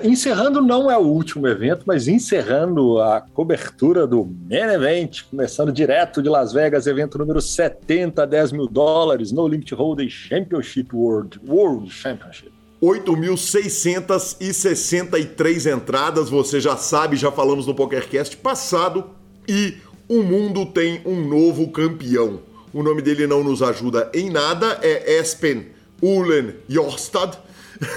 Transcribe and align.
Encerrando 0.02 0.62
não 0.62 0.90
é 0.90 0.96
o 0.96 1.02
último 1.02 1.46
evento, 1.46 1.82
mas 1.84 2.08
encerrando 2.08 3.00
a 3.00 3.20
cobertura 3.20 4.06
do 4.06 4.24
Main 4.24 4.72
Event, 4.72 5.24
começando 5.28 5.72
direto 5.72 6.22
de 6.22 6.28
Las 6.28 6.52
Vegas, 6.52 6.86
evento 6.86 7.18
número 7.18 7.40
70, 7.40 8.26
10 8.26 8.52
mil 8.52 8.68
dólares, 8.68 9.32
No 9.32 9.46
Limit 9.46 9.74
Hold'em 9.74 10.08
Championship 10.08 10.94
World, 10.94 11.40
World 11.46 11.90
Championship. 11.90 12.57
8.663 12.82 15.74
entradas, 15.74 16.30
você 16.30 16.60
já 16.60 16.76
sabe, 16.76 17.16
já 17.16 17.32
falamos 17.32 17.66
no 17.66 17.74
PokerCast 17.74 18.36
passado, 18.36 19.06
e 19.48 19.78
o 20.08 20.22
mundo 20.22 20.66
tem 20.66 21.02
um 21.04 21.28
novo 21.28 21.68
campeão. 21.70 22.40
O 22.72 22.80
nome 22.82 23.02
dele 23.02 23.26
não 23.26 23.42
nos 23.42 23.62
ajuda 23.62 24.10
em 24.14 24.30
nada, 24.30 24.78
é 24.82 25.18
Espen 25.18 25.66
Ulen 26.00 26.54
Jorstad, 26.68 27.36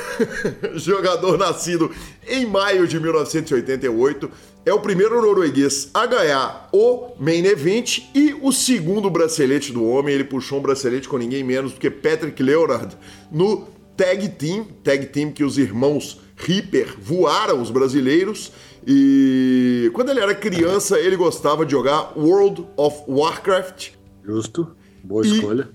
jogador 0.75 1.37
nascido 1.37 1.91
em 2.27 2.45
maio 2.45 2.87
de 2.87 2.99
1988. 2.99 4.31
É 4.63 4.73
o 4.73 4.79
primeiro 4.79 5.21
norueguês 5.21 5.89
a 5.93 6.05
ganhar 6.05 6.69
o 6.71 7.13
Main 7.19 7.45
Event 7.45 8.03
e 8.13 8.35
o 8.41 8.51
segundo 8.51 9.09
bracelete 9.09 9.71
do 9.71 9.83
homem. 9.83 10.13
Ele 10.13 10.23
puxou 10.23 10.59
um 10.59 10.61
bracelete 10.61 11.09
com 11.09 11.17
ninguém 11.17 11.43
menos 11.43 11.73
do 11.73 11.79
que 11.79 11.89
Patrick 11.89 12.41
Leonard 12.43 12.95
no 13.31 13.67
tag 13.95 14.29
team, 14.29 14.65
tag 14.83 15.07
team 15.07 15.31
que 15.31 15.43
os 15.43 15.57
irmãos 15.57 16.19
Ripper 16.35 16.95
voaram 16.99 17.61
os 17.61 17.69
brasileiros. 17.69 18.51
E 18.85 19.91
quando 19.93 20.09
ele 20.09 20.19
era 20.19 20.33
criança, 20.33 20.99
ele 20.99 21.15
gostava 21.15 21.65
de 21.65 21.71
jogar 21.71 22.17
World 22.17 22.65
of 22.75 23.03
Warcraft. 23.07 23.91
Justo, 24.25 24.75
boa 25.03 25.25
escolha. 25.25 25.69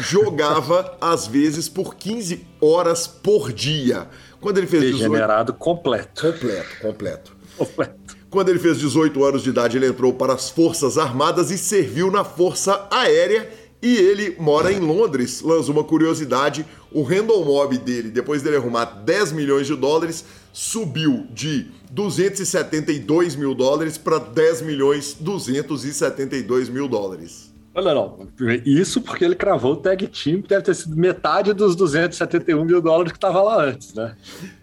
Jogava 0.00 0.96
às 1.00 1.26
vezes 1.26 1.68
por 1.68 1.94
15 1.94 2.46
horas 2.60 3.06
por 3.06 3.52
dia. 3.52 4.08
Quando 4.40 4.58
ele 4.58 4.66
fez 4.66 4.82
Degenerado 4.82 5.52
18... 5.52 5.58
completo. 5.58 6.32
Completo, 6.32 6.80
completo. 6.80 7.36
Completo. 7.56 8.02
Quando 8.28 8.48
ele 8.48 8.58
fez 8.58 8.78
18 8.78 9.22
anos 9.24 9.42
de 9.42 9.50
idade, 9.50 9.76
ele 9.76 9.86
entrou 9.86 10.14
para 10.14 10.32
as 10.32 10.48
Forças 10.48 10.96
Armadas 10.96 11.50
e 11.50 11.58
serviu 11.58 12.10
na 12.10 12.24
Força 12.24 12.88
Aérea 12.90 13.48
e 13.82 13.96
ele 13.96 14.36
mora 14.38 14.72
em 14.72 14.78
Londres. 14.78 15.42
Lança 15.42 15.72
uma 15.72 15.82
curiosidade: 15.82 16.64
o 16.92 17.02
random 17.02 17.44
mob 17.44 17.76
dele, 17.76 18.10
depois 18.10 18.40
dele 18.42 18.56
arrumar 18.56 18.84
10 18.84 19.32
milhões 19.32 19.66
de 19.66 19.74
dólares, 19.74 20.24
subiu 20.52 21.26
de 21.30 21.66
272 21.90 23.34
mil 23.34 23.54
dólares 23.54 23.98
para 23.98 24.18
10 24.18 24.62
milhões 24.62 25.16
272 25.18 26.68
mil 26.68 26.86
dólares. 26.86 27.52
Olha, 27.74 27.94
não, 27.94 28.28
isso 28.66 29.00
porque 29.00 29.24
ele 29.24 29.34
cravou 29.34 29.72
o 29.72 29.76
tag 29.76 30.06
team, 30.06 30.42
que 30.42 30.48
deve 30.48 30.62
ter 30.62 30.74
sido 30.74 30.94
metade 30.94 31.54
dos 31.54 31.74
271 31.74 32.64
mil 32.66 32.82
dólares 32.82 33.12
que 33.12 33.16
estava 33.16 33.42
lá 33.42 33.64
antes, 33.64 33.94
né? 33.94 34.14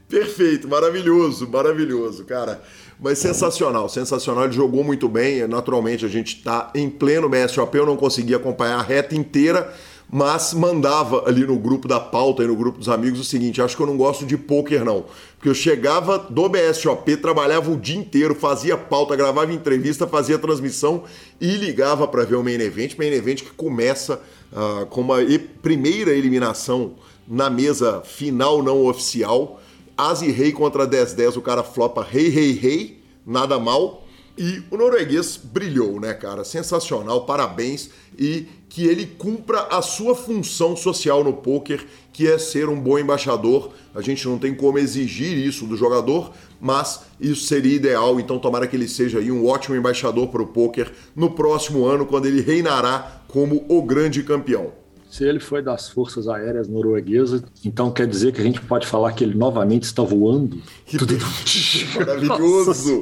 Perfeito, 0.07 0.67
maravilhoso, 0.67 1.47
maravilhoso, 1.49 2.23
cara. 2.25 2.61
Mas 3.01 3.17
sensacional, 3.19 3.87
sensacional. 3.87 4.43
Ele 4.43 4.53
jogou 4.53 4.83
muito 4.83 5.07
bem. 5.07 5.47
Naturalmente, 5.47 6.05
a 6.05 6.09
gente 6.09 6.35
está 6.35 6.69
em 6.75 6.89
pleno 6.89 7.29
BSOP. 7.29 7.75
Eu 7.75 7.85
não 7.85 7.95
consegui 7.95 8.35
acompanhar 8.35 8.77
a 8.77 8.81
reta 8.81 9.15
inteira, 9.15 9.73
mas 10.11 10.53
mandava 10.53 11.23
ali 11.25 11.45
no 11.45 11.57
grupo 11.57 11.87
da 11.87 11.97
pauta 11.97 12.43
e 12.43 12.47
no 12.47 12.57
grupo 12.57 12.77
dos 12.77 12.89
amigos 12.89 13.21
o 13.21 13.23
seguinte: 13.23 13.61
acho 13.61 13.77
que 13.77 13.81
eu 13.81 13.87
não 13.87 13.95
gosto 13.95 14.25
de 14.25 14.35
poker, 14.35 14.83
não. 14.83 15.05
Porque 15.37 15.47
eu 15.47 15.55
chegava 15.55 16.17
do 16.17 16.49
BSOP, 16.49 17.15
trabalhava 17.15 17.71
o 17.71 17.77
dia 17.77 17.95
inteiro, 17.95 18.35
fazia 18.35 18.75
pauta, 18.75 19.15
gravava 19.15 19.53
entrevista, 19.53 20.05
fazia 20.05 20.37
transmissão 20.37 21.03
e 21.39 21.55
ligava 21.55 22.05
para 22.05 22.25
ver 22.25 22.35
o 22.35 22.43
main 22.43 22.59
event. 22.59 22.97
Main 22.97 23.13
event 23.13 23.43
que 23.43 23.51
começa 23.51 24.19
uh, 24.51 24.85
com 24.87 24.99
uma 24.99 25.19
primeira 25.61 26.11
eliminação 26.11 26.95
na 27.25 27.49
mesa 27.49 28.01
final 28.01 28.61
não 28.61 28.85
oficial. 28.85 29.61
As 29.99 30.21
e 30.21 30.31
rei 30.31 30.53
contra 30.53 30.87
10-10, 30.87 31.35
o 31.35 31.41
cara 31.41 31.61
flopa 31.61 32.01
rei, 32.01 32.29
rei, 32.29 32.53
rei, 32.53 33.03
nada 33.25 33.59
mal. 33.59 34.07
E 34.37 34.63
o 34.71 34.77
norueguês 34.77 35.35
brilhou, 35.35 35.99
né, 35.99 36.13
cara? 36.13 36.45
Sensacional, 36.45 37.25
parabéns. 37.25 37.89
E 38.17 38.47
que 38.69 38.85
ele 38.87 39.05
cumpra 39.05 39.63
a 39.63 39.81
sua 39.81 40.15
função 40.15 40.73
social 40.77 41.21
no 41.21 41.33
poker, 41.33 41.85
que 42.13 42.25
é 42.25 42.37
ser 42.37 42.69
um 42.69 42.79
bom 42.79 42.97
embaixador. 42.97 43.71
A 43.93 43.99
gente 43.99 44.25
não 44.25 44.39
tem 44.39 44.55
como 44.55 44.79
exigir 44.79 45.37
isso 45.37 45.65
do 45.65 45.75
jogador, 45.75 46.31
mas 46.61 47.01
isso 47.19 47.45
seria 47.47 47.75
ideal. 47.75 48.21
Então, 48.21 48.39
tomara 48.39 48.67
que 48.67 48.77
ele 48.77 48.87
seja 48.87 49.19
aí 49.19 49.29
um 49.29 49.45
ótimo 49.45 49.75
embaixador 49.75 50.29
para 50.29 50.41
o 50.41 50.47
poker 50.47 50.89
no 51.13 51.31
próximo 51.31 51.85
ano, 51.85 52.05
quando 52.05 52.25
ele 52.25 52.39
reinará 52.39 53.21
como 53.27 53.65
o 53.67 53.81
grande 53.81 54.23
campeão. 54.23 54.71
Se 55.09 55.23
ele 55.23 55.39
foi 55.39 55.63
das 55.63 55.89
Forças 55.89 56.27
Aéreas 56.27 56.67
Norueguesas, 56.67 57.41
então 57.65 57.89
quer 57.89 58.05
dizer 58.05 58.31
que 58.31 58.39
a 58.39 58.43
gente 58.43 58.61
pode 58.61 58.85
falar 58.85 59.11
que 59.13 59.23
ele 59.23 59.35
novamente 59.35 59.83
está 59.83 60.03
voando? 60.03 60.61
Maravilhoso! 61.97 63.01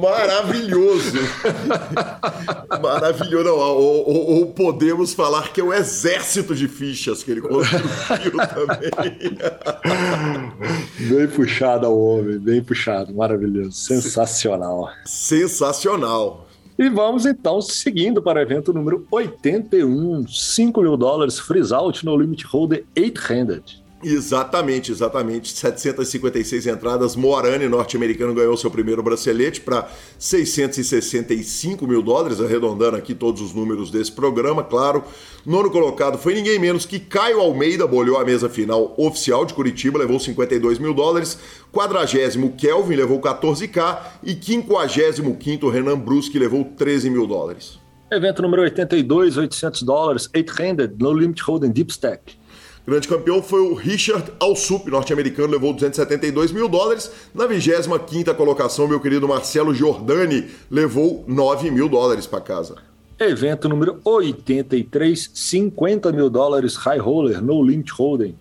Maravilhoso! 0.00 1.18
Maravilhoso! 2.82 3.44
Não, 3.44 3.56
ou, 3.56 4.08
ou, 4.08 4.30
ou, 4.38 4.46
podemos 4.46 5.14
falar 5.14 5.52
que 5.52 5.60
é 5.60 5.64
o 5.64 5.72
exército 5.72 6.56
de 6.56 6.66
fichas 6.66 7.22
que 7.22 7.30
ele 7.30 7.40
construiu 7.40 8.32
também. 8.48 9.38
bem 10.98 11.28
puxado 11.28 11.86
ao 11.86 11.96
homem, 11.96 12.36
bem 12.38 12.60
puxado, 12.64 13.14
maravilhoso, 13.14 13.72
sensacional. 13.72 14.90
Sensacional. 15.04 16.47
E 16.78 16.88
vamos 16.88 17.26
então 17.26 17.60
seguindo 17.60 18.22
para 18.22 18.38
o 18.38 18.42
evento 18.42 18.72
número 18.72 19.04
81, 19.10 20.28
5 20.28 20.80
mil 20.80 20.96
dólares, 20.96 21.36
freeze 21.36 21.74
out 21.74 22.06
no 22.06 22.16
Limit 22.16 22.46
Holder 22.46 22.84
8-handed. 22.94 23.82
Exatamente, 24.02 24.92
exatamente. 24.92 25.52
756 25.52 26.66
entradas. 26.68 27.16
Moarani, 27.16 27.66
norte-americano, 27.68 28.32
ganhou 28.32 28.56
seu 28.56 28.70
primeiro 28.70 29.02
bracelete 29.02 29.60
para 29.60 29.88
665 30.18 31.86
mil 31.86 32.00
dólares, 32.00 32.40
arredondando 32.40 32.96
aqui 32.96 33.12
todos 33.14 33.40
os 33.42 33.52
números 33.52 33.90
desse 33.90 34.12
programa, 34.12 34.62
claro. 34.62 35.02
Nono 35.44 35.70
colocado 35.70 36.16
foi 36.16 36.34
ninguém 36.34 36.58
menos 36.58 36.86
que 36.86 37.00
Caio 37.00 37.40
Almeida, 37.40 37.86
bolhou 37.86 38.18
a 38.18 38.24
mesa 38.24 38.48
final 38.48 38.94
oficial 38.96 39.44
de 39.44 39.54
Curitiba, 39.54 39.98
levou 39.98 40.20
52 40.20 40.78
mil 40.78 40.94
dólares. 40.94 41.38
Quadragésimo 41.72 42.54
Kelvin 42.56 42.94
levou 42.94 43.20
14k 43.20 43.98
e 44.22 44.34
quinquagésimo 44.34 45.36
Renan 45.72 45.98
Bruschi 45.98 46.38
levou 46.38 46.64
13 46.64 47.10
mil 47.10 47.26
dólares. 47.26 47.78
Evento 48.10 48.40
número 48.40 48.62
82, 48.62 49.36
800 49.36 49.82
dólares, 49.82 50.28
8-handed, 50.34 50.96
no 50.98 51.12
limit 51.12 51.42
holding 51.42 51.70
deep 51.70 51.92
stack. 51.92 52.38
Grande 52.88 53.06
campeão 53.06 53.42
foi 53.42 53.60
o 53.60 53.74
Richard 53.74 54.32
Alsup, 54.40 54.90
norte-americano, 54.90 55.52
levou 55.52 55.74
272 55.74 56.52
mil 56.52 56.70
dólares. 56.70 57.12
Na 57.34 57.46
25 57.46 58.34
colocação, 58.34 58.88
meu 58.88 58.98
querido 58.98 59.28
Marcelo 59.28 59.74
Giordani 59.74 60.46
levou 60.70 61.22
9 61.28 61.70
mil 61.70 61.86
dólares 61.86 62.26
para 62.26 62.40
casa. 62.40 62.76
Evento 63.20 63.68
número 63.68 64.00
83, 64.02 65.30
50 65.34 66.10
mil 66.12 66.30
dólares 66.30 66.76
High 66.76 66.98
Roller, 66.98 67.42
No 67.42 67.62
Limit 67.62 67.92
Holding. 67.92 68.34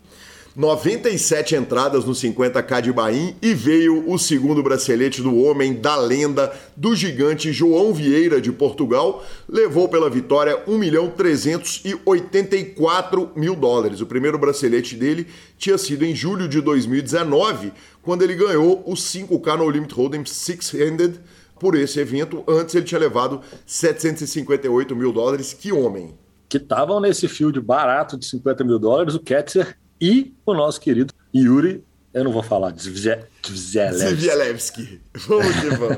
97 0.58 1.56
entradas 1.56 2.04
no 2.04 2.12
50k 2.14 2.82
de 2.82 2.92
Bahia 2.92 3.36
e 3.40 3.54
veio 3.54 4.12
o 4.12 4.18
segundo 4.18 4.64
bracelete 4.64 5.22
do 5.22 5.38
homem, 5.38 5.76
da 5.76 5.96
lenda, 5.96 6.52
do 6.76 6.96
gigante 6.96 7.54
João 7.54 7.94
Vieira 7.94 8.42
de 8.42 8.52
Portugal. 8.52 9.24
Levou 9.48 9.88
pela 9.88 10.10
vitória 10.10 10.64
1 10.68 10.76
milhão 10.80 11.12
384 11.12 13.34
mil 13.36 13.56
dólares. 13.56 14.02
O 14.02 14.08
primeiro 14.08 14.40
bracelete 14.40 14.96
dele 14.96 15.28
tinha 15.60 15.78
sido 15.78 16.04
em 16.04 16.16
julho 16.16 16.48
de 16.48 16.60
2019, 16.60 17.72
quando 18.02 18.24
ele 18.24 18.34
ganhou 18.34 18.82
o 18.84 18.96
5k 18.96 19.60
no 19.60 19.70
Limit 19.70 19.94
Hold'em 19.94 20.26
Six-Handed 20.26 21.20
por 21.60 21.76
esse 21.76 22.00
evento. 22.00 22.44
Antes 22.48 22.74
ele 22.74 22.86
tinha 22.86 23.00
levado 23.00 23.42
758 23.64 24.96
mil 24.96 25.14
dólares. 25.14 25.54
Que 25.54 25.72
homem! 25.72 26.16
Que 26.50 26.58
estavam 26.58 27.00
nesse 27.00 27.28
field 27.28 27.62
barato 27.62 28.18
de 28.18 28.26
50 28.26 28.64
mil 28.64 28.80
dólares, 28.80 29.14
o 29.14 29.20
Ketzer 29.20 29.78
e 30.00 30.36
o 30.46 30.54
nosso 30.54 30.80
querido 30.80 31.12
Yuri, 31.36 31.84
eu 32.14 32.24
não 32.24 32.32
vou 32.32 32.44
falar, 32.44 32.76
Zvielewski. 32.78 35.02
Vamos 35.28 35.56
que 35.56 35.70
vamos. 35.70 35.98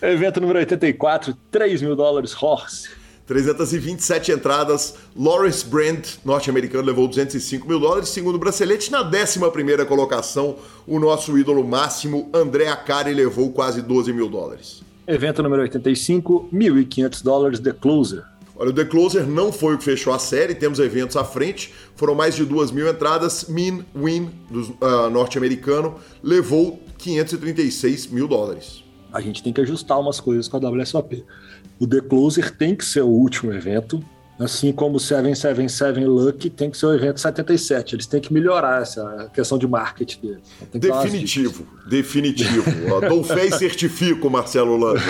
Evento 0.02 0.40
número 0.40 0.58
84, 0.58 1.36
3 1.50 1.82
mil 1.82 1.96
dólares, 1.96 2.34
Horse. 2.40 2.88
327 3.26 4.32
entradas. 4.32 4.96
Lawrence 5.16 5.64
Brand, 5.64 6.04
norte-americano, 6.24 6.84
levou 6.84 7.08
205 7.08 7.66
mil 7.66 7.80
dólares. 7.80 8.10
Segundo 8.10 8.38
bracelete, 8.38 8.90
na 8.90 9.02
11 9.02 9.84
colocação, 9.86 10.56
o 10.86 10.98
nosso 10.98 11.38
ídolo 11.38 11.66
máximo, 11.66 12.28
André 12.34 12.68
Acari, 12.68 13.14
levou 13.14 13.50
quase 13.52 13.80
12 13.80 14.12
mil 14.12 14.28
dólares. 14.28 14.82
Evento 15.06 15.42
número 15.42 15.62
85, 15.62 16.48
1.500 16.52 17.22
dólares, 17.22 17.60
The 17.60 17.72
Closer. 17.72 18.24
Olha, 18.56 18.70
o 18.70 18.72
The 18.72 18.84
Closer 18.84 19.26
não 19.26 19.50
foi 19.50 19.74
o 19.74 19.78
que 19.78 19.84
fechou 19.84 20.12
a 20.12 20.18
série, 20.18 20.54
temos 20.54 20.78
eventos 20.78 21.16
à 21.16 21.24
frente, 21.24 21.74
foram 21.96 22.14
mais 22.14 22.36
de 22.36 22.44
duas 22.44 22.70
mil 22.70 22.88
entradas. 22.88 23.46
Min 23.48 23.84
Win, 23.94 24.30
do 24.48 24.60
uh, 24.80 25.10
norte-americano, 25.10 25.96
levou 26.22 26.80
536 26.98 28.06
mil 28.08 28.28
dólares. 28.28 28.84
A 29.12 29.20
gente 29.20 29.42
tem 29.42 29.52
que 29.52 29.60
ajustar 29.60 29.98
umas 29.98 30.20
coisas 30.20 30.46
com 30.46 30.56
a 30.56 30.70
WSOP. 30.70 31.24
O 31.80 31.86
The 31.86 32.00
Closer 32.00 32.56
tem 32.56 32.76
que 32.76 32.84
ser 32.84 33.02
o 33.02 33.08
último 33.08 33.52
evento, 33.52 34.04
Assim 34.38 34.72
como 34.72 34.96
o 34.96 35.00
777 35.00 36.04
Luck 36.04 36.50
tem 36.50 36.70
que 36.70 36.76
ser 36.76 36.86
o 36.86 36.94
evento 36.94 37.20
77. 37.20 37.94
Eles 37.94 38.06
têm 38.06 38.20
que 38.20 38.32
melhorar 38.32 38.82
essa 38.82 39.30
questão 39.32 39.56
de 39.56 39.66
marketing 39.66 40.20
deles. 40.20 40.42
Definitivo, 40.72 41.66
definitivo. 41.86 42.64
Dou 43.08 43.22
fé 43.22 43.46
e 43.46 43.52
certifico, 43.52 44.28
Marcelo 44.28 44.76
Lando. 44.76 45.00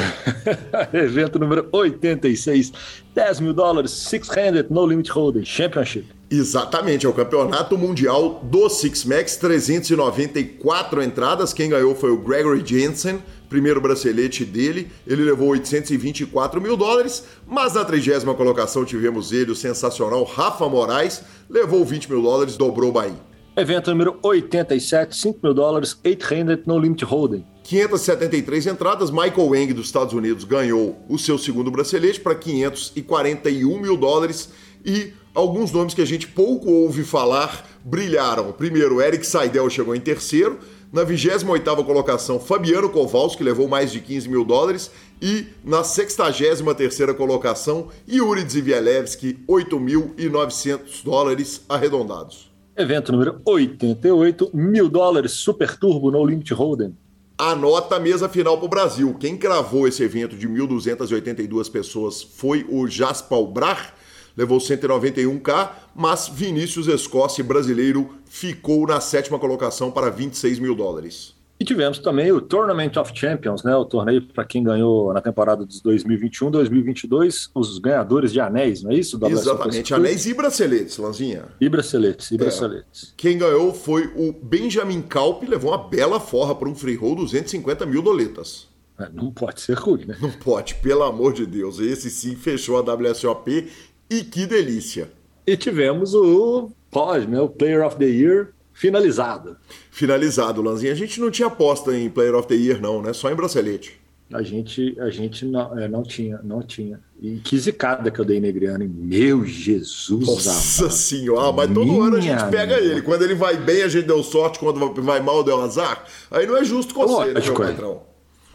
evento 0.93 1.39
número 1.39 1.69
86. 1.73 2.73
10 3.15 3.41
mil 3.41 3.55
dólares, 3.55 3.93
Six-Handed 3.93 4.67
No 4.71 4.85
Limit 4.87 5.11
Holding 5.11 5.45
Championship. 5.45 6.07
Exatamente, 6.39 7.07
é 7.07 7.09
o 7.09 7.13
campeonato 7.13 7.79
mundial 7.79 8.41
do 8.43 8.69
Six 8.69 9.05
Max, 9.05 9.37
394 9.37 11.03
entradas. 11.03 11.53
Quem 11.53 11.71
ganhou 11.71 11.95
foi 11.95 12.11
o 12.11 12.19
Gregory 12.19 12.63
Jensen 12.65 13.21
primeiro 13.55 13.81
bracelete 13.81 14.45
dele, 14.45 14.91
ele 15.07 15.23
levou 15.23 15.49
824 15.51 16.61
mil 16.61 16.77
dólares, 16.77 17.23
mas 17.47 17.75
na 17.75 17.85
trigésima 17.85 18.35
colocação 18.35 18.85
tivemos 18.85 19.31
ele, 19.31 19.53
o 19.53 19.55
sensacional 19.55 20.25
Rafa 20.25 20.69
Moraes, 20.69 21.23
levou 21.49 21.85
20 21.85 22.11
mil 22.11 22.21
dólares, 22.21 22.57
dobrou 22.57 22.91
o 22.91 22.93
Bahia. 22.93 23.15
Evento 23.57 23.93
número 23.93 24.19
87, 24.21 25.17
5 25.17 25.39
mil 25.41 25.55
dólares, 25.55 25.97
800 26.05 26.67
No 26.67 26.77
Limit 26.77 27.05
Holding. 27.05 27.45
573 27.63 28.67
entradas, 28.67 29.13
Michael 29.13 29.49
Wang 29.51 29.73
dos 29.73 29.87
Estados 29.87 30.13
Unidos 30.13 30.43
ganhou 30.43 30.99
o 31.09 31.17
seu 31.17 31.39
segundo 31.39 31.71
bracelete 31.71 32.21
para 32.21 32.35
541 32.35 33.81
mil 33.81 33.97
dólares 33.97 34.51
e 34.85 35.13
alguns 35.35 35.73
nomes 35.73 35.95
que 35.95 36.03
a 36.03 36.07
gente 36.07 36.27
pouco 36.27 36.71
ouve 36.71 37.03
falar 37.03 37.67
brilharam. 37.85 38.53
Primeiro, 38.53 39.01
Eric 39.01 39.27
Seidel 39.27 39.69
chegou 39.71 39.95
em 39.95 40.01
terceiro, 40.01 40.59
na 40.93 41.05
28ª 41.05 41.85
colocação, 41.85 42.39
Fabiano 42.39 42.89
Kowalski, 42.89 43.39
que 43.39 43.45
levou 43.45 43.67
mais 43.67 43.91
de 43.91 44.01
15 44.01 44.29
mil 44.29 44.45
dólares. 44.45 44.93
E 45.21 45.47
na 45.65 45.83
63ª 45.83 47.15
colocação, 47.15 47.89
Yuri 48.09 48.49
Zivielewski, 48.49 49.39
8.900 49.49 51.03
dólares 51.03 51.63
arredondados. 51.69 52.53
Evento 52.77 53.13
número 53.13 53.41
88, 53.45 54.51
mil 54.53 54.89
dólares, 54.89 55.33
Super 55.33 55.77
Turbo 55.77 56.11
No 56.11 56.25
Limit 56.25 56.53
Hold'em. 56.55 56.97
Anota 57.37 57.97
a 57.97 58.01
mesa 58.01 58.29
final 58.29 58.57
para 58.59 58.67
o 58.67 58.69
Brasil. 58.69 59.17
Quem 59.19 59.37
cravou 59.37 59.89
esse 59.89 60.03
evento 60.05 60.37
de 60.37 60.49
1.282 60.49 61.71
pessoas 61.71 62.23
foi 62.23 62.65
o 62.69 62.87
Jaspal 62.87 63.45
Brar, 63.49 63.95
levou 64.37 64.59
191k, 64.59 65.71
mas 65.95 66.29
Vinícius 66.29 66.87
Escócia, 66.87 67.45
brasileiro, 67.45 68.15
ficou 68.25 68.87
na 68.87 69.01
sétima 69.01 69.39
colocação 69.39 69.91
para 69.91 70.11
26 70.11 70.59
mil 70.59 70.75
dólares. 70.75 71.35
E 71.59 71.65
tivemos 71.65 72.01
também 72.01 72.33
o 72.33 72.41
Tournament 72.41 72.97
of 72.97 73.13
Champions, 73.15 73.63
né? 73.63 73.75
O 73.77 73.85
torneio 73.85 74.21
para 74.21 74.45
quem 74.45 74.63
ganhou 74.63 75.13
na 75.15 75.21
temporada 75.21 75.65
de 75.65 75.81
2021, 75.83 76.51
2022, 76.51 77.51
os 77.55 77.79
ganhadores 77.79 78.33
de 78.33 78.41
anéis, 78.41 78.83
não 78.83 78.91
é 78.91 78.97
isso? 78.97 79.19
Exatamente, 79.25 79.95
anéis 79.95 80.27
e 80.27 80.35
braceletes, 80.35 80.99
Lanzinha. 80.99 81.45
E 81.61 81.69
braceletes, 81.69 82.33
e 82.33 82.35
é. 82.35 82.39
braceletes. 82.39 83.15
Quem 83.17 83.39
ganhou 83.39 83.73
foi 83.73 84.13
o 84.17 84.33
Benjamin 84.33 85.01
Kalp, 85.03 85.45
levou 85.45 85.71
uma 85.71 85.79
bela 85.79 86.19
forra 86.19 86.57
para 86.57 86.69
um 86.69 86.75
free 86.75 86.97
roll, 86.97 87.15
250 87.15 87.87
mil 87.87 88.03
doletas. 88.03 88.67
É, 88.99 89.09
não 89.13 89.31
pode 89.31 89.61
ser 89.61 89.75
ruim, 89.75 90.05
né? 90.07 90.17
Não 90.21 90.31
pode, 90.31 90.75
pelo 90.77 91.03
amor 91.03 91.33
de 91.33 91.47
Deus. 91.47 91.81
Esse 91.81 92.11
sim 92.11 92.37
fechou 92.37 92.77
a 92.77 92.81
WSOP 92.81 93.69
e 94.11 94.23
que 94.23 94.47
delícia! 94.47 95.11
E 95.47 95.57
tivemos 95.57 96.15
o 96.15 96.71
POS, 96.91 97.27
né, 97.27 97.41
o 97.41 97.49
Player 97.49 97.85
of 97.85 97.97
the 97.97 98.07
Year, 98.07 98.49
finalizado. 98.73 99.57
Finalizado, 99.91 100.63
Lanzinha. 100.63 100.93
A 100.93 100.97
gente 100.97 101.21
não 101.21 101.31
tinha 101.31 101.49
aposta 101.49 101.97
em 101.97 102.09
Player 102.09 102.35
of 102.35 102.49
the 102.49 102.55
Year, 102.55 102.81
não, 102.81 103.03
né? 103.03 103.13
Só 103.13 103.31
em 103.31 103.35
bracelete. 103.35 104.01
A 104.33 104.43
gente, 104.43 104.99
a 104.99 105.11
gente 105.11 105.45
não, 105.45 105.79
é, 105.79 105.87
não 105.87 106.03
tinha, 106.03 106.41
não 106.43 106.63
tinha. 106.63 106.99
E 107.21 107.37
que 107.37 107.59
zicada 107.59 108.11
que 108.11 108.19
eu 108.19 108.25
dei 108.25 108.41
Negriano. 108.41 108.89
Meu 108.89 109.45
Jesus 109.45 110.27
Nossa 110.27 110.83
amado. 110.83 110.93
senhora, 110.95 111.53
mas 111.53 111.69
todo 111.69 111.85
Minha 111.85 112.03
ano 112.03 112.17
a 112.17 112.21
gente 112.21 112.45
pega 112.51 112.81
minha. 112.81 112.93
ele. 112.93 113.03
Quando 113.03 113.23
ele 113.23 113.35
vai 113.35 113.57
bem, 113.57 113.83
a 113.83 113.89
gente 113.89 114.07
deu 114.07 114.23
sorte. 114.23 114.59
Quando 114.59 115.03
vai 115.03 115.21
mal, 115.21 115.45
deu 115.45 115.61
azar. 115.61 116.05
Aí 116.31 116.47
não 116.47 116.57
é 116.57 116.65
justo 116.65 116.95
com 116.95 117.07
você, 117.07 117.33
né, 117.33 117.41
meu 117.41 117.65
é. 117.65 118.14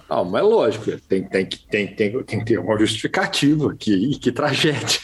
Não, 0.09 0.25
mas 0.25 0.43
lógico, 0.43 0.85
tem, 1.07 1.21
tem, 1.21 1.45
que, 1.45 1.59
tem, 1.67 1.87
tem, 1.87 2.23
tem 2.23 2.39
que 2.39 2.45
ter 2.45 2.59
uma 2.59 2.77
justificativa. 2.79 3.75
Que, 3.77 4.17
que 4.17 4.31
tragédia. 4.31 4.99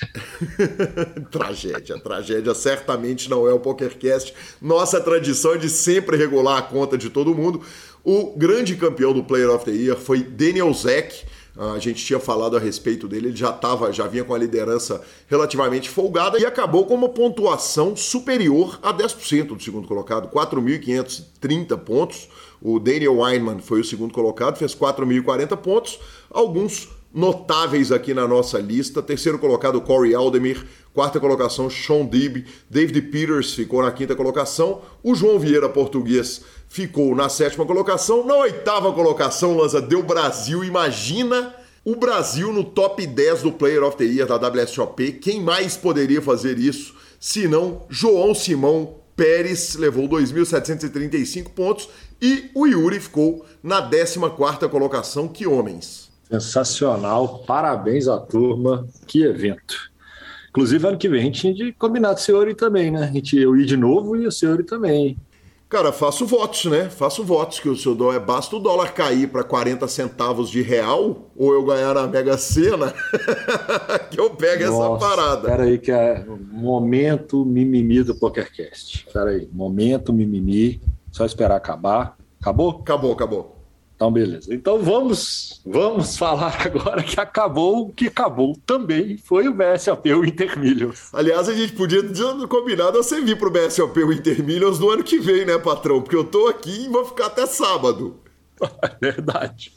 tragédia, 1.30 2.00
tragédia 2.00 2.56
certamente 2.56 3.30
não 3.30 3.48
é 3.48 3.54
o 3.54 3.60
PokerCast. 3.60 4.34
Nossa 4.60 5.00
tradição 5.00 5.54
é 5.54 5.58
de 5.58 5.70
sempre 5.70 6.18
regular 6.18 6.58
a 6.58 6.62
conta 6.64 6.98
de 6.98 7.12
todo 7.12 7.36
mundo. 7.36 7.62
O 8.04 8.36
grande 8.36 8.76
campeão 8.76 9.14
do 9.14 9.24
Player 9.24 9.50
of 9.52 9.64
the 9.64 9.72
Year 9.72 9.96
foi 9.96 10.24
Daniel 10.24 10.74
Zeck. 10.74 11.24
A 11.56 11.80
gente 11.80 12.04
tinha 12.04 12.20
falado 12.20 12.58
a 12.58 12.60
respeito 12.60 13.08
dele, 13.08 13.30
ele 13.30 13.38
já 13.38 13.52
tava, 13.52 13.94
já 13.94 14.08
vinha 14.08 14.26
com 14.26 14.34
a 14.34 14.38
liderança 14.38 15.02
relativamente 15.28 15.90
folgada 15.90 16.38
e 16.38 16.46
acabou 16.46 16.86
com 16.86 16.96
uma 16.96 17.08
pontuação 17.08 17.96
superior 17.96 18.78
a 18.84 18.94
10% 18.94 19.56
do 19.56 19.64
segundo 19.64 19.88
colocado, 19.88 20.28
4.530 20.28 21.78
pontos. 21.78 22.28
O 22.68 22.80
Daniel 22.80 23.18
Weinman 23.18 23.60
foi 23.60 23.82
o 23.82 23.84
segundo 23.84 24.12
colocado, 24.12 24.58
fez 24.58 24.74
4.040 24.74 25.56
pontos. 25.56 26.00
Alguns 26.32 26.90
notáveis 27.14 27.92
aqui 27.92 28.12
na 28.12 28.28
nossa 28.28 28.58
lista. 28.58 29.04
Terceiro 29.04 29.38
colocado, 29.38 29.80
Corey 29.82 30.16
Aldemir. 30.16 30.66
Quarta 30.92 31.20
colocação, 31.20 31.70
Sean 31.70 32.08
Dib. 32.08 32.44
David 32.68 33.04
Peters 33.04 33.54
ficou 33.54 33.84
na 33.84 33.92
quinta 33.92 34.16
colocação. 34.16 34.82
O 35.04 35.14
João 35.14 35.38
Vieira, 35.38 35.70
português, 35.70 36.42
ficou 36.68 37.16
na 37.16 37.30
sétima 37.30 37.68
colocação. 37.68 38.26
Na 38.26 38.36
oitava 38.38 38.92
colocação, 38.94 39.56
Lanza, 39.56 39.80
deu 39.80 40.02
Brasil. 40.02 40.64
Imagina 40.64 41.54
o 41.86 41.96
Brasil 41.96 42.52
no 42.52 42.64
top 42.64 43.06
10 43.06 43.44
do 43.44 43.52
Player 43.52 43.84
of 43.84 43.96
the 43.96 44.06
Year 44.06 44.28
da 44.28 44.38
WSOP. 44.38 45.12
Quem 45.12 45.40
mais 45.40 45.78
poderia 45.78 46.20
fazer 46.20 46.58
isso? 46.58 46.96
Se 47.20 47.48
não, 47.48 47.84
João 47.92 48.34
Simão 48.34 49.06
Pérez 49.16 49.76
levou 49.76 50.10
2.735 50.10 51.50
pontos 51.52 51.88
e 52.22 52.50
o 52.54 52.66
Yuri 52.66 53.00
ficou 53.00 53.46
na 53.62 53.82
14 53.82 54.20
colocação. 54.70 55.28
Que 55.28 55.46
homens! 55.46 56.12
Sensacional, 56.30 57.44
parabéns 57.46 58.08
à 58.08 58.18
turma, 58.18 58.88
que 59.06 59.24
evento. 59.24 59.92
Inclusive, 60.50 60.88
ano 60.88 60.98
que 60.98 61.10
vem 61.10 61.20
a 61.20 61.24
gente 61.24 61.42
tinha 61.42 61.54
de 61.54 61.74
combinar 61.74 62.10
com 62.10 62.16
o 62.16 62.18
Senhor 62.18 62.54
também, 62.56 62.90
né? 62.90 63.04
A 63.04 63.12
gente, 63.12 63.38
eu 63.38 63.56
ir 63.58 63.66
de 63.66 63.78
novo 63.78 64.16
e 64.16 64.26
o 64.26 64.32
Senhor 64.32 64.64
também. 64.64 65.18
Cara, 65.68 65.92
faço 65.92 66.26
votos, 66.26 66.66
né? 66.66 66.90
Faço 66.90 67.24
votos 67.24 67.60
que 67.60 67.68
o 67.68 67.76
seu 67.76 67.94
dólar 67.94 68.16
é 68.16 68.20
basta 68.20 68.56
o 68.56 68.60
dólar 68.60 68.94
cair 68.94 69.28
para 69.28 69.44
40 69.44 69.88
centavos 69.88 70.50
de 70.50 70.62
real 70.62 71.30
ou 71.36 71.54
eu 71.54 71.66
ganhar 71.66 71.94
na 71.96 72.08
Mega 72.08 72.38
Sena 72.38 72.94
que 74.10 74.20
eu 74.20 74.30
pego 74.30 74.64
Nossa, 74.66 75.06
essa 75.06 75.16
parada. 75.16 75.42
Espera 75.42 75.64
aí 75.64 75.78
que 75.78 75.92
é 75.92 76.24
momento 76.52 77.44
mimimi 77.44 78.04
do 78.04 78.16
PokerCast. 78.16 79.06
Espera 79.08 79.32
aí, 79.32 79.50
momento 79.52 80.14
mimimi. 80.14 80.80
Só 81.16 81.24
esperar 81.26 81.56
acabar. 81.56 82.18
Acabou? 82.42 82.82
Acabou, 82.82 83.14
acabou. 83.14 83.56
Então, 83.96 84.12
beleza. 84.12 84.54
Então 84.54 84.80
vamos, 84.80 85.62
vamos 85.66 86.18
falar 86.18 86.58
agora 86.68 87.02
que 87.02 87.18
acabou, 87.18 87.88
que 87.96 88.08
acabou 88.08 88.58
também 88.66 89.18
foi 89.18 89.48
o 89.48 89.54
BSOP, 89.54 90.14
o 90.14 90.26
Intermillions. 90.26 91.12
Aliás, 91.14 91.48
a 91.48 91.54
gente 91.54 91.72
podia 91.72 92.04
ter 92.04 92.48
combinado 92.50 93.02
você 93.02 93.22
vir 93.22 93.38
pro 93.38 93.50
BSOP, 93.50 93.98
o 94.04 94.12
Intermillions 94.12 94.78
no 94.78 94.90
ano 94.90 95.06
que 95.06 95.18
vem, 95.18 95.46
né, 95.46 95.58
patrão? 95.58 96.02
Porque 96.02 96.18
eu 96.18 96.26
tô 96.26 96.50
aqui 96.50 96.84
e 96.84 96.90
vou 96.90 97.06
ficar 97.06 97.28
até 97.28 97.46
sábado. 97.46 98.20
É 98.82 99.12
verdade. 99.12 99.74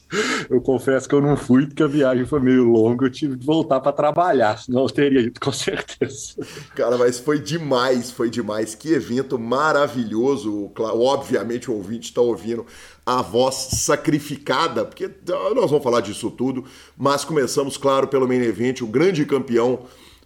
Eu 0.49 0.61
confesso 0.61 1.09
que 1.09 1.15
eu 1.15 1.21
não 1.21 1.37
fui 1.37 1.67
porque 1.67 1.83
a 1.83 1.87
viagem 1.87 2.25
foi 2.25 2.41
meio 2.41 2.65
longa, 2.65 3.07
eu 3.07 3.11
tive 3.11 3.37
que 3.37 3.45
voltar 3.45 3.81
para 3.81 3.93
trabalhar, 3.93 4.59
senão 4.59 4.83
eu 4.83 4.91
teria 4.91 5.21
ido 5.21 5.41
com 5.41 5.53
certeza. 5.53 6.35
Cara, 6.75 6.97
mas 6.97 7.19
foi 7.19 7.39
demais, 7.39 8.11
foi 8.11 8.31
demais. 8.31 8.75
Que 8.75 8.93
evento 8.93 9.39
maravilhoso. 9.39 10.71
Obviamente 10.79 11.71
o 11.71 11.75
ouvinte 11.75 12.09
está 12.09 12.21
ouvindo 12.21 12.65
a 13.05 13.23
voz 13.23 13.55
sacrificada, 13.55 14.85
porque 14.85 15.11
nós 15.27 15.71
vamos 15.71 15.83
falar 15.83 16.01
disso 16.01 16.31
tudo, 16.31 16.65
mas 16.97 17.25
começamos, 17.25 17.77
claro, 17.77 18.07
pelo 18.07 18.29
Main 18.29 18.43
Event, 18.43 18.83
o 18.83 18.87
grande 18.87 19.25
campeão 19.25 19.81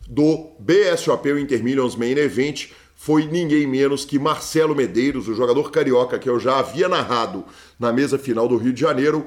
do 0.08 0.50
BSOP, 0.58 1.30
o 1.30 1.38
Intermillions 1.38 1.94
Main 1.94 2.18
Event, 2.18 2.70
foi 3.02 3.26
ninguém 3.26 3.66
menos 3.66 4.04
que 4.04 4.16
Marcelo 4.16 4.76
Medeiros, 4.76 5.26
o 5.26 5.34
jogador 5.34 5.72
carioca 5.72 6.20
que 6.20 6.30
eu 6.30 6.38
já 6.38 6.60
havia 6.60 6.88
narrado 6.88 7.44
na 7.76 7.92
mesa 7.92 8.16
final 8.16 8.46
do 8.46 8.56
Rio 8.56 8.72
de 8.72 8.80
Janeiro, 8.80 9.24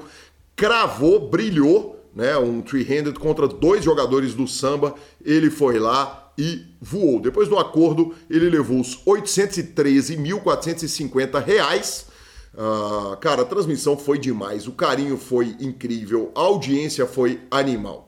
cravou, 0.56 1.28
brilhou, 1.28 2.02
né, 2.14 2.38
um 2.38 2.62
three-handed 2.62 3.18
contra 3.18 3.46
dois 3.46 3.84
jogadores 3.84 4.32
do 4.32 4.48
samba, 4.48 4.94
ele 5.22 5.50
foi 5.50 5.78
lá 5.78 6.32
e 6.38 6.64
voou. 6.80 7.20
Depois 7.20 7.50
do 7.50 7.58
acordo, 7.58 8.14
ele 8.30 8.48
levou 8.48 8.80
os 8.80 8.96
813.450 9.04 11.44
reais. 11.44 12.06
Uh, 12.54 13.14
cara, 13.18 13.42
a 13.42 13.44
transmissão 13.44 13.98
foi 13.98 14.18
demais, 14.18 14.66
o 14.66 14.72
carinho 14.72 15.18
foi 15.18 15.54
incrível, 15.60 16.32
a 16.34 16.40
audiência 16.40 17.04
foi 17.04 17.42
animal. 17.50 18.05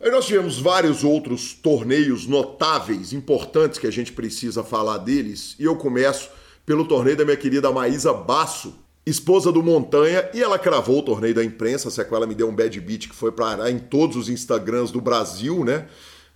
Aí 0.00 0.10
nós 0.10 0.26
tivemos 0.26 0.60
vários 0.60 1.02
outros 1.02 1.52
torneios 1.52 2.26
notáveis, 2.26 3.12
importantes 3.12 3.78
que 3.78 3.86
a 3.86 3.90
gente 3.90 4.12
precisa 4.12 4.62
falar 4.62 4.98
deles, 4.98 5.56
e 5.58 5.64
eu 5.64 5.74
começo 5.74 6.30
pelo 6.64 6.86
torneio 6.86 7.16
da 7.16 7.24
minha 7.24 7.36
querida 7.36 7.72
Maísa 7.72 8.12
Basso, 8.12 8.74
esposa 9.04 9.50
do 9.50 9.62
Montanha, 9.62 10.28
e 10.32 10.42
ela 10.42 10.58
cravou 10.58 10.98
o 11.00 11.02
torneio 11.02 11.34
da 11.34 11.42
imprensa, 11.42 11.90
se 11.90 12.00
ela 12.00 12.26
me 12.26 12.34
deu 12.34 12.48
um 12.48 12.54
bad 12.54 12.78
beat 12.80 13.08
que 13.08 13.14
foi 13.14 13.32
parar 13.32 13.70
em 13.70 13.78
todos 13.78 14.16
os 14.16 14.28
Instagrams 14.28 14.92
do 14.92 15.00
Brasil, 15.00 15.64
né? 15.64 15.86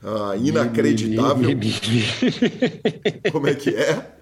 Ah, 0.02 0.37
inacreditável. 0.37 1.49
Como 3.31 3.47
é 3.47 3.54
que 3.54 3.71
é? 3.71 4.22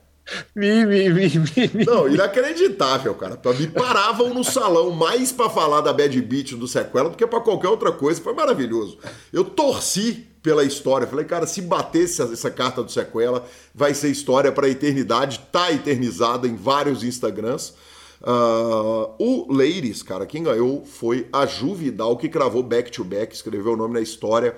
Mi, 0.54 0.84
mi, 0.84 1.08
mi, 1.10 1.28
mi, 1.74 1.84
Não, 1.84 2.08
inacreditável, 2.08 3.14
cara. 3.14 3.38
Me 3.58 3.66
paravam 3.66 4.32
no 4.32 4.44
salão 4.44 4.90
mais 4.90 5.32
para 5.32 5.50
falar 5.50 5.80
da 5.80 5.92
Bad 5.92 6.20
Beat 6.22 6.54
do 6.54 6.68
Sequela 6.68 7.10
do 7.10 7.16
que 7.16 7.26
para 7.26 7.40
qualquer 7.40 7.68
outra 7.68 7.92
coisa. 7.92 8.20
Foi 8.20 8.32
maravilhoso. 8.32 8.98
Eu 9.32 9.44
torci 9.44 10.26
pela 10.42 10.64
história. 10.64 11.06
Falei, 11.06 11.24
cara, 11.24 11.46
se 11.46 11.62
bater 11.62 12.04
essa, 12.04 12.50
carta 12.50 12.82
do 12.82 12.90
Sequela, 12.90 13.44
vai 13.74 13.94
ser 13.94 14.08
história 14.08 14.52
para 14.52 14.66
a 14.66 14.70
eternidade. 14.70 15.40
Tá 15.50 15.72
eternizada 15.72 16.46
em 16.46 16.56
vários 16.56 17.02
Instagrams. 17.02 17.74
Uh, 18.22 19.14
o 19.18 19.46
Ladies, 19.50 20.02
cara, 20.02 20.26
quem 20.26 20.42
ganhou 20.42 20.84
foi 20.84 21.26
a 21.32 21.46
Ju 21.46 21.74
Vidal, 21.74 22.18
que 22.18 22.28
cravou 22.28 22.62
back-to-back, 22.62 23.28
-back, 23.28 23.34
escreveu 23.34 23.72
o 23.72 23.76
nome 23.76 23.94
na 23.94 24.00
história 24.00 24.54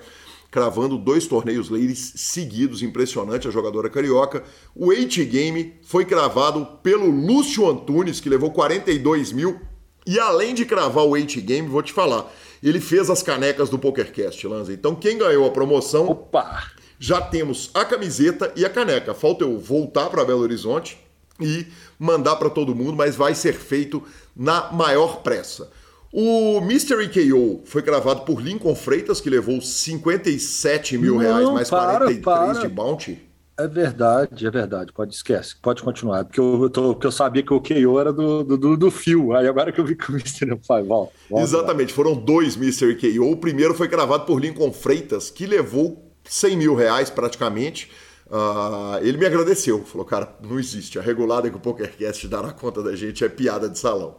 cravando 0.53 0.99
dois 0.99 1.25
torneios 1.25 1.67
ladies 1.67 2.13
seguidos, 2.15 2.83
impressionante 2.83 3.47
a 3.47 3.51
jogadora 3.51 3.89
carioca. 3.89 4.43
O 4.75 4.89
8 4.89 5.25
Game 5.25 5.73
foi 5.81 6.05
cravado 6.05 6.63
pelo 6.83 7.09
Lúcio 7.09 7.67
Antunes, 7.67 8.19
que 8.19 8.29
levou 8.29 8.51
42 8.51 9.31
mil. 9.31 9.59
E 10.05 10.19
além 10.19 10.53
de 10.53 10.63
cravar 10.63 11.05
o 11.05 11.09
8 11.09 11.41
Game, 11.41 11.67
vou 11.67 11.81
te 11.81 11.91
falar, 11.91 12.31
ele 12.61 12.79
fez 12.79 13.09
as 13.09 13.23
canecas 13.23 13.67
do 13.67 13.79
PokerCast, 13.79 14.45
Lanza. 14.45 14.71
Então 14.71 14.93
quem 14.93 15.17
ganhou 15.17 15.47
a 15.47 15.49
promoção... 15.49 16.07
Opa! 16.07 16.71
Já 16.99 17.19
temos 17.19 17.71
a 17.73 17.83
camiseta 17.83 18.53
e 18.55 18.63
a 18.63 18.69
caneca. 18.69 19.15
Falta 19.15 19.43
eu 19.43 19.57
voltar 19.57 20.07
para 20.11 20.23
Belo 20.23 20.41
Horizonte 20.41 20.99
e 21.41 21.65
mandar 21.97 22.35
para 22.35 22.51
todo 22.51 22.75
mundo, 22.75 22.95
mas 22.95 23.15
vai 23.15 23.33
ser 23.33 23.53
feito 23.53 24.03
na 24.35 24.71
maior 24.71 25.23
pressa. 25.23 25.71
O 26.15 26.61
Mystery 26.61 27.09
KO 27.09 27.61
foi 27.65 27.81
gravado 27.81 28.21
por 28.21 28.39
Lincoln 28.39 28.75
Freitas, 28.75 29.19
que 29.19 29.31
levou 29.31 29.59
57 29.59 30.95
mil 30.95 31.15
Não, 31.15 31.21
reais 31.21 31.49
mais 31.49 31.69
para, 31.71 32.05
43 32.05 32.23
para. 32.23 32.59
de 32.61 32.67
bounty. 32.67 33.19
É 33.57 33.67
verdade, 33.67 34.45
é 34.45 34.51
verdade. 34.51 34.93
Pode 34.93 35.15
esquece, 35.15 35.55
pode 35.59 35.81
continuar. 35.81 36.23
Porque 36.25 36.39
eu, 36.39 36.69
tô, 36.69 36.93
porque 36.93 37.07
eu 37.07 37.11
sabia 37.11 37.41
que 37.41 37.51
o 37.51 37.59
KO 37.59 37.99
era 37.99 38.13
do, 38.13 38.43
do, 38.43 38.77
do 38.77 38.91
fio. 38.91 39.33
Aí 39.33 39.47
agora 39.47 39.71
que 39.71 39.81
eu 39.81 39.85
vi 39.85 39.95
que 39.95 40.11
o 40.11 40.13
Mystery 40.13 40.55
foi, 40.67 40.83
volta, 40.83 41.13
volta. 41.27 41.43
Exatamente, 41.43 41.91
foram 41.91 42.13
dois 42.13 42.55
Mystery 42.55 42.95
KO. 42.95 43.31
O 43.31 43.37
primeiro 43.37 43.73
foi 43.73 43.87
gravado 43.87 44.25
por 44.25 44.39
Lincoln 44.39 44.71
Freitas, 44.71 45.31
que 45.31 45.47
levou 45.47 46.13
100 46.25 46.57
mil 46.57 46.75
reais 46.75 47.09
praticamente. 47.09 47.89
Uh, 48.27 49.03
ele 49.03 49.17
me 49.17 49.25
agradeceu, 49.25 49.83
falou, 49.83 50.05
cara, 50.05 50.31
não 50.43 50.59
existe. 50.59 50.99
A 50.99 51.01
regulada 51.01 51.49
que 51.49 51.57
o 51.57 51.59
PokerCast 51.59 52.27
dará 52.27 52.51
conta 52.51 52.83
da 52.83 52.95
gente 52.95 53.23
é 53.23 53.29
piada 53.29 53.67
de 53.67 53.79
salão. 53.79 54.17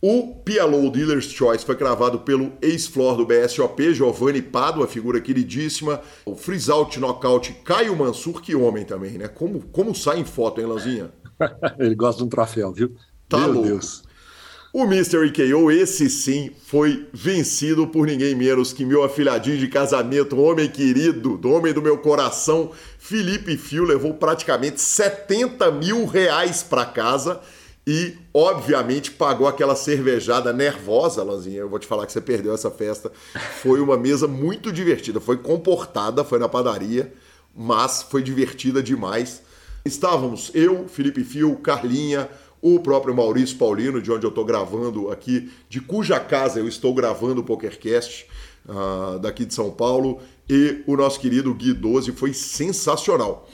O 0.00 0.34
PLO 0.44 0.90
Dealer's 0.90 1.24
Choice 1.24 1.64
foi 1.64 1.76
cravado 1.76 2.20
pelo 2.20 2.52
ex-flor 2.60 3.16
do 3.16 3.24
BSOP, 3.24 3.94
Giovanni 3.94 4.42
Padua, 4.42 4.86
figura 4.86 5.20
queridíssima. 5.20 6.00
O 6.26 6.36
Freeze 6.36 6.70
Out 6.70 7.00
Knockout, 7.00 7.52
Caio 7.64 7.96
Mansur, 7.96 8.42
que 8.42 8.54
homem 8.54 8.84
também, 8.84 9.16
né? 9.16 9.28
Como, 9.28 9.62
como 9.72 9.94
sai 9.94 10.20
em 10.20 10.24
foto, 10.24 10.60
hein, 10.60 10.66
Lanzinha? 10.66 11.10
Ele 11.78 11.94
gosta 11.94 12.18
de 12.18 12.24
um 12.24 12.28
troféu, 12.28 12.70
viu? 12.72 12.94
Tá 13.28 13.38
Meu 13.38 13.52
louco. 13.52 13.68
Deus. 13.68 14.02
O 14.74 14.86
Mystery 14.88 15.32
KO, 15.32 15.70
esse 15.70 16.10
sim, 16.10 16.50
foi 16.66 17.08
vencido 17.12 17.86
por 17.86 18.08
ninguém 18.08 18.34
menos 18.34 18.72
que 18.72 18.84
meu 18.84 19.04
afilhadinho 19.04 19.56
de 19.56 19.68
casamento, 19.68 20.36
homem 20.36 20.68
querido, 20.68 21.38
do 21.38 21.52
homem 21.52 21.72
do 21.72 21.80
meu 21.80 21.96
coração, 21.98 22.72
Felipe 22.98 23.56
Fio, 23.56 23.84
levou 23.84 24.14
praticamente 24.14 24.80
70 24.80 25.70
mil 25.70 26.06
reais 26.06 26.64
para 26.64 26.84
casa 26.84 27.40
e, 27.86 28.16
obviamente, 28.32 29.10
pagou 29.10 29.46
aquela 29.46 29.76
cervejada 29.76 30.52
nervosa, 30.52 31.22
Lanzinha. 31.22 31.58
Eu 31.58 31.68
vou 31.68 31.78
te 31.78 31.86
falar 31.86 32.06
que 32.06 32.12
você 32.12 32.20
perdeu 32.20 32.54
essa 32.54 32.70
festa. 32.70 33.12
Foi 33.60 33.80
uma 33.80 33.96
mesa 33.96 34.26
muito 34.26 34.72
divertida. 34.72 35.20
Foi 35.20 35.36
comportada, 35.36 36.24
foi 36.24 36.38
na 36.38 36.48
padaria, 36.48 37.12
mas 37.54 38.02
foi 38.02 38.22
divertida 38.22 38.82
demais. 38.82 39.42
Estávamos 39.84 40.50
eu, 40.54 40.88
Felipe 40.88 41.22
Fio, 41.22 41.54
Carlinha, 41.56 42.28
o 42.62 42.80
próprio 42.80 43.14
Maurício 43.14 43.58
Paulino, 43.58 44.00
de 44.00 44.10
onde 44.10 44.24
eu 44.24 44.30
estou 44.30 44.46
gravando 44.46 45.10
aqui, 45.10 45.52
de 45.68 45.78
cuja 45.82 46.18
casa 46.18 46.58
eu 46.58 46.66
estou 46.66 46.94
gravando 46.94 47.42
o 47.42 47.44
PokerCast, 47.44 48.26
uh, 48.66 49.18
daqui 49.18 49.44
de 49.44 49.52
São 49.52 49.70
Paulo, 49.70 50.22
e 50.48 50.82
o 50.86 50.96
nosso 50.96 51.20
querido 51.20 51.52
Gui 51.52 51.74
12. 51.74 52.12
Foi 52.12 52.32
sensacional. 52.32 53.46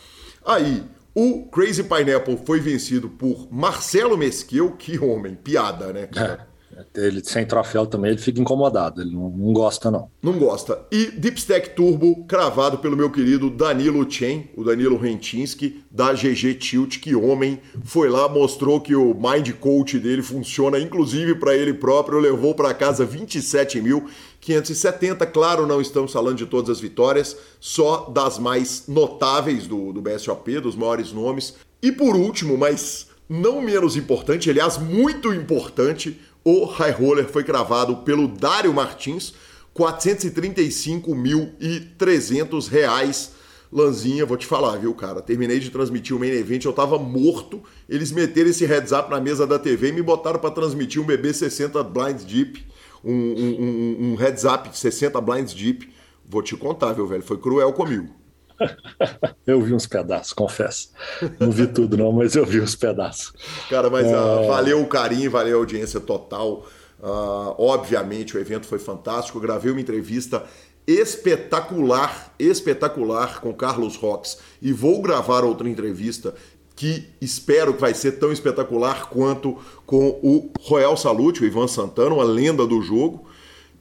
Aí, 0.46 0.84
o 1.14 1.46
Crazy 1.46 1.84
Pineapple 1.84 2.38
foi 2.44 2.60
vencido 2.60 3.08
por 3.08 3.48
Marcelo 3.50 4.16
Mesquil, 4.16 4.72
que 4.72 4.98
homem, 4.98 5.34
piada, 5.34 5.92
né? 5.92 6.08
É, 6.14 7.06
ele 7.06 7.22
sem 7.24 7.44
troféu 7.44 7.86
também, 7.86 8.12
ele 8.12 8.20
fica 8.20 8.40
incomodado, 8.40 9.02
ele 9.02 9.12
não, 9.12 9.28
não, 9.28 9.52
gosta 9.52 9.90
não. 9.90 10.10
Não 10.22 10.38
gosta. 10.38 10.86
E 10.90 11.06
Deepstack 11.06 11.70
Turbo, 11.70 12.24
cravado 12.24 12.78
pelo 12.78 12.96
meu 12.96 13.10
querido 13.10 13.50
Danilo 13.50 14.08
Chen, 14.10 14.50
o 14.56 14.64
Danilo 14.64 14.96
Rentinski, 14.96 15.84
da 15.90 16.12
GG 16.12 16.54
Tilt, 16.54 17.00
que 17.00 17.14
homem, 17.14 17.60
foi 17.84 18.08
lá, 18.08 18.28
mostrou 18.28 18.80
que 18.80 18.94
o 18.94 19.14
Mind 19.14 19.50
Coach 19.58 19.98
dele 19.98 20.22
funciona, 20.22 20.78
inclusive 20.78 21.34
para 21.34 21.54
ele 21.54 21.74
próprio, 21.74 22.18
levou 22.18 22.54
para 22.54 22.72
casa 22.72 23.04
27 23.04 23.80
mil 23.80 24.08
570, 24.40 25.26
claro, 25.26 25.66
não 25.66 25.80
estamos 25.80 26.12
falando 26.12 26.38
de 26.38 26.46
todas 26.46 26.70
as 26.70 26.80
vitórias, 26.80 27.36
só 27.60 28.08
das 28.08 28.38
mais 28.38 28.84
notáveis 28.88 29.66
do, 29.66 29.92
do 29.92 30.00
BSOP, 30.00 30.60
dos 30.60 30.74
maiores 30.74 31.12
nomes. 31.12 31.56
E 31.82 31.92
por 31.92 32.16
último, 32.16 32.56
mas 32.56 33.08
não 33.28 33.60
menos 33.60 33.96
importante, 33.96 34.48
aliás, 34.48 34.78
muito 34.78 35.34
importante, 35.34 36.18
o 36.42 36.64
High 36.64 36.92
Roller 36.92 37.28
foi 37.28 37.44
cravado 37.44 37.98
pelo 37.98 38.26
Dário 38.26 38.72
Martins, 38.72 39.34
435.300 39.76 42.68
reais. 42.68 43.32
Lanzinha, 43.72 44.26
vou 44.26 44.36
te 44.36 44.46
falar, 44.46 44.78
viu, 44.78 44.92
cara? 44.94 45.22
Terminei 45.22 45.60
de 45.60 45.70
transmitir 45.70 46.16
o 46.16 46.18
main 46.18 46.30
event, 46.30 46.64
eu 46.64 46.72
tava 46.72 46.98
morto. 46.98 47.62
Eles 47.88 48.10
meteram 48.10 48.50
esse 48.50 48.66
heads 48.66 48.90
up 48.90 49.08
na 49.10 49.20
mesa 49.20 49.46
da 49.46 49.60
TV 49.60 49.90
e 49.90 49.92
me 49.92 50.02
botaram 50.02 50.40
para 50.40 50.50
transmitir 50.50 51.00
um 51.00 51.06
BB60 51.06 51.80
Blind 51.84 52.22
Deep 52.22 52.64
um, 53.04 53.12
um, 53.12 53.96
um, 54.00 54.14
heads 54.14 54.44
up 54.44 54.68
de 54.68 54.76
60 54.76 55.20
blinds 55.20 55.54
deep, 55.54 55.92
vou 56.24 56.42
te 56.42 56.56
contar, 56.56 56.92
viu, 56.92 57.06
velho? 57.06 57.22
Foi 57.22 57.38
cruel 57.38 57.72
comigo. 57.72 58.14
eu 59.46 59.60
vi 59.60 59.72
uns 59.72 59.86
pedaços, 59.86 60.32
confesso. 60.32 60.90
Não 61.38 61.50
vi 61.50 61.66
tudo, 61.66 61.96
não, 61.96 62.12
mas 62.12 62.34
eu 62.34 62.44
vi 62.44 62.60
uns 62.60 62.76
pedaços. 62.76 63.32
Cara, 63.68 63.88
mas 63.88 64.06
é... 64.06 64.16
uh, 64.16 64.46
valeu 64.46 64.82
o 64.82 64.86
carinho, 64.86 65.30
valeu 65.30 65.56
a 65.56 65.60
audiência 65.60 66.00
total. 66.00 66.66
Uh, 67.02 67.54
obviamente, 67.58 68.36
o 68.36 68.40
evento 68.40 68.66
foi 68.66 68.78
fantástico. 68.78 69.38
Eu 69.38 69.42
gravei 69.42 69.72
uma 69.72 69.80
entrevista 69.80 70.44
espetacular, 70.86 72.34
espetacular 72.38 73.40
com 73.40 73.54
Carlos 73.54 73.96
Rox 73.96 74.38
e 74.60 74.72
vou 74.72 75.00
gravar 75.00 75.44
outra 75.44 75.68
entrevista 75.68 76.34
que 76.80 77.10
espero 77.20 77.74
que 77.74 77.80
vai 77.82 77.92
ser 77.92 78.12
tão 78.12 78.32
espetacular 78.32 79.10
quanto 79.10 79.58
com 79.84 80.18
o 80.22 80.50
Royal 80.62 80.96
Salute, 80.96 81.42
o 81.42 81.46
Ivan 81.46 81.68
Santana, 81.68 82.14
uma 82.14 82.24
lenda 82.24 82.66
do 82.66 82.80
jogo. 82.80 83.26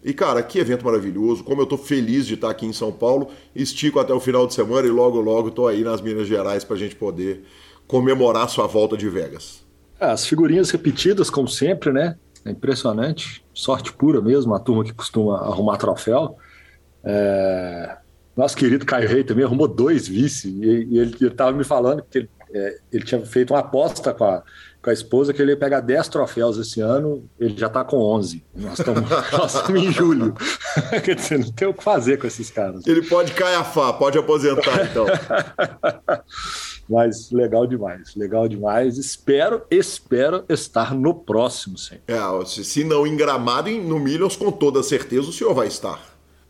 E, 0.04 0.14
cara, 0.14 0.44
que 0.44 0.60
evento 0.60 0.84
maravilhoso. 0.84 1.42
Como 1.46 1.62
eu 1.62 1.66
tô 1.66 1.78
feliz 1.78 2.28
de 2.28 2.34
estar 2.34 2.50
aqui 2.50 2.66
em 2.66 2.74
São 2.74 2.92
Paulo. 2.92 3.30
Estico 3.56 4.02
até 4.02 4.14
o 4.14 4.20
final 4.20 4.46
de 4.46 4.54
semana 4.54 4.86
e 4.86 4.92
logo, 4.92 5.22
logo 5.22 5.50
tô 5.50 5.66
aí 5.66 5.82
nas 5.82 6.02
Minas 6.02 6.28
Gerais 6.28 6.66
pra 6.66 6.76
gente 6.76 6.94
poder 6.94 7.46
comemorar 7.88 8.50
sua 8.50 8.68
volta 8.68 8.98
de 8.98 9.08
Vegas. 9.08 9.66
É, 9.98 10.08
as 10.08 10.26
figurinhas 10.28 10.70
repetidas, 10.70 11.30
como 11.30 11.48
sempre, 11.48 11.94
né? 11.94 12.18
É 12.44 12.52
impressionante. 12.52 13.42
Sorte 13.54 13.94
pura 13.94 14.20
mesmo, 14.20 14.54
a 14.54 14.60
turma 14.60 14.84
que 14.84 14.92
costuma 14.92 15.38
arrumar 15.38 15.78
troféu. 15.78 16.36
É... 17.02 17.96
Nosso 18.36 18.58
querido 18.58 18.86
Caio 18.86 19.08
Rei 19.08 19.24
também 19.24 19.46
arrumou 19.46 19.70
dois 19.70 20.06
vice. 20.06 20.50
E, 20.50 20.98
ele 20.98 21.16
estava 21.28 21.54
me 21.54 21.64
falando 21.64 22.04
que 22.04 22.18
ele, 22.18 22.30
é, 22.54 22.80
ele 22.92 23.04
tinha 23.04 23.24
feito 23.26 23.54
uma 23.54 23.60
aposta 23.60 24.14
com 24.14 24.24
a, 24.24 24.44
com 24.82 24.90
a 24.90 24.94
esposa 24.94 25.34
que 25.34 25.42
ele 25.42 25.52
ia 25.52 25.58
pegar 25.58 25.82
10 25.82 26.08
troféus 26.08 26.58
esse 26.58 26.82
ano, 26.82 27.28
ele 27.40 27.58
já 27.58 27.68
está 27.68 27.84
com 27.84 27.98
11. 27.98 28.44
Nós 28.56 28.80
estamos 28.80 29.10
em 29.76 29.92
julho. 29.92 30.34
Quer 31.04 31.16
dizer, 31.16 31.40
não 31.40 31.52
tem 31.52 31.68
o 31.68 31.74
que 31.74 31.84
fazer 31.84 32.18
com 32.18 32.28
esses 32.28 32.50
caras. 32.50 32.86
Ele 32.88 33.02
pode 33.08 33.34
caiafar, 33.34 33.98
pode 33.98 34.18
aposentar 34.18 34.86
então. 34.90 35.06
Mas 36.90 37.30
legal 37.30 37.68
demais, 37.68 38.16
legal 38.16 38.48
demais. 38.48 38.98
Espero, 38.98 39.62
espero 39.70 40.44
estar 40.50 40.96
no 40.96 41.14
próximo, 41.14 41.78
sim. 41.78 41.98
É, 42.08 42.18
se 42.46 42.84
não 42.84 43.06
em 43.06 43.16
Gramado, 43.16 43.70
no 43.70 44.00
Millions, 44.00 44.36
com 44.36 44.52
toda 44.52 44.82
certeza 44.82 45.30
o 45.30 45.34
senhor 45.34 45.54
vai 45.54 45.68
estar. 45.68 46.02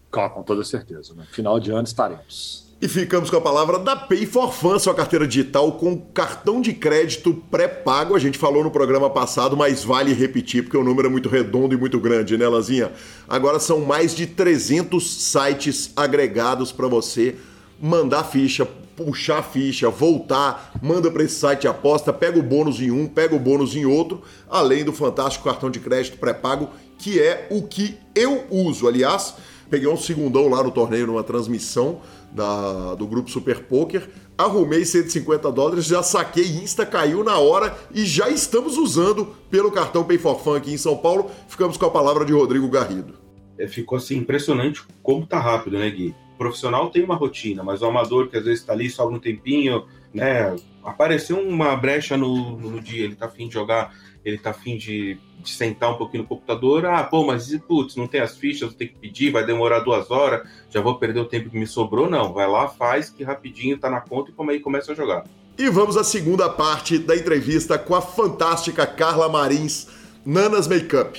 Com, 0.10 0.30
com 0.30 0.44
toda 0.44 0.64
certeza. 0.64 1.14
Né? 1.14 1.26
final 1.32 1.60
de 1.60 1.72
ano 1.72 1.84
estaremos. 1.84 2.69
E 2.82 2.88
ficamos 2.88 3.30
com 3.30 3.36
a 3.36 3.42
palavra 3.42 3.78
da 3.78 3.94
Pay 3.94 4.26
for 4.26 4.54
Fun, 4.54 4.80
sua 4.80 4.96
carteira 4.96 5.28
digital 5.28 5.74
com 5.74 5.98
cartão 5.98 6.62
de 6.62 6.72
crédito 6.72 7.34
pré-pago. 7.52 8.16
A 8.16 8.20
gente 8.20 8.38
falou 8.38 8.64
no 8.64 8.72
programa 8.72 9.10
passado, 9.10 9.58
mas 9.58 9.84
vale 9.84 10.14
repetir 10.14 10.64
porque 10.64 10.78
o 10.78 10.84
número 10.84 11.10
é 11.10 11.12
muito 11.12 11.28
redondo 11.28 11.76
e 11.76 11.78
muito 11.78 12.00
grande, 12.00 12.38
né, 12.38 12.48
Lanzinha? 12.48 12.94
Agora 13.28 13.60
são 13.60 13.82
mais 13.82 14.16
de 14.16 14.26
300 14.26 15.06
sites 15.14 15.92
agregados 15.94 16.72
para 16.72 16.88
você 16.88 17.36
mandar 17.82 18.24
ficha, 18.24 18.66
puxar 18.96 19.44
ficha, 19.44 19.90
voltar, 19.90 20.72
manda 20.82 21.12
para 21.12 21.24
esse 21.24 21.36
site 21.36 21.68
aposta, 21.68 22.14
pega 22.14 22.40
o 22.40 22.44
bônus 22.44 22.80
em 22.80 22.92
um, 22.92 23.08
pega 23.08 23.36
o 23.36 23.40
bônus 23.40 23.76
em 23.76 23.86
outro, 23.86 24.22
além 24.50 24.86
do 24.86 24.94
fantástico 24.94 25.44
cartão 25.44 25.70
de 25.70 25.82
crédito 25.82 26.18
pré-pago, 26.18 26.70
que 26.98 27.20
é 27.20 27.46
o 27.52 27.62
que 27.62 27.98
eu 28.16 28.46
uso. 28.50 28.88
Aliás, 28.88 29.36
peguei 29.70 29.90
um 29.90 29.98
segundão 29.98 30.48
lá 30.48 30.64
no 30.64 30.72
torneio 30.72 31.08
numa 31.08 31.24
transmissão 31.24 32.00
da, 32.32 32.96
do 32.96 33.08
grupo 33.08 33.30
Super 33.30 33.60
Poker, 33.64 34.10
arrumei 34.38 34.86
150 34.86 35.52
dólares, 35.52 35.86
já 35.86 36.02
saquei 36.02 36.46
Insta, 36.46 36.86
caiu 36.86 37.24
na 37.24 37.38
hora 37.38 37.78
e 37.94 38.06
já 38.06 38.30
estamos 38.30 38.78
usando 38.78 39.26
pelo 39.50 39.72
cartão 39.72 40.04
Pay 40.04 40.18
for 40.18 40.40
Fun 40.40 40.56
aqui 40.56 40.74
em 40.74 40.78
São 40.78 40.98
Paulo. 40.98 41.30
Ficamos 41.48 41.78
com 41.78 41.86
a 41.86 41.92
palavra 41.92 42.24
de 42.24 42.34
Rodrigo 42.34 42.70
Garrido. 42.70 43.16
É, 43.58 43.68
ficou 43.68 43.98
assim 43.98 44.18
impressionante 44.18 44.82
como 45.04 45.26
tá 45.26 45.40
rápido, 45.40 45.78
né, 45.78 45.90
Gui? 45.90 46.16
O 46.36 46.38
profissional 46.38 46.90
tem 46.90 47.04
uma 47.04 47.16
rotina, 47.16 47.62
mas 47.64 47.82
o 47.82 47.86
amador 47.86 48.30
que 48.30 48.38
às 48.38 48.46
vezes 48.46 48.62
está 48.62 48.72
ali 48.72 48.90
só 48.90 49.08
um 49.10 49.20
tempinho, 49.20 49.86
né? 50.14 50.56
Apareceu 50.82 51.38
uma 51.38 51.76
brecha 51.76 52.16
no, 52.16 52.58
no 52.58 52.80
dia, 52.80 53.04
ele 53.04 53.16
tá 53.16 53.26
afim 53.26 53.48
de 53.50 53.54
jogar, 53.54 53.94
ele 54.30 54.38
tá 54.38 54.52
afim 54.52 54.78
de 54.78 55.20
de 55.42 55.52
sentar 55.52 55.92
um 55.92 55.98
pouquinho 55.98 56.24
no 56.24 56.30
computador, 56.30 56.86
ah, 56.86 57.04
pô, 57.04 57.26
mas 57.26 57.56
putz, 57.68 57.96
não 57.96 58.08
tem 58.08 58.22
as 58.22 58.38
fichas, 58.38 58.70
vou 58.70 58.78
ter 58.78 58.88
que 58.88 58.96
pedir, 58.96 59.32
vai 59.32 59.46
demorar 59.46 59.80
duas 59.80 60.12
horas, 60.12 60.48
já 60.70 60.82
vou 60.82 60.96
perder 60.96 61.22
o 61.22 61.26
tempo 61.26 61.50
que 61.50 61.58
me 61.58 61.66
sobrou. 61.66 62.10
Não, 62.10 62.34
vai 62.34 62.48
lá, 62.48 62.68
faz, 62.68 63.10
que 63.10 63.24
rapidinho 63.24 63.78
tá 63.78 63.90
na 63.90 64.02
conta 64.02 64.32
e 64.32 64.34
como 64.34 64.52
aí 64.52 64.60
começa 64.60 64.92
a 64.92 64.96
jogar. 64.96 65.24
E 65.58 65.70
vamos 65.70 65.98
à 65.98 66.04
segunda 66.04 66.50
parte 66.50 66.98
da 66.98 67.16
entrevista 67.16 67.78
com 67.78 67.96
a 67.96 68.02
fantástica 68.02 68.86
Carla 68.86 69.30
Marins, 69.30 69.88
Nanas 70.26 70.68
Makeup. 70.68 71.18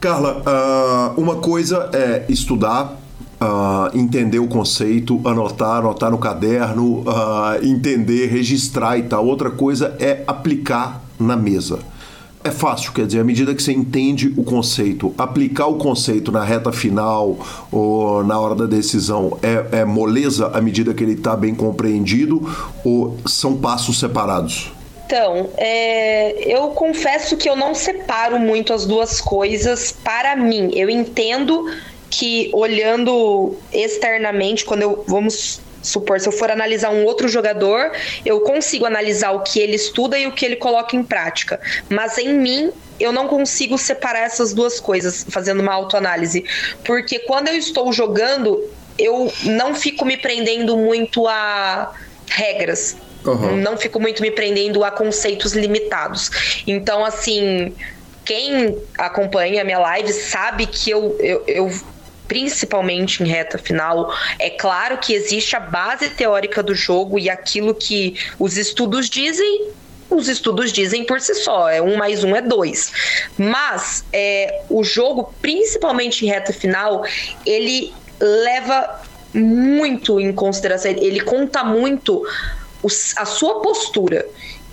Carla, 0.00 0.42
uh, 1.16 1.20
uma 1.20 1.36
coisa 1.36 1.90
é 1.92 2.24
estudar, 2.28 2.96
uh, 3.40 3.96
entender 3.96 4.38
o 4.38 4.46
conceito, 4.46 5.20
anotar, 5.24 5.78
anotar 5.78 6.10
no 6.10 6.18
caderno, 6.18 7.00
uh, 7.00 7.64
entender, 7.64 8.26
registrar 8.26 8.98
e 8.98 9.02
tal. 9.02 9.26
Outra 9.26 9.50
coisa 9.50 9.96
é 9.98 10.22
aplicar 10.26 11.02
na 11.18 11.36
mesa. 11.36 11.78
É 12.44 12.50
fácil, 12.50 12.92
quer 12.92 13.04
dizer, 13.04 13.20
à 13.20 13.24
medida 13.24 13.54
que 13.54 13.62
você 13.62 13.72
entende 13.72 14.32
o 14.36 14.44
conceito, 14.44 15.12
aplicar 15.18 15.66
o 15.66 15.76
conceito 15.76 16.30
na 16.30 16.44
reta 16.44 16.70
final 16.70 17.36
ou 17.70 18.22
na 18.22 18.38
hora 18.38 18.54
da 18.54 18.64
decisão 18.64 19.36
é, 19.42 19.80
é 19.80 19.84
moleza 19.84 20.46
à 20.54 20.60
medida 20.60 20.94
que 20.94 21.02
ele 21.02 21.14
está 21.14 21.36
bem 21.36 21.54
compreendido 21.54 22.40
ou 22.84 23.16
são 23.26 23.56
passos 23.56 23.98
separados? 23.98 24.72
Então, 25.04 25.48
é, 25.56 26.54
eu 26.54 26.68
confesso 26.68 27.36
que 27.36 27.48
eu 27.48 27.56
não 27.56 27.74
separo 27.74 28.38
muito 28.38 28.72
as 28.72 28.86
duas 28.86 29.20
coisas 29.20 29.90
para 29.90 30.36
mim. 30.36 30.70
Eu 30.74 30.88
entendo 30.88 31.66
que 32.10 32.50
olhando 32.52 33.56
externamente, 33.72 34.64
quando 34.64 34.82
eu 34.82 35.04
vamos 35.06 35.60
supor, 35.82 36.20
se 36.20 36.28
eu 36.28 36.32
for 36.32 36.50
analisar 36.50 36.90
um 36.90 37.04
outro 37.04 37.28
jogador, 37.28 37.92
eu 38.24 38.40
consigo 38.40 38.84
analisar 38.84 39.32
o 39.32 39.40
que 39.40 39.60
ele 39.60 39.76
estuda 39.76 40.18
e 40.18 40.26
o 40.26 40.32
que 40.32 40.44
ele 40.44 40.56
coloca 40.56 40.96
em 40.96 41.02
prática. 41.02 41.60
Mas 41.88 42.18
em 42.18 42.34
mim, 42.34 42.72
eu 42.98 43.12
não 43.12 43.28
consigo 43.28 43.78
separar 43.78 44.20
essas 44.20 44.52
duas 44.52 44.80
coisas, 44.80 45.24
fazendo 45.30 45.60
uma 45.60 45.72
autoanálise. 45.72 46.44
Porque 46.84 47.20
quando 47.20 47.48
eu 47.48 47.54
estou 47.54 47.92
jogando, 47.92 48.62
eu 48.98 49.32
não 49.44 49.74
fico 49.74 50.04
me 50.04 50.16
prendendo 50.16 50.76
muito 50.76 51.26
a 51.28 51.94
regras. 52.28 52.96
Uhum. 53.24 53.56
Não 53.56 53.76
fico 53.76 54.00
muito 54.00 54.22
me 54.22 54.30
prendendo 54.30 54.84
a 54.84 54.90
conceitos 54.90 55.52
limitados. 55.52 56.62
Então, 56.66 57.04
assim, 57.04 57.74
quem 58.24 58.76
acompanha 58.96 59.62
a 59.62 59.64
minha 59.64 59.78
live 59.78 60.12
sabe 60.12 60.66
que 60.66 60.90
eu, 60.90 61.16
eu, 61.18 61.44
eu 61.46 61.72
principalmente 62.28 63.22
em 63.22 63.26
reta 63.26 63.58
final. 63.58 64.14
É 64.38 64.50
claro 64.50 64.98
que 64.98 65.14
existe 65.14 65.56
a 65.56 65.60
base 65.60 66.10
teórica 66.10 66.62
do 66.62 66.74
jogo 66.74 67.18
e 67.18 67.28
aquilo 67.28 67.74
que 67.74 68.14
os 68.38 68.56
estudos 68.56 69.08
dizem. 69.08 69.68
Os 70.10 70.28
estudos 70.28 70.72
dizem 70.72 71.04
por 71.04 71.20
si 71.20 71.34
só, 71.34 71.68
é 71.68 71.82
um 71.82 71.96
mais 71.96 72.24
um 72.24 72.34
é 72.36 72.40
dois. 72.40 72.92
Mas 73.36 74.04
é, 74.12 74.62
o 74.70 74.84
jogo, 74.84 75.34
principalmente 75.42 76.24
em 76.24 76.28
reta 76.28 76.52
final, 76.52 77.04
ele 77.44 77.92
leva 78.20 79.02
muito 79.34 80.18
em 80.18 80.32
consideração, 80.32 80.90
ele 80.90 81.20
conta 81.20 81.62
muito 81.62 82.26
a 83.16 83.24
sua 83.26 83.60
postura. 83.60 84.26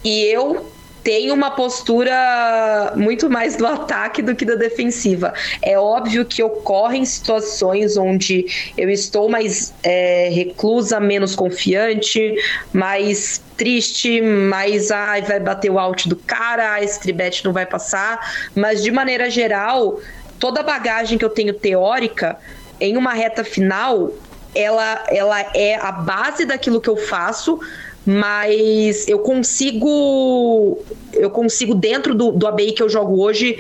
E 0.03 0.23
eu 0.25 0.71
tem 1.05 1.31
uma 1.31 1.51
postura 1.51 2.91
muito 2.95 3.29
mais 3.29 3.55
do 3.55 3.67
ataque 3.67 4.23
do 4.23 4.35
que 4.35 4.43
da 4.43 4.55
defensiva. 4.55 5.35
É 5.61 5.77
óbvio 5.77 6.25
que 6.25 6.41
ocorrem 6.41 7.05
situações 7.05 7.95
onde 7.95 8.73
eu 8.75 8.89
estou 8.89 9.29
mais 9.29 9.71
é, 9.83 10.29
reclusa, 10.33 10.99
menos 10.99 11.35
confiante, 11.35 12.35
mais 12.73 13.39
triste, 13.55 14.19
mais 14.19 14.89
ai, 14.89 15.21
vai 15.21 15.39
bater 15.39 15.69
o 15.69 15.77
out 15.77 16.09
do 16.09 16.15
cara, 16.15 16.73
a 16.73 16.83
stribet 16.83 17.45
não 17.45 17.53
vai 17.53 17.67
passar, 17.67 18.47
mas 18.55 18.81
de 18.81 18.89
maneira 18.89 19.29
geral, 19.29 19.99
toda 20.39 20.61
a 20.61 20.63
bagagem 20.63 21.19
que 21.19 21.23
eu 21.23 21.29
tenho 21.29 21.53
teórica 21.53 22.35
em 22.81 22.97
uma 22.97 23.13
reta 23.13 23.43
final, 23.43 24.11
ela, 24.55 25.03
ela 25.09 25.39
é 25.53 25.75
a 25.75 25.91
base 25.91 26.45
daquilo 26.45 26.81
que 26.81 26.89
eu 26.89 26.97
faço, 26.97 27.59
mas 28.05 29.07
eu 29.07 29.19
consigo 29.19 30.77
eu 31.13 31.29
consigo 31.29 31.73
dentro 31.73 32.13
do, 32.13 32.31
do 32.31 32.45
ABI 32.45 32.73
que 32.73 32.83
eu 32.83 32.89
jogo 32.89 33.21
hoje 33.21 33.57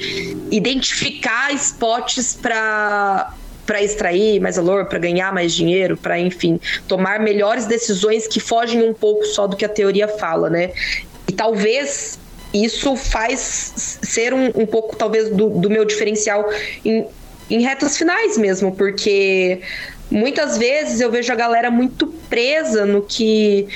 identificar 0.51 1.53
spots 1.53 2.37
para 2.39 3.33
para 3.65 3.81
extrair 3.81 4.39
mais 4.39 4.57
valor, 4.57 4.85
para 4.85 4.99
ganhar 4.99 5.33
mais 5.33 5.51
dinheiro, 5.51 5.97
para 5.97 6.19
enfim 6.19 6.59
tomar 6.87 7.19
melhores 7.19 7.65
decisões 7.65 8.27
que 8.27 8.39
fogem 8.39 8.87
um 8.87 8.93
pouco 8.93 9.25
só 9.25 9.47
do 9.47 9.55
que 9.55 9.65
a 9.65 9.69
teoria 9.69 10.07
fala, 10.07 10.51
né? 10.51 10.71
E 11.27 11.31
talvez 11.31 12.19
isso 12.53 12.95
faz 12.95 13.99
ser 14.03 14.33
um, 14.33 14.51
um 14.55 14.65
pouco 14.65 14.95
talvez 14.95 15.29
do, 15.29 15.49
do 15.49 15.69
meu 15.69 15.83
diferencial 15.83 16.47
em, 16.85 17.07
em 17.49 17.61
retas 17.61 17.97
finais 17.97 18.37
mesmo, 18.37 18.73
porque 18.75 19.61
muitas 20.09 20.57
vezes 20.57 21.01
eu 21.01 21.11
vejo 21.11 21.31
a 21.31 21.35
galera 21.35 21.69
muito 21.71 22.07
presa 22.29 22.85
no 22.85 23.01
que 23.01 23.67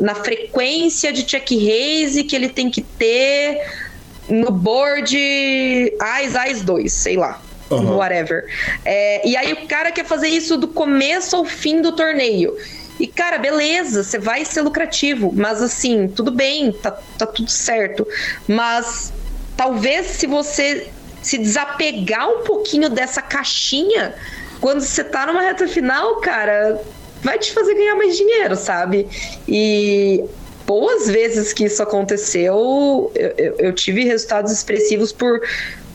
na 0.00 0.14
frequência 0.14 1.12
de 1.12 1.24
check 1.24 1.50
raise 1.50 2.24
que 2.24 2.34
ele 2.34 2.48
tem 2.48 2.70
que 2.70 2.82
ter 2.82 3.60
no 4.28 4.50
board 4.50 5.16
AIS 6.00 6.36
AIS 6.36 6.62
2, 6.62 6.92
sei 6.92 7.16
lá. 7.16 7.40
uhum. 7.70 7.96
whatever. 7.96 8.44
É, 8.84 9.26
e 9.28 9.36
aí 9.36 9.52
o 9.52 9.66
cara 9.66 9.92
quer 9.92 10.04
fazer 10.04 10.28
isso 10.28 10.56
do 10.56 10.68
começo 10.68 11.36
ao 11.36 11.44
fim 11.44 11.82
do 11.82 11.92
torneio. 11.92 12.56
E, 12.98 13.06
cara, 13.06 13.38
beleza, 13.38 14.02
você 14.02 14.18
vai 14.18 14.44
ser 14.44 14.62
lucrativo, 14.62 15.32
mas 15.34 15.62
assim, 15.62 16.08
tudo 16.08 16.30
bem, 16.30 16.72
tá, 16.72 16.90
tá 17.16 17.26
tudo 17.26 17.50
certo. 17.50 18.06
Mas 18.46 19.12
talvez 19.56 20.06
se 20.06 20.26
você 20.26 20.88
se 21.22 21.38
desapegar 21.38 22.28
um 22.28 22.42
pouquinho 22.42 22.88
dessa 22.88 23.22
caixinha, 23.22 24.14
quando 24.60 24.80
você 24.80 25.04
tá 25.04 25.26
numa 25.26 25.40
reta 25.40 25.66
final, 25.68 26.16
cara, 26.16 26.80
vai 27.22 27.38
te 27.38 27.52
fazer 27.52 27.74
ganhar 27.74 27.94
mais 27.94 28.16
dinheiro, 28.16 28.56
sabe? 28.56 29.06
E 29.46 30.24
boas 30.66 31.08
vezes 31.08 31.52
que 31.52 31.64
isso 31.64 31.82
aconteceu, 31.82 33.10
eu, 33.14 33.34
eu, 33.36 33.54
eu 33.58 33.72
tive 33.72 34.04
resultados 34.04 34.52
expressivos 34.52 35.12
por 35.12 35.40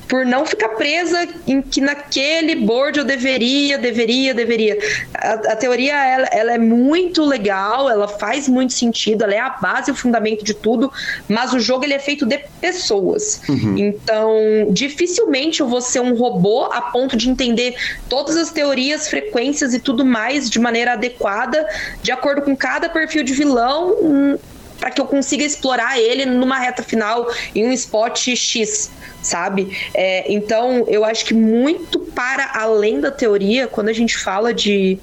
por 0.07 0.25
não 0.25 0.45
ficar 0.45 0.69
presa 0.69 1.27
em 1.47 1.61
que 1.61 1.81
naquele 1.81 2.55
board 2.55 2.99
eu 2.99 3.05
deveria, 3.05 3.77
deveria, 3.77 4.33
deveria. 4.33 4.77
A, 5.13 5.33
a 5.33 5.55
teoria 5.55 5.93
ela, 5.93 6.27
ela, 6.27 6.53
é 6.53 6.57
muito 6.57 7.23
legal, 7.23 7.89
ela 7.89 8.07
faz 8.07 8.47
muito 8.47 8.73
sentido, 8.73 9.23
ela 9.23 9.33
é 9.33 9.39
a 9.39 9.49
base, 9.49 9.91
o 9.91 9.95
fundamento 9.95 10.43
de 10.43 10.53
tudo, 10.53 10.91
mas 11.27 11.53
o 11.53 11.59
jogo 11.59 11.85
ele 11.85 11.93
é 11.93 11.99
feito 11.99 12.25
de 12.25 12.37
pessoas. 12.59 13.41
Uhum. 13.47 13.77
Então, 13.77 14.31
dificilmente 14.71 15.61
eu 15.61 15.67
vou 15.67 15.81
ser 15.81 15.99
um 15.99 16.15
robô 16.15 16.65
a 16.65 16.81
ponto 16.81 17.15
de 17.15 17.29
entender 17.29 17.75
todas 18.09 18.35
as 18.35 18.51
teorias, 18.51 19.07
frequências 19.07 19.73
e 19.73 19.79
tudo 19.79 20.05
mais 20.05 20.49
de 20.49 20.59
maneira 20.59 20.93
adequada, 20.93 21.67
de 22.01 22.11
acordo 22.11 22.41
com 22.41 22.55
cada 22.55 22.89
perfil 22.89 23.23
de 23.23 23.33
vilão. 23.33 23.95
Hum, 24.01 24.37
para 24.79 24.91
que 24.91 24.99
eu 24.99 25.05
consiga 25.05 25.45
explorar 25.45 25.97
ele 25.97 26.25
numa 26.25 26.59
reta 26.59 26.83
final 26.83 27.31
em 27.55 27.65
um 27.65 27.71
spot 27.71 28.27
X 28.35 28.91
sabe? 29.23 29.75
É, 29.93 30.31
então, 30.31 30.85
eu 30.87 31.03
acho 31.03 31.25
que 31.25 31.33
muito 31.33 31.99
para 31.99 32.51
além 32.53 32.99
da 32.99 33.09
teoria, 33.09 33.67
quando 33.67 33.89
a 33.89 33.93
gente 33.93 34.17
fala 34.17 34.53
de, 34.53 34.99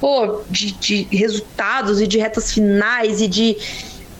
pô, 0.00 0.42
de, 0.50 0.72
de 0.72 1.02
resultados 1.16 2.00
e 2.00 2.06
de 2.06 2.18
retas 2.18 2.52
finais 2.52 3.20
e 3.22 3.28
de 3.28 3.56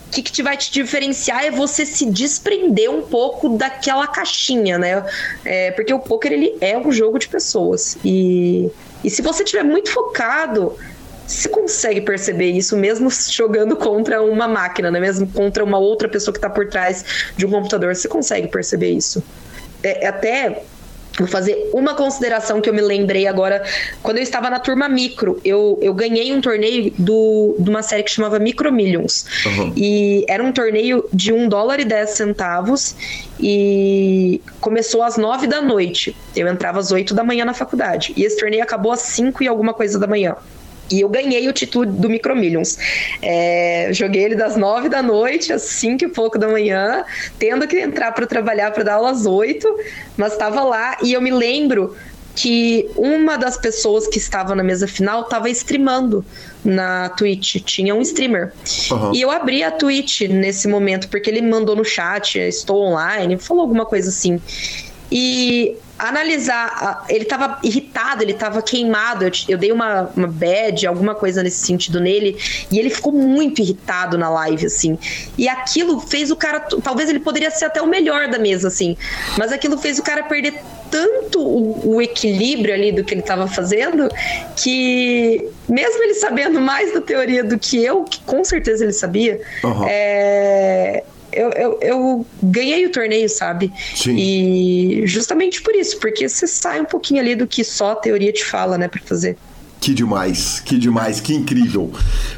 o 0.07 0.13
que, 0.13 0.21
que 0.23 0.31
te 0.31 0.43
vai 0.43 0.57
te 0.57 0.69
diferenciar 0.71 1.45
é 1.45 1.51
você 1.51 1.85
se 1.85 2.05
desprender 2.05 2.91
um 2.91 3.01
pouco 3.01 3.47
daquela 3.57 4.05
caixinha, 4.07 4.77
né? 4.77 5.05
É, 5.45 5.71
porque 5.71 5.93
o 5.93 5.99
poker 5.99 6.33
ele 6.33 6.57
é 6.59 6.77
um 6.77 6.91
jogo 6.91 7.17
de 7.17 7.29
pessoas 7.29 7.97
e, 8.03 8.69
e 9.05 9.09
se 9.09 9.21
você 9.21 9.41
tiver 9.41 9.63
muito 9.63 9.89
focado 9.89 10.75
você 11.31 11.49
consegue 11.49 12.01
perceber 12.01 12.51
isso 12.51 12.75
mesmo 12.75 13.09
jogando 13.29 13.75
contra 13.75 14.21
uma 14.21 14.47
máquina, 14.47 14.91
né? 14.91 14.99
Mesmo 14.99 15.27
contra 15.27 15.63
uma 15.63 15.77
outra 15.77 16.09
pessoa 16.09 16.33
que 16.33 16.37
está 16.37 16.49
por 16.49 16.67
trás 16.67 17.31
de 17.35 17.45
um 17.45 17.49
computador, 17.49 17.95
você 17.95 18.07
consegue 18.07 18.47
perceber 18.47 18.91
isso. 18.91 19.23
É, 19.83 20.05
é, 20.05 20.07
até 20.07 20.63
Vou 21.17 21.27
fazer 21.27 21.69
uma 21.73 21.93
consideração 21.93 22.61
que 22.61 22.69
eu 22.69 22.73
me 22.73 22.81
lembrei 22.81 23.27
agora. 23.27 23.61
Quando 24.01 24.17
eu 24.17 24.23
estava 24.23 24.49
na 24.49 24.59
turma 24.59 24.87
micro, 24.87 25.41
eu, 25.43 25.77
eu 25.81 25.93
ganhei 25.93 26.33
um 26.33 26.39
torneio 26.39 26.91
do, 26.97 27.55
de 27.59 27.69
uma 27.69 27.83
série 27.83 28.03
que 28.03 28.11
chamava 28.11 28.39
Micro 28.39 28.71
Millions. 28.71 29.25
Uhum. 29.45 29.73
E 29.75 30.23
era 30.27 30.41
um 30.41 30.53
torneio 30.53 31.03
de 31.11 31.33
1 31.33 31.49
dólar 31.49 31.81
e 31.81 31.85
10 31.85 32.11
centavos. 32.11 32.95
E 33.37 34.41
começou 34.61 35.03
às 35.03 35.17
9 35.17 35.47
da 35.47 35.61
noite. 35.61 36.15
Eu 36.33 36.47
entrava 36.47 36.79
às 36.79 36.91
8 36.91 37.13
da 37.13 37.25
manhã 37.25 37.43
na 37.43 37.53
faculdade. 37.53 38.13
E 38.15 38.23
esse 38.23 38.37
torneio 38.37 38.63
acabou 38.63 38.93
às 38.93 39.01
5 39.01 39.43
e 39.43 39.49
alguma 39.49 39.73
coisa 39.73 39.99
da 39.99 40.07
manhã. 40.07 40.37
E 40.89 41.01
eu 41.01 41.09
ganhei 41.09 41.47
o 41.47 41.53
título 41.53 41.85
do 41.85 42.09
Micro 42.09 42.35
Millions. 42.35 42.77
É, 43.21 43.89
joguei 43.93 44.23
ele 44.23 44.35
das 44.35 44.57
nove 44.57 44.89
da 44.89 45.01
noite 45.01 45.53
às 45.53 45.63
cinco 45.63 46.03
e 46.03 46.07
pouco 46.07 46.37
da 46.37 46.47
manhã, 46.47 47.03
tendo 47.39 47.67
que 47.67 47.79
entrar 47.79 48.11
para 48.11 48.27
trabalhar 48.27 48.71
para 48.71 48.83
dar 48.83 48.95
aula 48.95 49.11
às 49.11 49.25
oito, 49.25 49.67
mas 50.17 50.33
estava 50.33 50.63
lá 50.63 50.97
e 51.01 51.13
eu 51.13 51.21
me 51.21 51.31
lembro 51.31 51.95
que 52.35 52.89
uma 52.95 53.37
das 53.37 53.57
pessoas 53.57 54.07
que 54.07 54.17
estava 54.17 54.55
na 54.55 54.63
mesa 54.63 54.87
final 54.87 55.21
estava 55.21 55.49
streamando 55.49 56.25
na 56.63 57.09
Twitch, 57.09 57.57
tinha 57.63 57.93
um 57.93 58.01
streamer. 58.01 58.53
Uhum. 58.89 59.13
E 59.13 59.21
eu 59.21 59.29
abri 59.29 59.63
a 59.63 59.71
Twitch 59.71 60.21
nesse 60.21 60.67
momento, 60.67 61.09
porque 61.09 61.29
ele 61.29 61.41
me 61.41 61.49
mandou 61.49 61.75
no 61.75 61.83
chat, 61.83 62.39
estou 62.39 62.83
online, 62.83 63.37
falou 63.37 63.63
alguma 63.63 63.85
coisa 63.85 64.09
assim. 64.09 64.39
E 65.11 65.75
analisar. 66.07 67.05
Ele 67.09 67.25
tava 67.25 67.59
irritado, 67.63 68.23
ele 68.23 68.33
tava 68.33 68.61
queimado. 68.61 69.25
Eu, 69.25 69.31
eu 69.49 69.57
dei 69.57 69.71
uma, 69.71 70.09
uma 70.15 70.27
bad, 70.27 70.85
alguma 70.87 71.15
coisa 71.15 71.43
nesse 71.43 71.65
sentido 71.65 71.99
nele. 71.99 72.37
E 72.71 72.79
ele 72.79 72.89
ficou 72.89 73.13
muito 73.13 73.61
irritado 73.61 74.17
na 74.17 74.29
live, 74.29 74.65
assim. 74.65 74.97
E 75.37 75.47
aquilo 75.47 75.99
fez 75.99 76.31
o 76.31 76.35
cara. 76.35 76.59
Talvez 76.59 77.09
ele 77.09 77.19
poderia 77.19 77.51
ser 77.51 77.65
até 77.65 77.81
o 77.81 77.87
melhor 77.87 78.27
da 78.29 78.39
mesa, 78.39 78.67
assim. 78.67 78.97
Mas 79.37 79.51
aquilo 79.51 79.77
fez 79.77 79.99
o 79.99 80.03
cara 80.03 80.23
perder 80.23 80.61
tanto 80.91 81.39
o, 81.41 81.95
o 81.95 82.01
equilíbrio 82.01 82.73
ali 82.73 82.91
do 82.91 83.03
que 83.03 83.13
ele 83.13 83.21
estava 83.21 83.47
fazendo 83.47 84.09
que 84.57 85.49
mesmo 85.67 86.03
ele 86.03 86.15
sabendo 86.15 86.59
mais 86.59 86.93
da 86.93 86.99
teoria 86.99 87.43
do 87.43 87.57
que 87.57 87.81
eu, 87.81 88.03
que 88.03 88.19
com 88.21 88.43
certeza 88.43 88.83
ele 88.83 88.91
sabia, 88.91 89.39
uhum. 89.63 89.85
é, 89.87 91.03
eu, 91.31 91.49
eu, 91.51 91.79
eu, 91.81 92.25
ganhei 92.41 92.85
o 92.85 92.91
torneio, 92.91 93.29
sabe? 93.29 93.71
Sim. 93.95 94.15
E 94.17 95.07
justamente 95.07 95.61
por 95.61 95.75
isso, 95.75 95.99
porque 95.99 96.27
você 96.27 96.47
sai 96.47 96.81
um 96.81 96.85
pouquinho 96.85 97.21
ali 97.21 97.35
do 97.35 97.47
que 97.47 97.63
só 97.63 97.91
a 97.91 97.95
teoria 97.95 98.31
te 98.31 98.43
fala, 98.43 98.77
né, 98.77 98.87
para 98.87 99.01
fazer. 99.01 99.37
Que 99.79 99.93
demais, 99.93 100.59
que 100.59 100.77
demais, 100.77 101.19
que 101.19 101.33
incrível. 101.33 101.91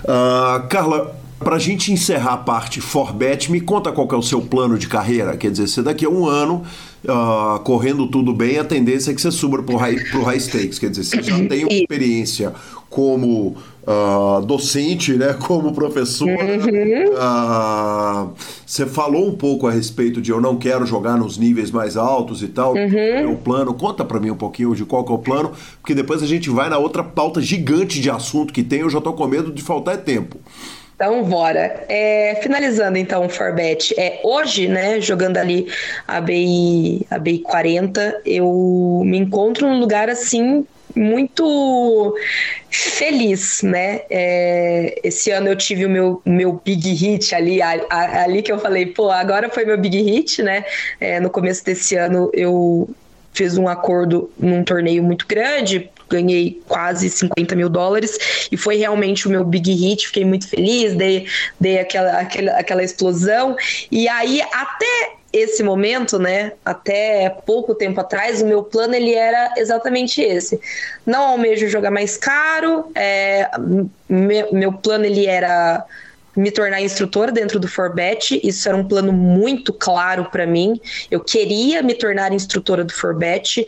Uh, 0.04 0.68
Carla, 0.70 1.20
para 1.44 1.58
a 1.58 1.60
gente 1.60 1.92
encerrar 1.92 2.34
a 2.34 2.38
parte 2.38 2.80
Forbet, 2.80 3.52
me 3.52 3.60
conta 3.60 3.92
qual 3.92 4.08
é 4.12 4.16
o 4.16 4.22
seu 4.22 4.42
plano 4.42 4.78
de 4.78 4.88
carreira. 4.88 5.36
Quer 5.36 5.52
dizer, 5.52 5.68
você 5.68 5.84
daqui 5.84 6.06
a 6.06 6.10
um 6.10 6.26
ano, 6.26 6.64
uh, 7.04 7.60
correndo 7.60 8.08
tudo 8.08 8.34
bem, 8.34 8.58
a 8.58 8.64
tendência 8.64 9.12
é 9.12 9.14
que 9.14 9.22
você 9.22 9.32
suba 9.32 9.62
para 9.62 9.76
o 9.76 9.78
high, 9.78 9.96
high 9.96 10.40
stakes. 10.40 10.80
Quer 10.80 10.90
dizer, 10.90 11.04
você 11.04 11.22
já 11.22 11.38
tem 11.46 11.66
uma 11.66 11.74
experiência 11.74 12.54
como 12.90 13.58
uh, 13.88 14.42
docente, 14.46 15.14
né, 15.14 15.34
como 15.46 15.74
professor. 15.74 16.28
Uhum. 16.28 17.14
Uh, 17.14 18.34
você 18.66 18.86
falou 18.86 19.28
um 19.28 19.36
pouco 19.36 19.68
a 19.68 19.72
respeito 19.72 20.22
de 20.22 20.32
eu 20.32 20.42
não 20.42 20.58
quero 20.58 20.86
jogar 20.86 21.18
nos 21.18 21.38
níveis 21.38 21.72
mais 21.72 21.98
altos 21.98 22.42
e 22.42 22.48
tal. 22.48 22.74
Uhum. 22.74 23.34
O 23.34 23.38
plano, 23.38 23.74
conta 23.74 24.04
para 24.04 24.20
mim 24.20 24.32
um 24.32 24.38
pouquinho 24.38 24.76
de 24.76 24.86
qual 24.86 25.04
que 25.04 25.12
é 25.12 25.16
o 25.16 25.20
plano, 25.20 25.52
porque 25.82 25.94
depois 25.94 26.24
a 26.24 26.28
gente 26.28 26.50
vai 26.50 26.70
na 26.70 26.78
outra 26.78 27.04
pauta 27.04 27.42
gigante 27.42 28.00
de 28.00 28.10
assunto 28.10 28.54
que 28.54 28.64
tem. 28.64 28.80
Eu 28.80 28.90
já 28.90 29.02
tô 29.02 29.14
com 29.14 29.28
medo 29.28 29.52
de 29.52 29.62
faltar 29.62 29.98
tempo. 29.98 30.40
Então, 30.96 31.24
bora. 31.24 31.86
É, 31.90 32.40
finalizando, 32.42 32.98
então, 32.98 33.26
o 33.26 33.30
Forbet. 33.30 33.94
É, 33.98 34.22
hoje, 34.24 34.68
né, 34.68 35.02
jogando 35.02 35.38
ali 35.38 35.68
a 36.08 36.22
BI, 36.22 37.06
a 37.10 37.18
BI 37.18 37.40
40, 37.40 38.22
eu 38.26 39.02
me 39.04 39.18
encontro 39.18 39.68
num 39.68 39.80
lugar, 39.80 40.10
assim, 40.10 40.66
muito 40.96 42.16
feliz, 42.70 43.62
né? 43.62 44.02
É, 44.10 45.00
esse 45.04 45.32
ano 45.32 45.48
eu 45.48 45.56
tive 45.56 45.86
o 45.86 45.90
meu, 45.90 46.22
meu 46.26 46.62
big 46.64 46.94
hit 46.94 47.34
ali, 47.34 47.62
a, 47.62 47.82
a, 47.90 48.24
ali 48.24 48.42
que 48.42 48.52
eu 48.52 48.60
falei, 48.60 48.86
pô, 48.86 49.10
agora 49.10 49.50
foi 49.50 49.66
meu 49.66 49.78
big 49.78 50.02
hit, 50.02 50.42
né? 50.42 50.66
É, 51.00 51.20
no 51.20 51.30
começo 51.30 51.64
desse 51.64 51.96
ano 51.96 52.30
eu 52.34 52.90
fiz 53.34 53.58
um 53.58 53.68
acordo 53.68 54.32
num 54.38 54.64
torneio 54.64 55.04
muito 55.04 55.26
grande, 55.28 55.90
ganhei 56.10 56.62
quase 56.68 57.10
50 57.10 57.56
mil 57.56 57.68
dólares 57.70 58.48
e 58.52 58.58
foi 58.58 58.78
realmente 58.78 59.28
o 59.28 59.32
meu 59.32 59.44
big 59.44 59.74
hit, 59.74 60.08
fiquei 60.08 60.24
muito 60.24 60.48
feliz, 60.48 60.96
dei, 60.96 61.26
dei 61.60 61.80
aquela, 61.80 62.20
aquela, 62.20 62.52
aquela 62.52 62.84
explosão. 62.84 63.56
E 63.92 64.08
aí, 64.08 64.42
até 64.42 65.23
esse 65.34 65.64
momento, 65.64 66.20
né, 66.20 66.52
até 66.64 67.28
pouco 67.44 67.74
tempo 67.74 68.00
atrás, 68.00 68.44
o 68.44 68.46
meu 68.46 68.62
plano 68.64 68.94
ele 68.94 69.16
era 69.16 69.52
exatamente 69.58 70.22
esse. 70.22 70.62
Não 71.04 71.24
almejo 71.24 71.68
jogar 71.68 71.90
mais 71.90 72.16
caro, 72.16 72.92
é, 72.94 73.50
meu, 74.08 74.54
meu 74.54 74.72
plano 74.74 75.06
ele 75.06 75.26
era 75.26 75.84
me 76.36 76.52
tornar 76.52 76.82
instrutora 76.82 77.32
dentro 77.32 77.60
do 77.60 77.68
Forbet. 77.68 78.40
Isso 78.44 78.68
era 78.68 78.78
um 78.78 78.88
plano 78.88 79.12
muito 79.12 79.74
claro 79.74 80.26
para 80.32 80.46
mim. 80.46 80.80
Eu 81.10 81.20
queria 81.20 81.82
me 81.82 81.96
tornar 81.96 82.32
instrutora 82.32 82.84
do 82.84 82.94
Forbet. 82.94 83.68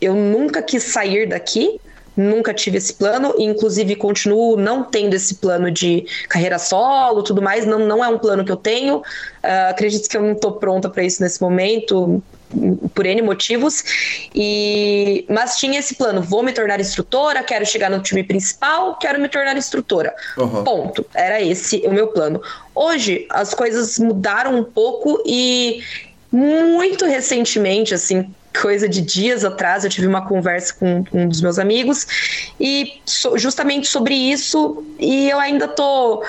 Eu 0.00 0.14
nunca 0.14 0.62
quis 0.62 0.82
sair 0.82 1.28
daqui 1.28 1.78
nunca 2.16 2.52
tive 2.52 2.78
esse 2.78 2.92
plano, 2.92 3.34
e 3.38 3.44
inclusive 3.44 3.96
continuo 3.96 4.56
não 4.56 4.84
tendo 4.84 5.14
esse 5.14 5.36
plano 5.36 5.70
de 5.70 6.04
carreira 6.28 6.58
solo, 6.58 7.22
tudo 7.22 7.40
mais, 7.40 7.64
não, 7.66 7.78
não 7.78 8.04
é 8.04 8.08
um 8.08 8.18
plano 8.18 8.44
que 8.44 8.52
eu 8.52 8.56
tenho. 8.56 8.98
Uh, 8.98 9.70
acredito 9.70 10.08
que 10.08 10.16
eu 10.16 10.22
não 10.22 10.32
estou 10.32 10.52
pronta 10.52 10.88
para 10.88 11.02
isso 11.02 11.22
nesse 11.22 11.40
momento, 11.40 12.22
por 12.94 13.06
N 13.06 13.22
motivos. 13.22 13.82
E 14.34 15.24
mas 15.28 15.56
tinha 15.56 15.78
esse 15.78 15.94
plano, 15.94 16.22
vou 16.22 16.42
me 16.42 16.52
tornar 16.52 16.80
instrutora, 16.80 17.42
quero 17.42 17.64
chegar 17.64 17.90
no 17.90 18.00
time 18.00 18.22
principal, 18.22 18.96
quero 18.98 19.20
me 19.20 19.28
tornar 19.28 19.56
instrutora. 19.56 20.14
Uhum. 20.36 20.64
Ponto. 20.64 21.06
Era 21.14 21.40
esse 21.40 21.82
o 21.86 21.92
meu 21.92 22.08
plano. 22.08 22.40
Hoje 22.74 23.26
as 23.30 23.54
coisas 23.54 23.98
mudaram 23.98 24.58
um 24.58 24.64
pouco 24.64 25.22
e 25.26 25.82
muito 26.30 27.04
recentemente, 27.04 27.92
assim, 27.92 28.32
coisa 28.60 28.88
de 28.88 29.00
dias 29.00 29.44
atrás, 29.44 29.84
eu 29.84 29.90
tive 29.90 30.06
uma 30.06 30.26
conversa 30.26 30.74
com 30.74 31.04
um 31.12 31.28
dos 31.28 31.40
meus 31.40 31.58
amigos 31.58 32.52
e 32.60 33.00
so, 33.04 33.36
justamente 33.38 33.86
sobre 33.86 34.14
isso, 34.14 34.84
e 34.98 35.30
eu 35.30 35.38
ainda 35.38 35.68
tô 35.68 36.22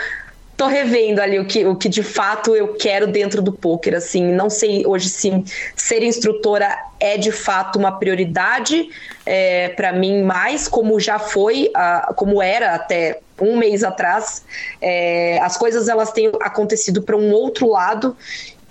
tô 0.55 0.67
revendo 0.67 1.19
ali 1.19 1.39
o 1.39 1.45
que, 1.45 1.65
o 1.65 1.75
que 1.75 1.89
de 1.89 2.03
fato 2.03 2.55
eu 2.55 2.75
quero 2.75 3.07
dentro 3.07 3.41
do 3.41 3.51
poker, 3.51 3.95
assim, 3.95 4.31
não 4.31 4.49
sei 4.49 4.85
hoje 4.85 5.09
se 5.09 5.43
ser 5.75 6.03
instrutora 6.03 6.77
é 6.99 7.17
de 7.17 7.31
fato 7.31 7.79
uma 7.79 7.97
prioridade 7.97 8.87
é, 9.25 9.69
para 9.69 9.91
mim 9.91 10.21
mais, 10.21 10.67
como 10.67 10.99
já 10.99 11.17
foi, 11.17 11.71
a, 11.73 12.13
como 12.15 12.41
era 12.41 12.75
até 12.75 13.19
um 13.41 13.57
mês 13.57 13.83
atrás, 13.83 14.45
é, 14.79 15.39
as 15.41 15.57
coisas 15.57 15.89
elas 15.89 16.11
têm 16.11 16.31
acontecido 16.41 17.01
para 17.01 17.17
um 17.17 17.31
outro 17.31 17.69
lado 17.69 18.15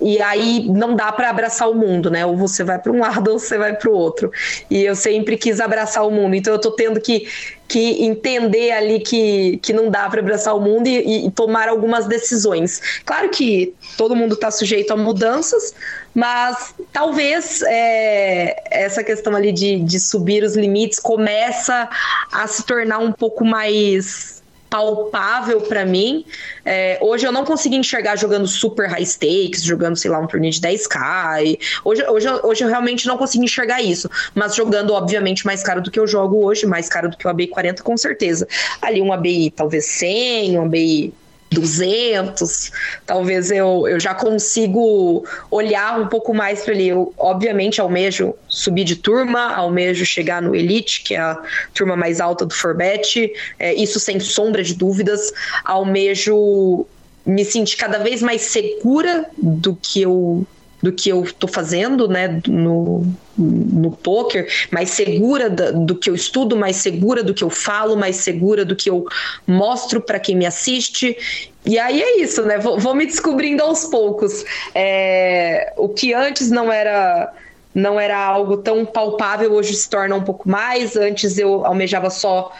e 0.02 0.20
aí 0.20 0.68
não 0.68 0.94
dá 0.94 1.12
para 1.12 1.30
abraçar 1.30 1.70
o 1.70 1.74
mundo, 1.74 2.10
né? 2.10 2.24
Ou 2.26 2.36
você 2.36 2.64
vai 2.64 2.78
para 2.78 2.92
um 2.92 3.00
lado 3.00 3.28
ou 3.32 3.38
você 3.38 3.56
vai 3.56 3.74
para 3.74 3.90
o 3.90 3.94
outro. 3.94 4.30
E 4.70 4.82
eu 4.82 4.94
sempre 4.94 5.36
quis 5.36 5.60
abraçar 5.60 6.06
o 6.06 6.10
mundo, 6.10 6.34
então 6.34 6.52
eu 6.52 6.58
tô 6.58 6.72
tendo 6.72 7.00
que, 7.00 7.28
que 7.68 8.04
entender 8.04 8.72
ali 8.72 9.00
que, 9.00 9.58
que 9.62 9.72
não 9.72 9.90
dá 9.90 10.08
para 10.08 10.20
abraçar 10.20 10.56
o 10.56 10.60
mundo 10.60 10.86
e, 10.86 11.26
e, 11.26 11.30
tomar 11.30 11.68
algumas 11.68 12.06
decisões. 12.06 12.80
Claro 13.04 13.28
que 13.30 13.74
todo 13.96 14.16
mundo 14.16 14.34
está 14.34 14.50
sujeito 14.50 14.92
a 14.92 14.96
mudanças, 14.96 15.74
mas 16.14 16.74
talvez 16.92 17.62
é, 17.62 18.56
essa 18.70 19.02
questão 19.02 19.34
ali 19.34 19.52
de, 19.52 19.80
de 19.80 20.00
subir 20.00 20.42
os 20.42 20.56
limites 20.56 20.98
começa 20.98 21.88
a 22.30 22.46
se 22.46 22.64
tornar 22.64 22.98
um 22.98 23.12
pouco 23.12 23.44
mais 23.44 24.31
palpável 24.72 25.61
para 25.61 25.85
mim. 25.85 26.24
É, 26.64 26.98
hoje 27.02 27.26
eu 27.26 27.30
não 27.30 27.44
consigo 27.44 27.74
enxergar 27.74 28.16
jogando 28.16 28.48
super 28.48 28.88
high 28.88 29.04
stakes, 29.04 29.62
jogando, 29.62 29.96
sei 29.96 30.11
lá, 30.11 30.18
um 30.18 30.26
torneio 30.26 30.50
de 30.50 30.61
10k. 30.62 31.58
Hoje, 31.85 32.02
hoje, 32.08 32.28
hoje 32.42 32.64
eu 32.64 32.68
realmente 32.68 33.06
não 33.06 33.18
consigo 33.18 33.44
enxergar 33.44 33.82
isso. 33.82 34.11
Mas 34.35 34.54
jogando, 34.54 34.94
obviamente, 34.94 35.44
mais 35.44 35.62
caro 35.62 35.82
do 35.82 35.90
que 35.90 36.00
eu 36.00 36.06
jogo 36.06 36.42
hoje, 36.42 36.64
mais 36.64 36.88
caro 36.88 37.11
do 37.11 37.18
que 37.18 37.26
o 37.26 37.30
ABI 37.30 37.48
40, 37.48 37.82
com 37.82 37.98
certeza. 37.98 38.48
Ali 38.80 39.02
um 39.02 39.12
ABI 39.12 39.50
talvez 39.50 39.85
100, 39.85 40.58
um 40.58 40.62
ABI 40.62 41.12
200, 41.52 42.72
talvez 43.06 43.50
eu, 43.50 43.86
eu 43.88 44.00
já 44.00 44.14
consigo 44.14 45.24
olhar 45.50 46.00
um 46.00 46.06
pouco 46.06 46.34
mais 46.34 46.62
para 46.62 46.74
ali. 46.74 46.88
Eu, 46.88 47.12
obviamente, 47.16 47.80
almejo 47.80 48.34
subir 48.48 48.84
de 48.84 48.96
turma, 48.96 49.54
almejo 49.54 50.04
chegar 50.04 50.42
no 50.42 50.54
Elite, 50.54 51.02
que 51.02 51.14
é 51.14 51.20
a 51.20 51.40
turma 51.74 51.96
mais 51.96 52.20
alta 52.20 52.44
do 52.44 52.54
Forbet, 52.54 53.32
é, 53.58 53.74
isso 53.74 54.00
sem 54.00 54.18
sombra 54.18 54.62
de 54.62 54.74
dúvidas. 54.74 55.32
Almejo 55.64 56.86
me 57.24 57.44
sentir 57.44 57.76
cada 57.76 57.98
vez 57.98 58.20
mais 58.20 58.42
segura 58.42 59.26
do 59.36 59.76
que 59.76 60.02
eu 60.02 60.46
do 60.82 60.92
que 60.92 61.08
eu 61.08 61.22
estou 61.22 61.48
fazendo, 61.48 62.08
né, 62.08 62.40
no, 62.48 63.06
no 63.38 63.92
poker, 63.92 64.48
mais 64.70 64.90
segura 64.90 65.48
do 65.48 65.94
que 65.94 66.10
eu 66.10 66.14
estudo, 66.14 66.56
mais 66.56 66.76
segura 66.76 67.22
do 67.22 67.32
que 67.32 67.44
eu 67.44 67.50
falo, 67.50 67.96
mais 67.96 68.16
segura 68.16 68.64
do 68.64 68.74
que 68.74 68.90
eu 68.90 69.06
mostro 69.46 70.00
para 70.00 70.18
quem 70.18 70.34
me 70.34 70.44
assiste. 70.44 71.16
E 71.64 71.78
aí 71.78 72.02
é 72.02 72.20
isso, 72.20 72.42
né? 72.42 72.58
Vou, 72.58 72.78
vou 72.78 72.94
me 72.94 73.06
descobrindo 73.06 73.62
aos 73.62 73.84
poucos. 73.84 74.44
É, 74.74 75.72
o 75.76 75.88
que 75.88 76.12
antes 76.12 76.50
não 76.50 76.72
era 76.72 77.32
não 77.74 77.98
era 77.98 78.18
algo 78.18 78.58
tão 78.58 78.84
palpável, 78.84 79.54
hoje 79.54 79.72
se 79.74 79.88
torna 79.88 80.14
um 80.14 80.22
pouco 80.22 80.46
mais. 80.46 80.94
Antes 80.94 81.38
eu 81.38 81.64
almejava 81.64 82.10
só 82.10 82.52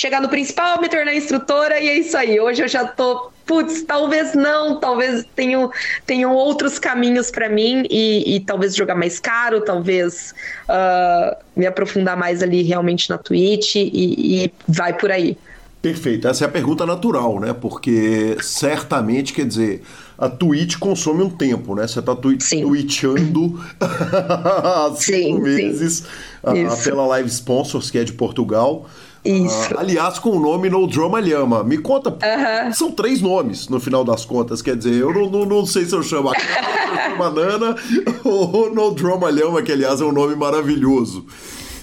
chegar 0.00 0.22
no 0.22 0.30
principal, 0.30 0.80
me 0.80 0.88
tornar 0.88 1.14
instrutora 1.14 1.78
e 1.78 1.88
é 1.88 1.98
isso 1.98 2.16
aí. 2.16 2.40
Hoje 2.40 2.62
eu 2.62 2.68
já 2.68 2.86
tô 2.86 3.30
putz, 3.44 3.82
talvez 3.82 4.32
não, 4.32 4.78
talvez 4.80 5.26
tenham, 5.36 5.70
tenham 6.06 6.32
outros 6.32 6.78
caminhos 6.78 7.30
para 7.30 7.48
mim 7.48 7.84
e, 7.90 8.36
e, 8.36 8.40
talvez 8.40 8.74
jogar 8.76 8.94
mais 8.94 9.18
caro, 9.18 9.60
talvez 9.60 10.32
uh, 10.68 11.36
me 11.56 11.66
aprofundar 11.66 12.16
mais 12.16 12.42
ali 12.42 12.62
realmente 12.62 13.10
na 13.10 13.18
Twitch 13.18 13.74
e, 13.74 14.44
e 14.44 14.52
vai 14.68 14.96
por 14.96 15.10
aí. 15.10 15.36
Perfeito, 15.82 16.28
essa 16.28 16.44
é 16.44 16.46
a 16.46 16.50
pergunta 16.50 16.86
natural, 16.86 17.40
né? 17.40 17.52
Porque 17.52 18.36
certamente, 18.42 19.32
quer 19.32 19.46
dizer, 19.46 19.82
a 20.18 20.28
Twitch 20.28 20.76
consome 20.78 21.22
um 21.22 21.30
tempo, 21.30 21.74
né? 21.74 21.88
Você 21.88 21.98
está 21.98 22.14
twi 22.14 22.36
sim. 22.38 22.62
twitchando 22.62 23.58
há 23.80 24.92
cinco 24.94 25.38
sim, 25.38 25.40
meses 25.40 26.04
sim. 26.44 26.66
Uh, 26.66 26.84
pela 26.84 27.06
Live 27.06 27.30
Sponsors, 27.30 27.90
que 27.90 27.98
é 27.98 28.04
de 28.04 28.12
Portugal. 28.12 28.86
Isso. 29.24 29.74
Uh, 29.74 29.78
aliás, 29.78 30.18
com 30.18 30.30
o 30.30 30.40
nome 30.40 30.70
No 30.70 30.86
Drama 30.86 31.20
Lhama. 31.20 31.62
Me 31.62 31.78
conta, 31.78 32.10
uh 32.10 32.16
-huh. 32.18 32.72
são 32.72 32.90
três 32.90 33.20
nomes 33.20 33.68
no 33.68 33.78
final 33.78 34.04
das 34.04 34.24
contas. 34.24 34.62
Quer 34.62 34.76
dizer, 34.76 34.94
eu 34.94 35.12
não, 35.12 35.28
não, 35.28 35.44
não 35.44 35.66
sei 35.66 35.84
se 35.84 35.94
eu 35.94 36.02
chamo 36.02 36.30
a 36.30 36.34
se 36.34 36.46
eu 36.46 37.10
chamo 37.10 37.22
a 37.22 37.30
Nana 37.30 37.76
ou 38.24 38.74
No 38.74 38.92
Drama 38.92 39.30
Lhama, 39.30 39.62
que 39.62 39.72
aliás 39.72 40.00
é 40.00 40.04
um 40.04 40.12
nome 40.12 40.34
maravilhoso. 40.34 41.26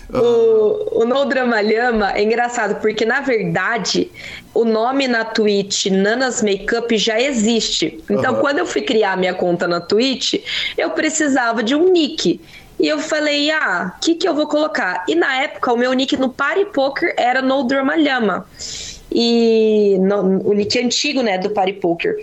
O, 0.09 1.01
o 1.01 1.05
No 1.05 1.25
Drama 1.25 1.61
Lhama 1.61 2.13
é 2.13 2.23
engraçado, 2.23 2.79
porque 2.79 3.05
na 3.05 3.19
verdade 3.19 4.09
o 4.53 4.63
nome 4.63 5.07
na 5.07 5.25
Twitch 5.25 5.87
Nanas 5.87 6.41
Makeup 6.41 6.97
já 6.97 7.19
existe. 7.19 8.01
Então, 8.09 8.35
uhum. 8.35 8.39
quando 8.39 8.59
eu 8.59 8.65
fui 8.65 8.81
criar 8.81 9.17
minha 9.17 9.33
conta 9.33 9.67
na 9.67 9.81
Twitch, 9.81 10.35
eu 10.77 10.91
precisava 10.91 11.61
de 11.61 11.75
um 11.75 11.91
nick. 11.91 12.39
E 12.79 12.87
eu 12.87 12.99
falei, 12.99 13.49
ah, 13.51 13.93
o 13.95 13.99
que, 13.99 14.15
que 14.15 14.27
eu 14.27 14.35
vou 14.35 14.47
colocar? 14.47 15.03
E 15.07 15.15
na 15.15 15.41
época, 15.41 15.73
o 15.73 15.77
meu 15.77 15.91
nick 15.93 16.15
no 16.15 16.29
Party 16.29 16.65
Poker 16.65 17.13
era 17.17 17.41
No 17.41 17.63
Drama 17.63 17.95
Lhama. 17.95 18.47
E 19.11 19.97
no, 19.99 20.47
o 20.47 20.53
nick 20.53 20.77
antigo, 20.77 21.21
né, 21.21 21.37
do 21.37 21.49
Party 21.49 21.73
Poker. 21.73 22.15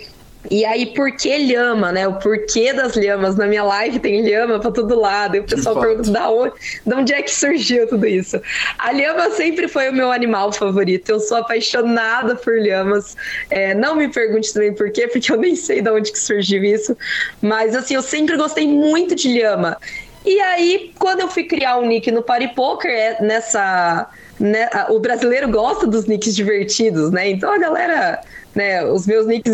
E 0.51 0.65
aí, 0.65 0.87
por 0.87 1.11
que 1.17 1.37
lhama, 1.39 1.91
né? 1.91 2.07
O 2.07 2.19
porquê 2.19 2.73
das 2.73 2.95
lhamas. 2.95 3.37
Na 3.37 3.47
minha 3.47 3.65
live 3.65 3.99
tem 3.99 4.23
lhama 4.23 4.61
pra 4.61 4.71
todo 4.71 4.95
lado. 4.99 5.37
E 5.37 5.41
o 5.41 5.45
pessoal 5.45 5.81
pergunta 5.81 6.11
da 6.11 6.31
onde, 6.31 6.53
de 6.85 6.95
onde 6.95 7.15
é 7.15 7.23
que 7.23 7.31
surgiu 7.31 7.89
tudo 7.89 8.07
isso. 8.07 8.41
A 8.79 8.93
lhama 8.93 9.31
sempre 9.31 9.69
foi 9.69 9.89
o 9.89 9.93
meu 9.93 10.13
animal 10.13 10.53
favorito. 10.53 11.09
Eu 11.09 11.21
sou 11.21 11.39
apaixonada 11.39 12.37
por 12.37 12.61
lhamas. 12.61 13.17
É, 13.49 13.75
não 13.75 13.97
me 13.97 14.09
pergunte 14.09 14.53
também 14.53 14.75
por 14.75 14.91
quê, 14.91 15.09
porque 15.09 15.33
eu 15.33 15.39
nem 15.39 15.57
sei 15.57 15.81
de 15.81 15.91
onde 15.91 16.13
que 16.13 16.19
surgiu 16.19 16.63
isso. 16.63 16.97
Mas, 17.41 17.75
assim, 17.75 17.95
eu 17.95 18.03
sempre 18.03 18.37
gostei 18.37 18.69
muito 18.69 19.15
de 19.15 19.29
lhama. 19.29 19.79
E 20.25 20.41
aí, 20.41 20.93
quando 20.99 21.21
eu 21.21 21.29
fui 21.29 21.45
criar 21.45 21.77
um 21.79 21.87
nick 21.87 22.11
no 22.11 22.23
Party 22.23 22.49
Poker, 22.49 22.91
é 22.91 23.23
nessa. 23.23 24.09
Né, 24.41 24.69
o 24.89 24.99
brasileiro 24.99 25.49
gosta 25.49 25.87
dos 25.87 26.07
nicks 26.07 26.35
divertidos, 26.35 27.11
né? 27.11 27.31
Então 27.31 27.53
a 27.53 27.59
galera. 27.59 28.21
Né, 28.55 28.85
os 28.85 29.05
meus 29.05 29.27
nicks, 29.27 29.53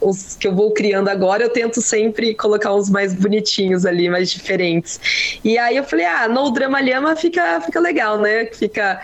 os 0.00 0.34
que 0.34 0.48
eu 0.48 0.52
vou 0.52 0.72
criando 0.72 1.08
agora, 1.08 1.44
eu 1.44 1.50
tento 1.50 1.80
sempre 1.80 2.34
colocar 2.34 2.74
uns 2.74 2.90
mais 2.90 3.14
bonitinhos 3.14 3.86
ali, 3.86 4.08
mais 4.08 4.28
diferentes. 4.28 5.38
E 5.44 5.56
aí 5.56 5.76
eu 5.76 5.84
falei, 5.84 6.04
ah, 6.04 6.26
no 6.26 6.50
Drama 6.50 6.80
Lhama 6.80 7.14
fica, 7.14 7.60
fica 7.60 7.78
legal, 7.78 8.18
né? 8.18 8.46
Fica 8.46 9.00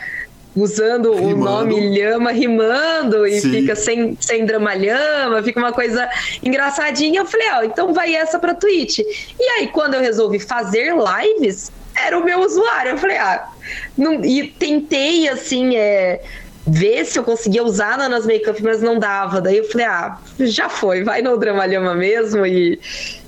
usando 0.57 1.13
rimando. 1.13 1.35
o 1.35 1.45
nome 1.45 1.97
Lhama 1.97 2.33
rimando 2.33 3.27
e 3.27 3.41
Sim. 3.41 3.51
fica 3.51 3.77
sem, 3.77 4.17
sem 4.19 4.47
drama 4.47 4.75
Lhama, 4.75 5.43
fica 5.43 5.61
uma 5.61 5.73
coisa 5.73 6.09
engraçadinha. 6.43 7.21
Eu 7.21 7.27
falei, 7.27 7.49
ó, 7.53 7.59
oh, 7.61 7.65
então 7.65 7.93
vai 7.93 8.15
essa 8.15 8.39
pra 8.39 8.55
Twitch. 8.55 9.01
E 9.01 9.45
aí, 9.57 9.69
quando 9.69 9.95
eu 9.95 10.01
resolvi 10.01 10.39
fazer 10.39 10.95
lives, 10.95 11.71
era 11.95 12.19
o 12.19 12.25
meu 12.25 12.41
usuário. 12.41 12.93
Eu 12.93 12.99
falei, 12.99 13.19
ah, 13.19 13.49
não... 13.97 14.25
e 14.25 14.49
tentei 14.49 15.29
assim, 15.29 15.77
é 15.77 16.23
ver 16.67 17.05
se 17.05 17.19
eu 17.19 17.23
conseguia 17.23 17.63
usar 17.63 17.97
na 17.97 18.09
nas 18.09 18.27
make-up, 18.27 18.61
mas 18.63 18.83
não 18.83 18.99
dava. 18.99 19.41
Daí 19.41 19.59
eu 19.59 19.65
falei, 19.69 19.87
ah, 19.87 20.19
já 20.41 20.69
foi, 20.69 21.05
vai 21.05 21.23
no 21.23 21.37
Dramalhama 21.37 21.95
mesmo 21.95 22.45
e 22.45 22.81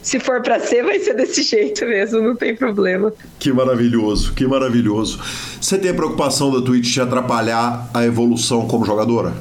se 0.08 0.18
for 0.18 0.40
para 0.40 0.58
ser, 0.58 0.82
vai 0.82 0.98
ser 0.98 1.12
desse 1.12 1.42
jeito 1.42 1.84
mesmo, 1.84 2.22
não 2.22 2.34
tem 2.34 2.56
problema. 2.56 3.12
Que 3.38 3.52
maravilhoso, 3.52 4.32
que 4.32 4.46
maravilhoso. 4.46 5.20
Você 5.60 5.76
tem 5.76 5.90
a 5.90 5.94
preocupação 5.94 6.50
da 6.50 6.64
Twitch 6.64 6.94
de 6.94 7.02
atrapalhar 7.02 7.90
a 7.92 8.06
evolução 8.06 8.66
como 8.66 8.86
jogadora? 8.86 9.34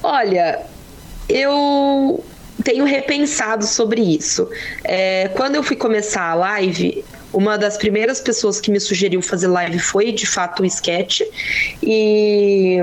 Olha, 0.00 0.60
eu 1.28 2.24
tenho 2.62 2.84
repensado 2.84 3.66
sobre 3.66 4.00
isso. 4.00 4.48
É, 4.84 5.32
quando 5.34 5.56
eu 5.56 5.64
fui 5.64 5.74
começar 5.74 6.30
a 6.30 6.34
live, 6.34 7.04
uma 7.32 7.58
das 7.58 7.76
primeiras 7.76 8.20
pessoas 8.20 8.60
que 8.60 8.70
me 8.70 8.78
sugeriu 8.78 9.20
fazer 9.20 9.48
live 9.48 9.80
foi 9.80 10.12
de 10.12 10.26
fato 10.26 10.62
o 10.62 10.66
sketch. 10.66 11.22
E 11.82 12.78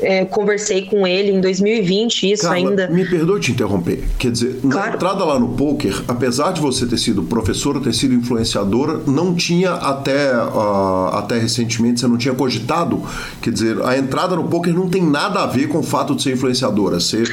é, 0.00 0.24
conversei 0.24 0.86
com 0.86 1.06
ele 1.06 1.32
em 1.32 1.40
2020, 1.40 2.32
isso 2.32 2.42
Carla, 2.42 2.56
ainda. 2.56 2.88
Me 2.88 3.04
perdoe 3.04 3.40
te 3.40 3.52
interromper. 3.52 4.04
Quer 4.18 4.30
dizer, 4.30 4.60
claro. 4.60 4.90
na 4.90 4.94
entrada 4.94 5.24
lá 5.24 5.38
no 5.38 5.48
poker, 5.50 6.02
apesar 6.08 6.52
de 6.52 6.60
você 6.60 6.86
ter 6.86 6.98
sido 6.98 7.22
professora, 7.24 7.80
ter 7.80 7.94
sido 7.94 8.14
influenciadora, 8.14 9.00
não 9.06 9.34
tinha 9.34 9.72
até, 9.72 10.34
uh, 10.34 11.08
até 11.14 11.38
recentemente, 11.38 12.00
você 12.00 12.06
não 12.06 12.16
tinha 12.16 12.34
cogitado. 12.34 13.02
Quer 13.40 13.50
dizer, 13.50 13.82
a 13.82 13.96
entrada 13.96 14.36
no 14.36 14.44
poker 14.44 14.72
não 14.74 14.88
tem 14.88 15.02
nada 15.02 15.42
a 15.42 15.46
ver 15.46 15.68
com 15.68 15.78
o 15.78 15.82
fato 15.82 16.14
de 16.14 16.22
ser 16.22 16.32
influenciadora. 16.32 17.00
Ser, 17.00 17.28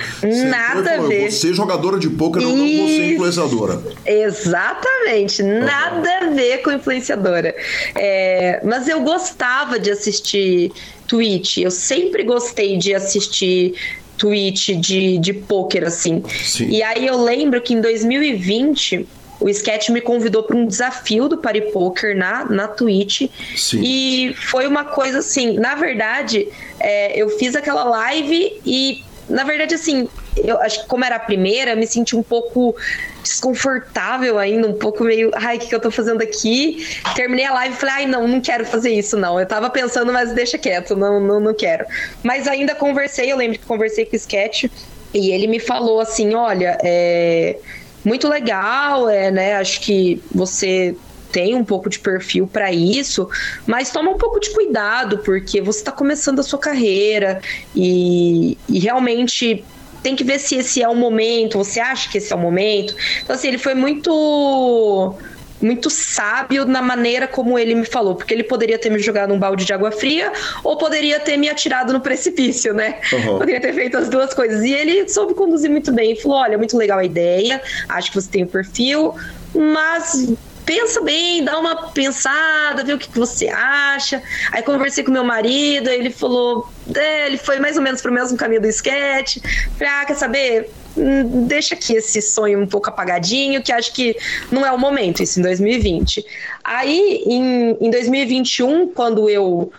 nada 0.49 0.95
a 0.95 1.01
ver. 1.01 1.31
Ser 1.31 1.53
jogadora 1.53 1.99
de 1.99 2.09
poker, 2.09 2.41
eu 2.41 2.49
não 2.49 2.57
vou 2.57 2.87
ser 2.87 3.13
influenciadora. 3.13 3.81
Exatamente, 4.05 5.43
nada 5.43 6.25
uhum. 6.25 6.31
a 6.31 6.35
ver 6.35 6.57
com 6.59 6.71
influenciadora. 6.71 7.55
É, 7.95 8.61
mas 8.63 8.87
eu 8.87 9.01
gostava 9.01 9.79
de 9.79 9.91
assistir 9.91 10.71
Twitch. 11.11 11.57
Eu 11.57 11.69
sempre 11.69 12.23
gostei 12.23 12.77
de 12.77 12.95
assistir 12.95 13.73
Twitch 14.17 14.69
de, 14.69 15.17
de 15.17 15.33
poker, 15.33 15.83
assim. 15.83 16.23
Sim. 16.41 16.69
E 16.69 16.81
aí 16.81 17.05
eu 17.05 17.21
lembro 17.21 17.59
que 17.59 17.73
em 17.73 17.81
2020 17.81 19.05
o 19.41 19.49
Sketch 19.49 19.89
me 19.89 19.99
convidou 19.99 20.43
para 20.43 20.55
um 20.55 20.65
desafio 20.65 21.27
do 21.27 21.37
Party 21.37 21.59
Poker 21.73 22.15
na, 22.15 22.45
na 22.45 22.67
Twitch. 22.69 23.23
Sim. 23.57 23.81
E 23.83 24.33
foi 24.35 24.65
uma 24.67 24.85
coisa 24.85 25.19
assim, 25.19 25.59
na 25.59 25.75
verdade, 25.75 26.47
é, 26.79 27.21
eu 27.21 27.27
fiz 27.37 27.57
aquela 27.57 27.83
live 27.83 28.61
e, 28.65 29.03
na 29.27 29.43
verdade, 29.43 29.75
assim, 29.75 30.07
eu 30.37 30.59
acho 30.61 30.81
que 30.81 30.87
como 30.87 31.03
era 31.03 31.15
a 31.15 31.19
primeira, 31.19 31.75
me 31.75 31.85
senti 31.85 32.15
um 32.15 32.23
pouco 32.23 32.75
desconfortável 33.21 34.39
ainda, 34.39 34.67
um 34.67 34.73
pouco 34.73 35.03
meio, 35.03 35.31
ai, 35.35 35.57
o 35.57 35.59
que, 35.59 35.67
que 35.67 35.75
eu 35.75 35.79
tô 35.79 35.91
fazendo 35.91 36.21
aqui? 36.21 36.87
Terminei 37.15 37.45
a 37.45 37.53
live 37.53 37.75
e 37.75 37.77
falei, 37.77 37.95
ai, 37.95 38.05
não, 38.05 38.27
não 38.27 38.41
quero 38.41 38.65
fazer 38.65 38.91
isso, 38.91 39.17
não. 39.17 39.39
Eu 39.39 39.45
tava 39.45 39.69
pensando, 39.69 40.11
mas 40.11 40.33
deixa 40.33 40.57
quieto, 40.57 40.95
não, 40.95 41.19
não, 41.19 41.39
não 41.39 41.53
quero. 41.53 41.85
Mas 42.23 42.47
ainda 42.47 42.73
conversei, 42.73 43.31
eu 43.31 43.37
lembro 43.37 43.59
que 43.59 43.65
conversei 43.65 44.05
com 44.05 44.13
o 44.13 44.15
Sketch 44.15 44.65
e 45.13 45.31
ele 45.31 45.47
me 45.47 45.59
falou 45.59 45.99
assim: 45.99 46.33
olha, 46.33 46.77
é 46.83 47.57
muito 48.03 48.27
legal, 48.27 49.09
é, 49.09 49.29
né? 49.29 49.55
Acho 49.55 49.81
que 49.81 50.21
você 50.33 50.95
tem 51.31 51.55
um 51.55 51.63
pouco 51.63 51.89
de 51.89 51.99
perfil 51.99 52.45
para 52.45 52.71
isso, 52.71 53.29
mas 53.65 53.89
toma 53.89 54.11
um 54.11 54.17
pouco 54.17 54.39
de 54.39 54.49
cuidado, 54.51 55.19
porque 55.19 55.61
você 55.61 55.79
está 55.79 55.91
começando 55.91 56.39
a 56.39 56.43
sua 56.43 56.59
carreira 56.59 57.41
e, 57.73 58.57
e 58.67 58.79
realmente 58.79 59.63
tem 60.01 60.15
que 60.15 60.23
ver 60.23 60.39
se 60.39 60.55
esse 60.55 60.81
é 60.81 60.87
o 60.87 60.95
momento, 60.95 61.57
você 61.57 61.79
acha 61.79 62.09
que 62.09 62.17
esse 62.17 62.31
é 62.31 62.35
o 62.35 62.39
momento. 62.39 62.95
Então, 63.23 63.35
assim, 63.35 63.47
ele 63.47 63.57
foi 63.57 63.73
muito 63.73 65.15
muito 65.61 65.91
sábio 65.91 66.65
na 66.65 66.81
maneira 66.81 67.27
como 67.27 67.57
ele 67.57 67.75
me 67.75 67.85
falou, 67.85 68.15
porque 68.15 68.33
ele 68.33 68.43
poderia 68.43 68.79
ter 68.79 68.89
me 68.89 68.97
jogado 68.97 69.31
um 69.31 69.37
balde 69.37 69.63
de 69.63 69.71
água 69.71 69.91
fria 69.91 70.31
ou 70.63 70.75
poderia 70.75 71.19
ter 71.19 71.37
me 71.37 71.47
atirado 71.49 71.93
no 71.93 72.01
precipício, 72.01 72.73
né? 72.73 72.99
Uhum. 73.13 73.37
Poderia 73.37 73.61
ter 73.61 73.73
feito 73.73 73.97
as 73.97 74.09
duas 74.09 74.33
coisas. 74.33 74.63
E 74.63 74.73
ele 74.73 75.07
soube 75.07 75.35
conduzir 75.35 75.69
muito 75.69 75.93
bem. 75.93 76.11
Ele 76.11 76.19
falou: 76.19 76.37
olha, 76.37 76.57
muito 76.57 76.75
legal 76.75 76.99
a 76.99 77.05
ideia, 77.05 77.61
acho 77.89 78.09
que 78.09 78.19
você 78.19 78.29
tem 78.29 78.43
o 78.43 78.45
um 78.45 78.49
perfil, 78.49 79.13
mas 79.53 80.33
pensa 80.65 81.01
bem, 81.01 81.43
dá 81.43 81.57
uma 81.59 81.89
pensada, 81.91 82.83
vê 82.83 82.93
o 82.93 82.97
que, 82.97 83.09
que 83.09 83.19
você 83.19 83.47
acha. 83.47 84.21
Aí 84.51 84.61
conversei 84.63 85.03
com 85.03 85.11
meu 85.11 85.23
marido, 85.23 85.89
ele 85.89 86.09
falou, 86.09 86.69
é, 86.95 87.27
ele 87.27 87.37
foi 87.37 87.59
mais 87.59 87.77
ou 87.77 87.83
menos 87.83 88.01
pro 88.01 88.11
mesmo 88.11 88.37
caminho 88.37 88.61
do 88.61 88.67
sketch. 88.67 89.37
Falei, 89.77 89.93
ah, 89.93 90.05
quer 90.05 90.15
saber? 90.15 90.69
Hum, 90.97 91.45
deixa 91.47 91.75
aqui 91.75 91.93
esse 91.95 92.21
sonho 92.21 92.59
um 92.59 92.67
pouco 92.67 92.89
apagadinho, 92.89 93.61
que 93.63 93.71
acho 93.71 93.93
que 93.93 94.15
não 94.51 94.65
é 94.65 94.71
o 94.71 94.77
momento, 94.77 95.23
isso 95.23 95.39
em 95.39 95.43
2020. 95.43 96.25
Aí, 96.63 97.23
em, 97.25 97.77
em 97.79 97.89
2021, 97.89 98.87
quando 98.87 99.29
eu 99.29 99.71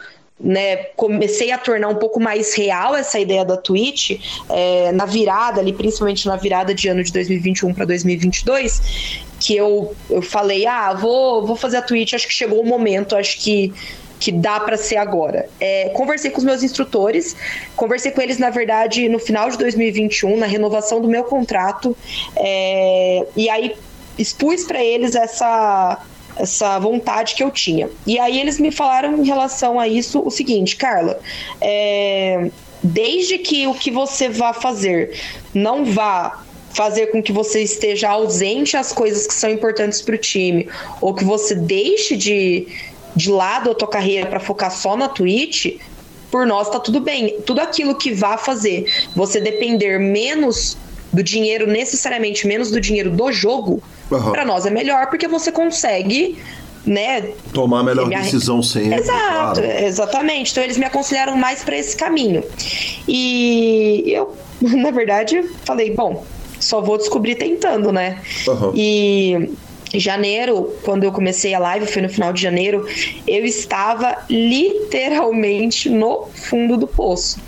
né, 0.43 0.77
comecei 0.97 1.53
a 1.53 1.59
tornar 1.59 1.89
um 1.89 1.95
pouco 1.95 2.19
mais 2.19 2.55
real 2.55 2.97
essa 2.97 3.19
ideia 3.19 3.45
da 3.45 3.57
Twitch, 3.57 4.19
é, 4.51 4.91
na 4.91 5.07
virada 5.07 5.61
ali, 5.61 5.73
principalmente 5.73 6.27
na 6.27 6.37
virada 6.37 6.75
de 6.75 6.89
ano 6.89 7.05
de 7.05 7.13
2021 7.13 7.73
para 7.73 7.85
2022, 7.85 9.23
que 9.43 9.57
eu, 9.57 9.95
eu 10.09 10.23
falei, 10.23 10.67
ah, 10.67 10.93
vou, 10.95 11.45
vou 11.45 11.57
fazer 11.57 11.79
a 11.79 11.83
Twitch, 11.83 12.15
acho 12.15 12.29
que 12.29 12.33
chegou 12.33 12.61
o 12.61 12.67
momento, 12.67 13.17
acho 13.17 13.41
que 13.41 13.75
que 14.21 14.31
dá 14.31 14.61
para 14.61 14.77
ser 14.77 14.99
agora. 14.99 15.49
É, 15.59 15.89
conversei 15.89 16.31
com 16.31 16.39
os 16.39 16.45
meus 16.45 16.63
instrutores, 16.63 17.35
conversei 17.75 18.13
com 18.13 18.21
eles, 18.21 18.39
na 18.39 18.51
verdade, 18.51 19.09
no 19.09 19.19
final 19.19 19.51
de 19.51 19.59
2021, 19.59 20.37
na 20.37 20.47
renovação 20.47 21.01
do 21.01 21.09
meu 21.09 21.25
contrato, 21.25 21.97
é, 22.37 23.27
e 23.37 23.51
aí 23.51 23.75
expus 24.17 24.63
para 24.63 24.81
eles 24.81 25.17
essa, 25.17 26.07
essa 26.37 26.79
vontade 26.79 27.35
que 27.35 27.43
eu 27.43 27.51
tinha. 27.51 27.91
E 28.07 28.17
aí 28.17 28.39
eles 28.39 28.61
me 28.61 28.71
falaram 28.71 29.19
em 29.19 29.25
relação 29.25 29.81
a 29.81 29.89
isso 29.89 30.23
o 30.25 30.31
seguinte, 30.31 30.77
Carla, 30.77 31.19
é, 31.61 32.49
desde 32.81 33.39
que 33.39 33.67
o 33.67 33.75
que 33.75 33.91
você 33.91 34.29
vá 34.29 34.53
fazer 34.53 35.19
não 35.53 35.85
vá 35.85 36.45
fazer 36.75 37.09
com 37.09 37.23
que 37.23 37.33
você 37.33 37.63
esteja 37.63 38.11
ausente 38.11 38.77
às 38.77 38.93
coisas 38.93 39.27
que 39.27 39.35
são 39.35 39.51
importantes 39.51 40.01
para 40.01 40.15
o 40.15 40.19
time, 40.19 40.69
ou 41.01 41.15
que 41.15 41.25
você 41.25 41.55
deixe 41.55 42.17
de, 42.17 42.67
de 43.15 43.31
lado 43.31 43.71
a 43.71 43.75
tua 43.75 43.89
carreira 43.89 44.27
para 44.27 44.41
focar 44.41 44.71
só 44.71 44.97
na 44.97 45.09
Twitch, 45.09 45.79
por 46.31 46.47
nós 46.47 46.71
tá 46.71 46.81
tudo 46.81 47.01
bem. 47.01 47.37
Tudo 47.45 47.61
aquilo 47.61 47.95
que 47.95 48.13
vá 48.13 48.39
fazer 48.39 48.87
você 49.15 49.41
depender 49.41 49.99
menos 49.99 50.79
do 51.13 51.23
dinheiro, 51.23 51.67
necessariamente 51.67 52.47
menos 52.47 52.71
do 52.71 52.81
dinheiro 52.81 53.11
do 53.11 53.31
jogo, 53.31 53.83
uhum. 54.11 54.33
para 54.33 54.45
nós 54.45 54.65
é 54.65 54.71
melhor, 54.71 55.09
porque 55.09 55.29
você 55.29 55.53
consegue 55.53 56.39
né? 56.85 57.33
Tomar 57.53 57.81
a 57.81 57.83
melhor 57.85 58.09
decisão 58.09 58.63
sem 58.63 58.93
Exato, 58.93 59.61
claro. 59.61 59.85
exatamente. 59.85 60.51
Então 60.51 60.65
eles 60.65 60.77
me 60.77 60.85
aconselharam 60.85 61.37
mais 61.37 61.63
para 61.63 61.77
esse 61.77 61.97
caminho. 61.97 62.43
E 63.07 64.05
eu, 64.07 64.35
na 64.61 64.91
verdade, 64.91 65.49
falei, 65.65 65.95
bom, 65.95 66.25
só 66.63 66.81
vou 66.81 66.97
descobrir 66.97 67.35
tentando, 67.35 67.91
né? 67.93 68.21
Uhum. 68.47 68.73
E 68.75 69.51
janeiro, 69.95 70.75
quando 70.83 71.05
eu 71.05 71.13
comecei 71.13 71.53
a 71.55 71.59
live, 71.59 71.87
foi 71.87 72.03
no 72.03 72.09
final 72.09 72.33
de 72.33 72.41
janeiro, 72.41 72.87
eu 73.27 73.45
estava 73.45 74.25
literalmente 74.31 75.91
no 75.91 76.29
fundo 76.35 76.77
do 76.77 76.87
poço. 76.87 77.39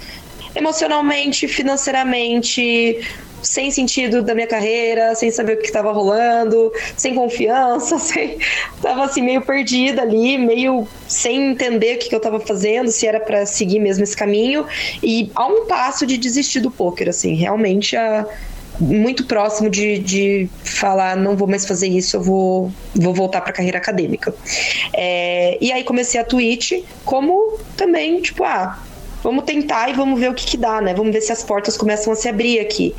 Emocionalmente, 0.54 1.48
financeiramente, 1.48 3.00
sem 3.42 3.70
sentido 3.70 4.22
da 4.22 4.34
minha 4.34 4.46
carreira, 4.46 5.14
sem 5.14 5.30
saber 5.30 5.54
o 5.54 5.56
que 5.58 5.66
estava 5.66 5.92
rolando, 5.92 6.72
sem 6.96 7.14
confiança, 7.14 7.98
sem... 8.00 8.38
tava 8.80 9.04
assim 9.04 9.22
meio 9.22 9.42
perdida 9.42 10.02
ali, 10.02 10.36
meio 10.38 10.86
sem 11.06 11.52
entender 11.52 11.96
o 11.96 11.98
que, 11.98 12.08
que 12.08 12.14
eu 12.14 12.18
estava 12.18 12.40
fazendo, 12.40 12.90
se 12.90 13.06
era 13.06 13.20
para 13.20 13.46
seguir 13.46 13.80
mesmo 13.80 14.04
esse 14.04 14.16
caminho 14.16 14.66
e 15.02 15.30
a 15.34 15.46
um 15.46 15.66
passo 15.66 16.06
de 16.06 16.16
desistir 16.16 16.60
do 16.60 16.70
poker, 16.70 17.08
assim, 17.08 17.34
realmente 17.34 17.96
a 17.96 18.26
muito 18.80 19.24
próximo 19.24 19.70
de, 19.70 19.98
de 19.98 20.48
falar 20.62 21.16
não 21.16 21.36
vou 21.36 21.46
mais 21.46 21.66
fazer 21.66 21.88
isso, 21.88 22.16
eu 22.16 22.22
vou, 22.22 22.72
vou 22.94 23.14
voltar 23.14 23.40
para 23.40 23.50
a 23.50 23.54
carreira 23.54 23.78
acadêmica. 23.78 24.34
É, 24.92 25.58
e 25.60 25.72
aí 25.72 25.84
comecei 25.84 26.20
a 26.20 26.24
Twitch 26.24 26.72
como 27.04 27.58
também, 27.76 28.20
tipo, 28.20 28.44
ah, 28.44 28.78
vamos 29.22 29.44
tentar 29.44 29.88
e 29.88 29.92
vamos 29.92 30.18
ver 30.18 30.30
o 30.30 30.34
que, 30.34 30.46
que 30.46 30.56
dá, 30.56 30.80
né? 30.80 30.94
Vamos 30.94 31.12
ver 31.12 31.20
se 31.20 31.32
as 31.32 31.42
portas 31.42 31.76
começam 31.76 32.12
a 32.12 32.16
se 32.16 32.28
abrir 32.28 32.60
aqui. 32.60 32.94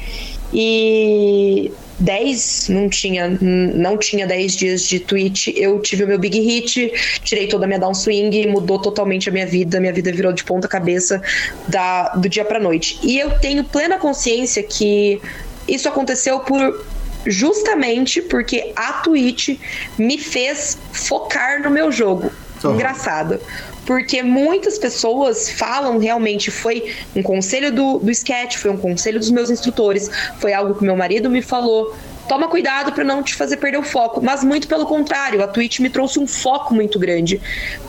E 0.53 1.71
10, 1.99 2.69
não 2.69 2.89
tinha, 2.89 3.38
não 3.41 3.97
tinha 3.97 4.27
10 4.27 4.55
dias 4.55 4.81
de 4.83 4.99
Twitch, 4.99 5.47
eu 5.55 5.79
tive 5.79 6.03
o 6.03 6.07
meu 6.07 6.19
big 6.19 6.39
hit, 6.39 6.91
tirei 7.23 7.47
toda 7.47 7.65
a 7.65 7.67
minha 7.67 7.79
downswing, 7.79 8.47
mudou 8.47 8.79
totalmente 8.79 9.29
a 9.29 9.31
minha 9.31 9.45
vida, 9.45 9.79
minha 9.79 9.93
vida 9.93 10.11
virou 10.11 10.33
de 10.33 10.43
ponta 10.43 10.67
cabeça 10.67 11.21
da, 11.67 12.09
do 12.09 12.27
dia 12.27 12.43
pra 12.43 12.59
noite. 12.59 12.99
E 13.03 13.17
eu 13.19 13.39
tenho 13.39 13.63
plena 13.63 13.97
consciência 13.97 14.61
que 14.63 15.21
isso 15.67 15.88
aconteceu 15.88 16.39
por 16.39 16.86
justamente 17.25 18.21
porque 18.21 18.71
a 18.75 18.93
Twitch 18.93 19.60
me 19.97 20.17
fez 20.17 20.78
focar 20.93 21.62
no 21.63 21.69
meu 21.69 21.91
jogo. 21.91 22.32
Uhum. 22.63 22.75
Engraçado. 22.75 23.39
Porque 23.86 24.23
muitas 24.23 24.80
pessoas 24.80 25.49
falam 25.49 25.97
realmente, 25.99 26.49
foi 26.49 26.95
um 27.15 27.21
conselho 27.21 27.71
do, 27.71 27.99
do 27.99 28.10
sketch, 28.12 28.58
foi 28.58 28.71
um 28.71 28.78
conselho 28.78 29.19
dos 29.19 29.30
meus 29.30 29.49
instrutores, 29.51 30.10
foi 30.39 30.54
algo 30.54 30.73
que 30.73 30.84
meu 30.84 30.95
marido 30.95 31.30
me 31.30 31.41
falou. 31.41 31.95
Toma 32.28 32.47
cuidado 32.47 32.91
para 32.91 33.04
não 33.04 33.21
te 33.21 33.36
fazer 33.36 33.58
perder 33.58 33.78
o 33.78 33.84
foco. 33.84 34.21
Mas 34.23 34.43
muito 34.43 34.67
pelo 34.67 34.88
contrário, 34.88 35.43
a 35.43 35.47
Twitch 35.47 35.80
me 35.80 35.89
trouxe 35.89 36.19
um 36.19 36.25
foco 36.25 36.73
muito 36.73 36.97
grande. 36.97 37.39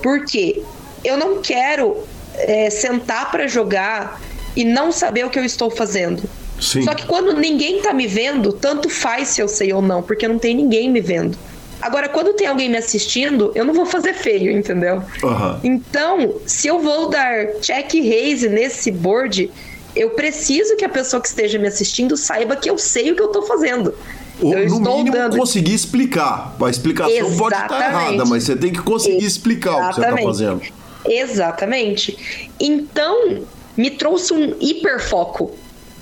Porque 0.03 0.63
eu 1.03 1.17
não 1.17 1.41
quero 1.41 1.97
é, 2.35 2.69
sentar 2.69 3.31
para 3.31 3.47
jogar 3.47 4.21
e 4.55 4.65
não 4.65 4.93
saber 4.93 5.25
o 5.25 5.31
que 5.31 5.39
eu 5.39 5.45
estou 5.45 5.71
fazendo. 5.71 6.23
Sim. 6.61 6.83
Só 6.83 6.95
que 6.95 7.07
quando 7.07 7.35
ninguém 7.35 7.81
tá 7.83 7.93
me 7.93 8.07
vendo, 8.07 8.53
tanto 8.53 8.89
faz 8.89 9.29
se 9.29 9.41
eu 9.41 9.49
sei 9.49 9.73
ou 9.73 9.83
não, 9.83 10.03
porque 10.03 10.27
não 10.27 10.39
tem 10.39 10.55
ninguém 10.55 10.91
me 10.91 11.01
vendo. 11.01 11.37
Agora, 11.81 12.09
quando 12.09 12.33
tem 12.33 12.47
alguém 12.47 12.71
me 12.71 12.79
assistindo, 12.79 13.53
eu 13.55 13.65
não 13.65 13.75
vou 13.75 13.85
fazer 13.85 14.15
feio, 14.15 14.51
entendeu? 14.51 15.03
Uhum. 15.23 15.61
Então, 15.63 16.37
se 16.47 16.67
eu 16.67 16.79
vou 16.79 17.11
dar 17.11 17.47
check 17.61 17.93
raise 17.95 18.49
nesse 18.49 18.91
board, 18.91 19.51
eu 19.95 20.11
preciso 20.11 20.77
que 20.77 20.85
a 20.85 20.89
pessoa 20.89 21.21
que 21.21 21.29
esteja 21.29 21.59
me 21.59 21.69
assistindo 21.69 22.17
saiba 22.17 22.57
que 22.57 22.69
eu 22.69 22.79
sei 22.79 23.11
o 23.11 23.15
que 23.15 23.23
eu 23.23 23.29
tô 23.29 23.43
fazendo. 23.43 23.95
Ou, 24.41 24.53
eu 24.53 24.69
no 24.69 24.77
estou 24.79 24.97
mínimo, 24.99 25.17
dando... 25.17 25.37
conseguir 25.37 25.75
explicar. 25.75 26.57
A 26.61 26.71
explicação 26.71 27.13
Exatamente. 27.13 27.39
pode 27.39 27.55
estar 27.55 27.91
errada, 27.91 28.25
mas 28.25 28.45
você 28.45 28.57
tem 28.57 28.73
que 28.73 28.81
conseguir 28.81 29.25
explicar 29.25 29.91
Exatamente. 29.91 30.13
o 30.13 30.17
que 30.17 30.23
você 30.23 30.45
está 30.45 30.57
fazendo. 30.57 30.63
Exatamente. 31.09 32.51
Então, 32.59 33.43
me 33.77 33.91
trouxe 33.91 34.33
um 34.33 34.55
hiperfoco 34.61 35.53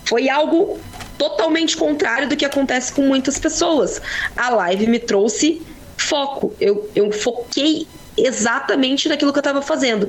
foi 0.04 0.28
algo 0.28 0.78
totalmente 1.16 1.76
contrário 1.76 2.28
do 2.28 2.36
que 2.36 2.44
acontece 2.44 2.92
com 2.92 3.02
muitas 3.02 3.38
pessoas. 3.38 4.00
A 4.36 4.50
live 4.50 4.86
me 4.86 4.98
trouxe 4.98 5.62
foco. 5.96 6.52
Eu, 6.60 6.90
eu 6.94 7.10
foquei 7.12 7.86
exatamente 8.16 9.08
naquilo 9.08 9.32
que 9.32 9.38
eu 9.38 9.40
estava 9.40 9.62
fazendo. 9.62 10.08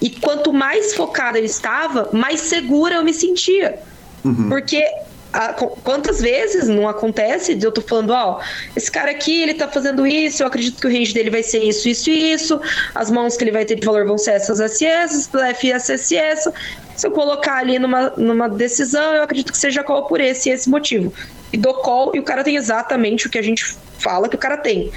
E 0.00 0.10
quanto 0.10 0.52
mais 0.52 0.94
focada 0.94 1.38
eu 1.38 1.44
estava, 1.44 2.10
mais 2.12 2.40
segura 2.40 2.96
eu 2.96 3.04
me 3.04 3.14
sentia. 3.14 3.78
Uhum. 4.24 4.48
Porque 4.48 4.84
a, 5.36 5.52
quantas 5.52 6.18
vezes 6.18 6.66
não 6.66 6.88
acontece 6.88 7.54
de 7.54 7.66
eu 7.66 7.70
tô 7.70 7.82
falando, 7.82 8.10
ó, 8.10 8.40
esse 8.74 8.90
cara 8.90 9.10
aqui, 9.10 9.42
ele 9.42 9.52
tá 9.52 9.68
fazendo 9.68 10.06
isso, 10.06 10.42
eu 10.42 10.46
acredito 10.46 10.80
que 10.80 10.86
o 10.86 10.90
range 10.90 11.12
dele 11.12 11.28
vai 11.28 11.42
ser 11.42 11.62
isso, 11.62 11.86
isso 11.86 12.08
e 12.08 12.32
isso, 12.32 12.58
as 12.94 13.10
mãos 13.10 13.36
que 13.36 13.44
ele 13.44 13.52
vai 13.52 13.66
ter 13.66 13.74
de 13.74 13.84
valor 13.84 14.06
vão 14.06 14.16
ser 14.16 14.30
essas, 14.32 14.60
essas, 14.60 15.28
essas, 15.30 15.34
F, 15.34 16.16
essa. 16.16 16.52
Se 16.96 17.06
eu 17.06 17.10
colocar 17.10 17.58
ali 17.58 17.78
numa, 17.78 18.10
numa 18.16 18.48
decisão, 18.48 19.12
eu 19.12 19.22
acredito 19.22 19.52
que 19.52 19.58
seja 19.58 19.84
call 19.84 20.06
por 20.06 20.20
esse 20.20 20.48
e 20.48 20.52
esse 20.52 20.70
motivo. 20.70 21.12
E 21.52 21.58
dou 21.58 21.74
call 21.74 22.12
e 22.14 22.18
o 22.18 22.22
cara 22.22 22.42
tem 22.42 22.56
exatamente 22.56 23.26
o 23.26 23.30
que 23.30 23.36
a 23.36 23.42
gente 23.42 23.76
fala 23.98 24.30
que 24.30 24.36
o 24.36 24.38
cara 24.38 24.56
tem. 24.56 24.90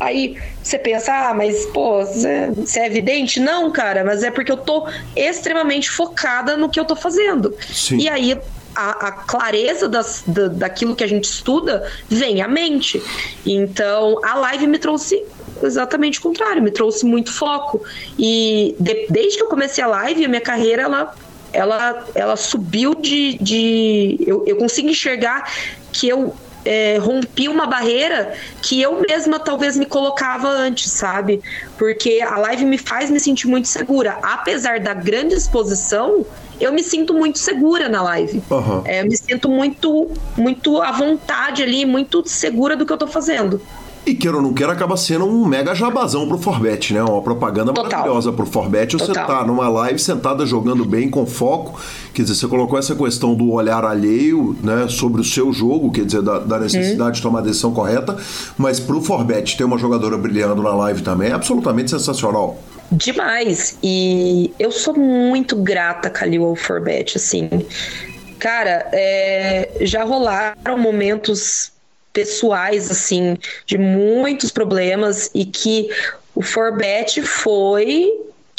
Aí 0.00 0.36
você 0.62 0.78
pensa, 0.78 1.12
ah, 1.12 1.34
mas 1.34 1.66
pô, 1.66 2.00
isso 2.00 2.78
é 2.78 2.86
evidente? 2.86 3.38
Não, 3.38 3.70
cara, 3.70 4.02
mas 4.02 4.22
é 4.22 4.30
porque 4.30 4.50
eu 4.50 4.56
tô 4.56 4.88
extremamente 5.14 5.90
focada 5.90 6.56
no 6.56 6.70
que 6.70 6.80
eu 6.80 6.86
tô 6.86 6.96
fazendo. 6.96 7.54
Sim. 7.70 7.98
E 7.98 8.08
aí 8.08 8.36
a, 8.74 9.08
a 9.08 9.12
clareza 9.12 9.88
das, 9.88 10.22
da, 10.26 10.48
daquilo 10.48 10.96
que 10.96 11.04
a 11.04 11.06
gente 11.06 11.24
estuda 11.24 11.86
vem 12.08 12.40
à 12.40 12.48
mente. 12.48 13.02
Então, 13.44 14.18
a 14.24 14.36
live 14.36 14.66
me 14.66 14.78
trouxe 14.78 15.22
exatamente 15.62 16.18
o 16.18 16.22
contrário, 16.22 16.62
me 16.62 16.70
trouxe 16.70 17.04
muito 17.04 17.32
foco. 17.32 17.82
E 18.18 18.74
de, 18.80 19.06
desde 19.10 19.36
que 19.36 19.42
eu 19.44 19.48
comecei 19.48 19.84
a 19.84 19.86
live, 19.86 20.24
a 20.24 20.28
minha 20.28 20.40
carreira, 20.40 20.82
ela 20.82 21.14
ela, 21.52 22.06
ela 22.14 22.36
subiu 22.36 22.94
de. 22.94 23.36
de 23.38 24.16
eu, 24.24 24.44
eu 24.46 24.56
consigo 24.56 24.88
enxergar 24.88 25.52
que 25.92 26.08
eu 26.08 26.32
é, 26.64 26.98
rompi 26.98 27.48
uma 27.48 27.66
barreira 27.66 28.34
que 28.62 28.80
eu 28.80 29.00
mesma 29.00 29.38
talvez 29.38 29.76
me 29.76 29.86
colocava 29.86 30.48
antes, 30.48 30.90
sabe? 30.90 31.40
Porque 31.78 32.20
a 32.20 32.38
live 32.38 32.64
me 32.64 32.78
faz 32.78 33.10
me 33.10 33.18
sentir 33.18 33.46
muito 33.46 33.68
segura. 33.68 34.18
Apesar 34.22 34.80
da 34.80 34.94
grande 34.94 35.34
exposição, 35.34 36.24
eu 36.60 36.72
me 36.72 36.82
sinto 36.82 37.14
muito 37.14 37.38
segura 37.38 37.88
na 37.88 38.02
live. 38.02 38.42
Uhum. 38.50 38.82
É, 38.84 39.00
eu 39.00 39.06
me 39.06 39.16
sinto 39.16 39.48
muito, 39.48 40.10
muito 40.36 40.80
à 40.82 40.92
vontade 40.92 41.62
ali, 41.62 41.86
muito 41.86 42.22
segura 42.28 42.76
do 42.76 42.84
que 42.84 42.92
eu 42.92 42.98
tô 42.98 43.06
fazendo. 43.06 43.60
E 44.04 44.14
queira 44.14 44.38
ou 44.38 44.42
não 44.42 44.54
queira, 44.54 44.72
acaba 44.72 44.96
sendo 44.96 45.26
um 45.26 45.44
mega 45.44 45.74
jabazão 45.74 46.26
pro 46.26 46.38
Forbet, 46.38 46.94
né? 46.94 47.02
Uma 47.02 47.20
propaganda 47.20 47.72
Total. 47.72 47.90
maravilhosa 47.90 48.32
pro 48.32 48.46
Forbet. 48.46 48.94
Você 48.94 49.06
Total. 49.06 49.26
tá 49.26 49.44
numa 49.44 49.68
live 49.68 49.98
sentada 49.98 50.46
jogando 50.46 50.84
bem, 50.84 51.10
com 51.10 51.26
foco. 51.26 51.78
Quer 52.14 52.22
dizer, 52.22 52.34
você 52.34 52.48
colocou 52.48 52.78
essa 52.78 52.94
questão 52.94 53.34
do 53.34 53.52
olhar 53.52 53.84
alheio, 53.84 54.56
né? 54.62 54.86
Sobre 54.88 55.20
o 55.20 55.24
seu 55.24 55.52
jogo, 55.52 55.92
quer 55.92 56.06
dizer, 56.06 56.22
da, 56.22 56.38
da 56.38 56.58
necessidade 56.58 57.10
hum. 57.10 57.12
de 57.12 57.22
tomar 57.22 57.40
a 57.40 57.42
decisão 57.42 57.72
correta. 57.72 58.16
Mas 58.56 58.80
pro 58.80 59.02
Forbet 59.02 59.56
ter 59.56 59.64
uma 59.64 59.76
jogadora 59.76 60.16
brilhando 60.16 60.62
na 60.62 60.74
live 60.74 61.02
também 61.02 61.30
é 61.30 61.34
absolutamente 61.34 61.90
sensacional. 61.90 62.58
Demais. 62.90 63.78
E 63.82 64.52
eu 64.58 64.72
sou 64.72 64.96
muito 64.96 65.56
grata, 65.56 66.08
Kalil, 66.08 66.44
ao 66.44 66.56
Forbet, 66.56 67.16
assim. 67.16 67.48
Cara, 68.38 68.88
é, 68.92 69.70
já 69.82 70.02
rolaram 70.02 70.78
momentos 70.78 71.70
pessoais, 72.12 72.90
assim, 72.90 73.36
de 73.66 73.78
muitos 73.78 74.50
problemas 74.50 75.30
e 75.34 75.44
que 75.44 75.88
o 76.34 76.42
Forbet 76.42 77.22
foi 77.22 78.10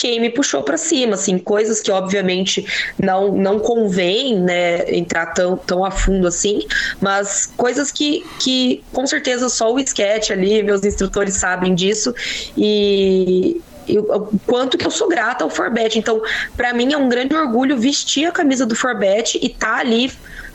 quem 0.02 0.20
me 0.20 0.32
puxou 0.32 0.64
para 0.64 0.78
cima, 0.78 1.14
assim, 1.14 1.38
coisas 1.38 1.80
que 1.80 1.92
obviamente 1.92 2.66
não 2.98 3.32
não 3.34 3.60
convém, 3.60 4.40
né, 4.40 4.92
entrar 4.92 5.28
tão, 5.28 5.56
tão 5.56 5.86
a 5.86 5.92
fundo 5.92 6.28
assim, 6.28 6.66
mas 7.00 7.54
coisas 7.56 7.92
que, 7.92 8.26
que 8.40 8.84
com 8.92 9.06
certeza 9.06 9.48
só 9.48 9.72
o 9.72 9.80
sketch 9.80 10.32
ali, 10.32 10.64
meus 10.64 10.84
instrutores 10.84 11.36
sabem 11.36 11.76
disso 11.76 12.16
e 12.58 13.62
o 13.88 14.40
quanto 14.48 14.78
que 14.78 14.88
eu 14.88 14.92
sou 14.92 15.08
grata 15.08 15.44
ao 15.44 15.50
Forbet. 15.50 16.00
Então, 16.00 16.22
para 16.56 16.74
mim 16.74 16.94
é 16.94 16.98
um 16.98 17.10
grande 17.10 17.36
orgulho 17.36 17.78
vestir 17.78 18.26
a 18.26 18.32
camisa 18.32 18.66
do 18.66 18.76
Forbet 18.76 19.38
e 19.42 19.48
estar 19.48 19.76
tá 19.76 19.80
ali 19.80 20.12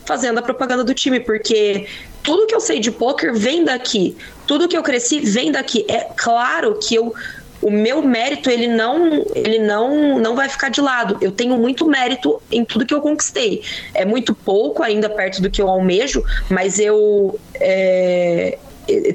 fazendo 0.06 0.38
a 0.38 0.42
propaganda 0.42 0.84
do 0.84 0.94
time, 0.94 1.20
porque 1.20 1.86
tudo 2.22 2.46
que 2.46 2.54
eu 2.54 2.60
sei 2.60 2.80
de 2.80 2.90
poker 2.90 3.34
vem 3.34 3.64
daqui. 3.64 4.16
Tudo 4.46 4.68
que 4.68 4.76
eu 4.76 4.82
cresci 4.82 5.20
vem 5.20 5.52
daqui. 5.52 5.84
É 5.88 6.08
claro 6.16 6.78
que 6.78 6.94
eu 6.94 7.14
o 7.62 7.70
meu 7.70 8.02
mérito 8.02 8.50
ele 8.50 8.68
não 8.68 9.24
ele 9.34 9.58
não 9.58 10.18
não 10.18 10.36
vai 10.36 10.48
ficar 10.48 10.68
de 10.68 10.80
lado. 10.80 11.16
Eu 11.20 11.32
tenho 11.32 11.56
muito 11.56 11.86
mérito 11.86 12.40
em 12.50 12.64
tudo 12.64 12.86
que 12.86 12.94
eu 12.94 13.00
conquistei. 13.00 13.62
É 13.94 14.04
muito 14.04 14.34
pouco 14.34 14.82
ainda 14.82 15.08
perto 15.08 15.42
do 15.42 15.50
que 15.50 15.60
eu 15.60 15.68
almejo, 15.68 16.22
mas 16.50 16.78
eu 16.78 17.38
é, 17.54 18.58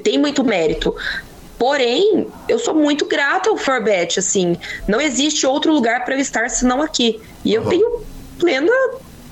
tem 0.02 0.18
muito 0.18 0.44
mérito. 0.44 0.94
Porém, 1.58 2.26
eu 2.48 2.58
sou 2.58 2.74
muito 2.74 3.06
grata 3.06 3.48
ao 3.48 3.56
Forbet, 3.56 4.18
assim, 4.18 4.56
não 4.88 5.00
existe 5.00 5.46
outro 5.46 5.72
lugar 5.72 6.04
para 6.04 6.14
eu 6.14 6.18
estar 6.18 6.50
senão 6.50 6.82
aqui. 6.82 7.20
E 7.44 7.54
eu 7.54 7.64
tenho 7.66 8.02
plena 8.38 8.72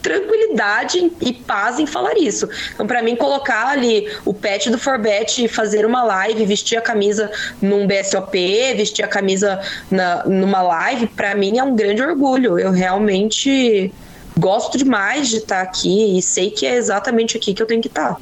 tranquilidade 0.03 1.11
e 1.20 1.32
paz 1.32 1.78
em 1.78 1.86
falar 1.86 2.16
isso. 2.16 2.48
Então, 2.74 2.86
para 2.86 3.03
mim, 3.03 3.16
colocar 3.16 3.68
ali 3.68 4.11
o 4.24 4.32
pet 4.32 4.70
do 4.70 4.78
Forbet, 4.78 5.46
fazer 5.48 5.84
uma 5.84 6.03
live, 6.03 6.44
vestir 6.44 6.76
a 6.76 6.80
camisa 6.80 7.30
num 7.61 7.86
BSOP, 7.86 8.74
vestir 8.74 9.05
a 9.05 9.09
camisa 9.09 9.61
na, 9.90 10.24
numa 10.24 10.62
live, 10.62 11.07
para 11.09 11.34
mim 11.34 11.59
é 11.59 11.64
um 11.64 11.74
grande 11.74 12.03
orgulho. 12.03 12.59
Eu 12.59 12.70
realmente 12.70 13.92
gosto 14.38 14.78
demais 14.78 15.28
de 15.28 15.38
estar 15.38 15.61
aqui 15.61 16.18
e 16.18 16.22
sei 16.22 16.51
que 16.51 16.66
é 16.66 16.76
exatamente 16.76 17.36
aqui 17.36 17.53
que 17.53 17.62
eu 17.62 17.66
tenho 17.66 17.82
que 17.82 17.88
estar. 17.88 18.16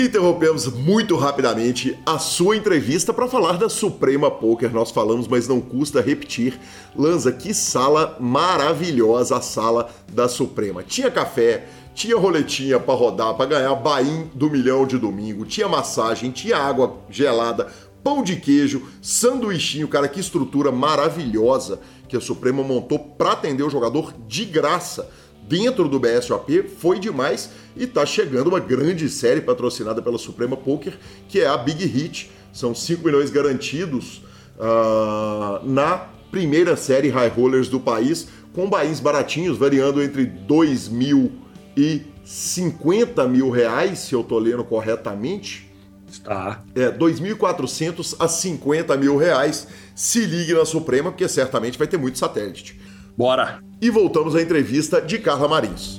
Interrompemos 0.00 0.68
muito 0.68 1.16
rapidamente 1.16 1.98
a 2.06 2.20
sua 2.20 2.56
entrevista 2.56 3.12
para 3.12 3.26
falar 3.26 3.58
da 3.58 3.68
Suprema 3.68 4.30
Poker. 4.30 4.72
Nós 4.72 4.92
falamos, 4.92 5.26
mas 5.26 5.48
não 5.48 5.60
custa 5.60 6.00
repetir. 6.00 6.56
Lanza, 6.94 7.32
que 7.32 7.52
sala 7.52 8.16
maravilhosa 8.20 9.38
a 9.38 9.40
sala 9.40 9.90
da 10.12 10.28
Suprema. 10.28 10.84
Tinha 10.84 11.10
café, 11.10 11.66
tinha 11.96 12.16
roletinha 12.16 12.78
para 12.78 12.94
rodar, 12.94 13.34
para 13.34 13.46
ganhar 13.46 13.74
bain 13.74 14.30
do 14.32 14.48
milhão 14.48 14.86
de 14.86 14.96
domingo, 14.96 15.44
tinha 15.44 15.68
massagem, 15.68 16.30
tinha 16.30 16.56
água 16.56 16.98
gelada, 17.10 17.66
pão 18.04 18.22
de 18.22 18.36
queijo, 18.36 18.86
sanduichinho, 19.02 19.88
cara, 19.88 20.06
que 20.06 20.20
estrutura 20.20 20.70
maravilhosa 20.70 21.80
que 22.08 22.16
a 22.16 22.20
Suprema 22.20 22.62
montou 22.62 23.00
para 23.00 23.32
atender 23.32 23.64
o 23.64 23.70
jogador 23.70 24.14
de 24.28 24.44
graça 24.44 25.10
dentro 25.48 25.88
do 25.88 25.98
BSOP 25.98 26.62
foi 26.78 26.98
demais 26.98 27.50
e 27.74 27.84
está 27.84 28.04
chegando 28.04 28.48
uma 28.48 28.60
grande 28.60 29.08
série 29.08 29.40
patrocinada 29.40 30.02
pela 30.02 30.18
Suprema 30.18 30.56
Poker, 30.56 30.92
que 31.28 31.40
é 31.40 31.46
a 31.46 31.56
Big 31.56 31.84
Hit. 31.86 32.30
São 32.52 32.74
5 32.74 33.04
milhões 33.04 33.30
garantidos 33.30 34.22
uh, 34.58 35.66
na 35.66 36.08
primeira 36.30 36.76
série 36.76 37.08
High 37.08 37.28
Rollers 37.28 37.68
do 37.68 37.80
país, 37.80 38.28
com 38.52 38.68
bains 38.68 39.00
baratinhos, 39.00 39.56
variando 39.56 40.02
entre 40.02 40.26
2 40.26 40.88
mil 40.88 41.32
e 41.76 42.02
50 42.24 43.26
mil 43.26 43.48
reais, 43.48 44.00
se 44.00 44.14
eu 44.14 44.20
estou 44.20 44.38
lendo 44.38 44.64
corretamente. 44.64 45.66
Está. 46.10 46.62
É, 46.74 46.90
2.400 46.90 48.16
a 48.18 48.26
50 48.26 48.96
mil 48.96 49.16
reais. 49.16 49.68
Se 49.94 50.24
ligue 50.24 50.54
na 50.54 50.64
Suprema, 50.64 51.10
porque 51.10 51.28
certamente 51.28 51.78
vai 51.78 51.86
ter 51.86 51.98
muito 51.98 52.18
satélite. 52.18 52.78
Bora! 53.18 53.58
E 53.82 53.90
voltamos 53.90 54.36
à 54.36 54.40
entrevista 54.40 55.02
de 55.02 55.18
Carla 55.18 55.48
Marins. 55.48 55.96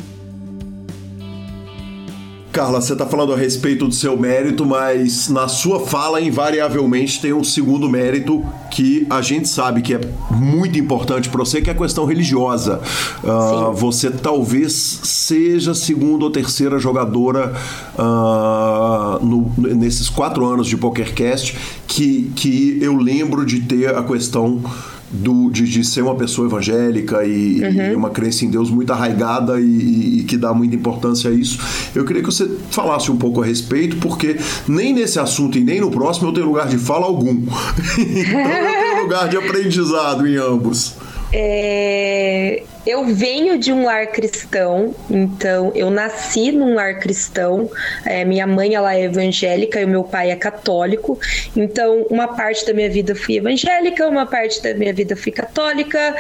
Carla, 2.50 2.80
você 2.80 2.94
está 2.94 3.06
falando 3.06 3.34
a 3.34 3.36
respeito 3.36 3.86
do 3.90 3.94
seu 3.94 4.16
mérito, 4.18 4.66
mas 4.66 5.28
na 5.28 5.50
sua 5.50 5.82
fala, 5.82 6.22
invariavelmente, 6.22 7.22
tem 7.22 7.34
um 7.34 7.44
segundo 7.44 7.90
mérito 7.90 8.42
que 8.72 9.06
a 9.10 9.22
gente 9.22 9.50
sabe 9.50 9.82
que 9.82 9.94
é 9.94 10.00
muito 10.32 10.80
importante 10.80 11.28
para 11.28 11.40
você, 11.40 11.62
que 11.62 11.70
é 11.70 11.74
a 11.74 11.76
questão 11.76 12.06
religiosa. 12.06 12.80
Uh, 13.22 13.74
você 13.74 14.10
talvez 14.10 14.72
seja 15.04 15.72
a 15.72 15.76
segunda 15.76 16.24
ou 16.24 16.32
terceira 16.32 16.80
jogadora 16.80 17.54
uh, 17.96 19.26
no, 19.26 19.54
nesses 19.76 20.08
quatro 20.08 20.46
anos 20.46 20.68
de 20.68 20.78
PokerCast 20.78 21.58
que, 21.86 22.32
que 22.34 22.80
eu 22.82 22.96
lembro 22.96 23.46
de 23.46 23.60
ter 23.60 23.94
a 23.94 24.04
questão 24.04 24.64
do, 25.12 25.50
de, 25.50 25.64
de, 25.68 25.84
ser 25.84 26.02
uma 26.02 26.16
pessoa 26.16 26.48
evangélica 26.48 27.26
e, 27.26 27.62
uhum. 27.62 27.92
e, 27.92 27.96
uma 27.96 28.10
crença 28.10 28.46
em 28.46 28.50
Deus 28.50 28.70
muito 28.70 28.94
arraigada 28.94 29.60
e, 29.60 30.20
e, 30.20 30.24
que 30.24 30.38
dá 30.38 30.54
muita 30.54 30.76
importância 30.76 31.30
a 31.30 31.34
isso. 31.34 31.60
Eu 31.96 32.06
queria 32.06 32.22
que 32.22 32.32
você 32.32 32.50
falasse 32.70 33.12
um 33.12 33.18
pouco 33.18 33.42
a 33.42 33.46
respeito, 33.46 33.98
porque 33.98 34.38
nem 34.68 34.94
nesse 34.94 35.20
assunto 35.20 35.58
e 35.58 35.62
nem 35.62 35.82
no 35.82 35.90
próximo 35.90 36.30
eu 36.30 36.34
tenho 36.34 36.46
lugar 36.46 36.68
de 36.68 36.78
fala 36.78 37.06
algum. 37.06 37.36
então 37.98 38.40
eu 38.40 38.82
tenho 38.82 39.04
lugar 39.04 39.28
de 39.28 39.38
aprendizado 39.38 40.28
em 40.28 40.36
ambos. 40.36 40.96
É, 41.32 42.64
eu 42.86 43.06
venho 43.06 43.58
de 43.60 43.72
um 43.72 43.86
lar 43.86 44.08
cristão, 44.08 44.96
então 45.10 45.72
eu 45.76 45.90
nasci 45.92 46.52
num 46.52 46.74
lar 46.74 47.00
cristão. 47.00 47.70
É, 48.06 48.26
minha 48.26 48.48
mãe 48.48 48.74
ela 48.74 48.96
é 48.96 49.04
evangélica 49.04 49.80
e 49.80 49.86
o 49.86 49.88
meu 49.88 50.04
pai 50.04 50.32
é 50.32 50.36
católico. 50.36 51.20
Então, 51.56 52.08
uma 52.10 52.30
parte 52.30 52.66
da 52.66 52.74
minha 52.74 52.90
vida 52.90 53.14
fui 53.16 53.38
evangélica, 53.38 54.08
uma 54.08 54.26
parte 54.26 54.64
da 54.64 54.74
minha 54.74 54.94
vida 54.94 55.16
fui 55.16 55.32
católica 55.32 56.16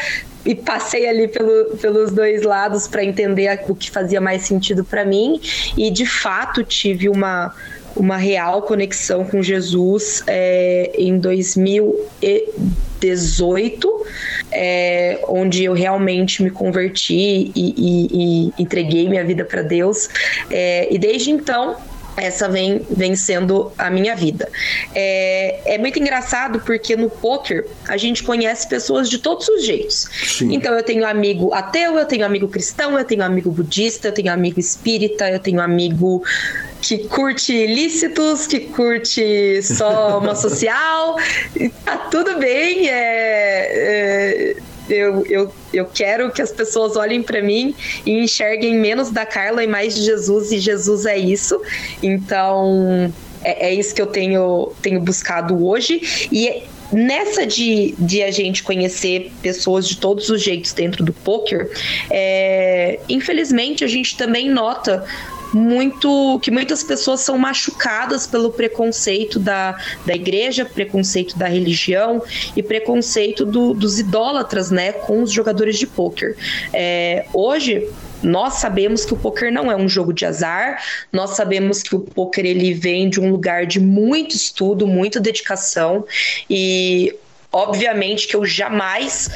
e 0.46 0.54
passei 0.54 1.10
ali 1.10 1.28
pelo, 1.28 1.76
pelos 1.78 2.12
dois 2.12 2.44
lados 2.44 2.88
para 2.88 3.04
entender 3.04 3.60
o 3.68 3.74
que 3.76 3.90
fazia 3.90 4.22
mais 4.22 4.44
sentido 4.44 4.84
para 4.84 5.04
mim. 5.04 5.42
E 5.76 5.90
de 5.90 6.06
fato 6.06 6.64
tive 6.64 7.10
uma 7.10 7.52
uma 7.96 8.18
real 8.18 8.62
conexão 8.62 9.26
com 9.26 9.42
Jesus 9.42 10.24
é, 10.28 10.92
em 10.96 11.18
2018 11.18 14.06
é, 14.52 15.20
onde 15.28 15.64
eu 15.64 15.74
realmente 15.74 16.44
me 16.44 16.50
converti 16.50 17.52
e, 17.56 17.74
e, 17.78 18.08
e 18.12 18.62
entreguei 18.62 19.08
minha 19.08 19.24
vida 19.24 19.44
para 19.46 19.62
Deus. 19.62 20.10
É, 20.50 20.88
e 20.94 20.98
desde 20.98 21.32
então, 21.32 21.76
essa 22.22 22.48
vem, 22.48 22.86
vem 22.90 23.16
sendo 23.16 23.72
a 23.78 23.90
minha 23.90 24.16
vida. 24.16 24.50
É, 24.94 25.76
é 25.76 25.78
muito 25.78 26.00
engraçado 26.00 26.60
porque 26.62 26.96
no 26.96 27.10
poker 27.10 27.66
a 27.88 27.98
gente 27.98 28.24
conhece 28.24 28.68
pessoas 28.68 29.10
de 29.10 29.18
todos 29.20 29.48
os 29.48 29.66
jeitos. 29.66 30.08
Sim. 30.24 30.54
Então 30.54 30.74
eu 30.74 30.84
tenho 30.84 31.06
amigo 31.06 31.54
ateu, 31.54 31.98
eu 31.98 32.06
tenho 32.06 32.26
amigo 32.26 32.48
cristão, 32.48 32.98
eu 32.98 33.06
tenho 33.06 33.24
amigo 33.24 33.52
budista, 33.52 34.08
eu 34.10 34.12
tenho 34.12 34.32
amigo 34.32 34.60
espírita, 34.60 35.30
eu 35.30 35.40
tenho 35.40 35.62
amigo 35.62 36.24
que 36.82 37.00
curte 37.10 37.54
ilícitos, 37.54 38.48
que 38.48 38.62
curte 38.62 39.62
só 39.64 40.20
uma 40.20 40.36
social, 40.36 41.18
tá 41.86 41.98
tudo 42.10 42.38
bem. 42.38 42.90
É, 42.90 44.56
é, 44.56 44.56
Eu, 44.90 45.26
eu, 45.26 45.54
eu 45.74 45.86
quero 45.86 46.32
que 46.32 46.42
as 46.42 46.52
pessoas 46.52 46.96
olhem 46.96 47.22
para 47.22 47.42
mim 47.42 47.76
e 48.06 48.12
enxerguem 48.12 48.76
menos 48.76 49.12
da 49.12 49.26
Carla 49.26 49.64
e 49.64 49.68
mais 49.68 49.96
de 49.96 50.02
Jesus, 50.02 50.52
e 50.52 50.60
Jesus 50.60 51.06
é 51.06 51.18
isso. 51.18 51.62
Então, 52.02 53.14
é, 53.44 53.70
é 53.70 53.74
isso 53.74 53.94
que 53.94 54.02
eu 54.02 54.08
tenho, 54.08 54.72
tenho 54.82 55.00
buscado 55.00 55.66
hoje. 55.66 56.28
E 56.32 56.64
nessa 56.92 57.46
de, 57.46 57.94
de 57.98 58.24
a 58.24 58.32
gente 58.32 58.64
conhecer 58.64 59.32
pessoas 59.42 59.88
de 59.88 59.98
todos 59.98 60.30
os 60.30 60.42
jeitos 60.42 60.74
dentro 60.74 61.04
do 61.04 61.14
poker, 61.14 61.70
é, 62.10 63.00
infelizmente 63.08 63.84
a 63.84 63.88
gente 63.88 64.18
também 64.18 64.50
nota 64.50 65.06
muito 65.54 66.40
que 66.42 66.52
muitas 66.52 66.84
pessoas 66.84 67.22
são 67.22 67.38
machucadas 67.38 68.28
pelo 68.28 68.52
preconceito 68.52 69.40
da, 69.40 69.78
da 70.06 70.14
igreja, 70.14 70.66
preconceito 70.66 71.38
da 71.38 71.48
religião 71.48 72.22
e 72.56 72.62
preconceito 72.62 73.46
do, 73.46 73.74
dos 73.74 74.00
idólatras, 74.00 74.72
né, 74.72 74.92
com 74.92 75.24
os 75.24 75.32
jogadores 75.32 75.78
de 75.78 75.88
poker. 75.88 76.36
É, 76.74 77.26
hoje 77.34 77.88
nós 78.22 78.56
sabemos 78.56 79.06
que 79.06 79.14
o 79.14 79.18
poker 79.18 79.52
não 79.52 79.72
é 79.72 79.76
um 79.76 79.88
jogo 79.88 80.12
de 80.12 80.26
azar, 80.26 80.84
nós 81.12 81.32
sabemos 81.32 81.82
que 81.82 81.96
o 81.96 82.00
poker 82.00 82.46
ele 82.46 82.74
vem 82.74 83.10
de 83.10 83.20
um 83.20 83.32
lugar 83.32 83.66
de 83.66 83.80
muito 83.80 84.36
estudo, 84.36 84.86
muita 84.86 85.20
dedicação 85.20 86.06
e 86.50 87.16
obviamente 87.52 88.28
que 88.28 88.36
eu 88.36 88.46
jamais 88.46 89.30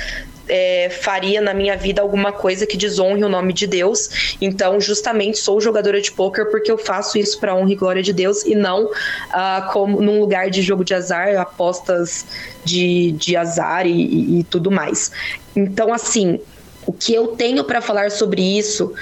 é, 0.47 0.89
faria 0.89 1.41
na 1.41 1.53
minha 1.53 1.75
vida 1.77 2.01
alguma 2.01 2.31
coisa 2.31 2.65
que 2.65 2.77
desonre 2.77 3.23
o 3.23 3.29
nome 3.29 3.53
de 3.53 3.67
Deus. 3.67 4.35
Então, 4.41 4.79
justamente 4.79 5.37
sou 5.37 5.61
jogadora 5.61 6.01
de 6.01 6.11
poker 6.11 6.49
porque 6.49 6.71
eu 6.71 6.77
faço 6.77 7.17
isso 7.17 7.39
para 7.39 7.55
honra 7.55 7.71
e 7.71 7.75
glória 7.75 8.03
de 8.03 8.13
Deus 8.13 8.43
e 8.43 8.55
não 8.55 8.85
uh, 8.85 9.71
como 9.71 10.01
num 10.01 10.19
lugar 10.19 10.49
de 10.49 10.61
jogo 10.61 10.83
de 10.83 10.93
azar, 10.93 11.35
apostas 11.37 12.25
de, 12.63 13.11
de 13.13 13.35
azar 13.35 13.85
e, 13.85 13.91
e, 13.91 14.39
e 14.39 14.43
tudo 14.43 14.71
mais. 14.71 15.11
Então, 15.55 15.93
assim, 15.93 16.39
o 16.85 16.91
que 16.91 17.13
eu 17.13 17.27
tenho 17.27 17.63
para 17.63 17.81
falar 17.81 18.11
sobre 18.11 18.41
isso, 18.41 18.93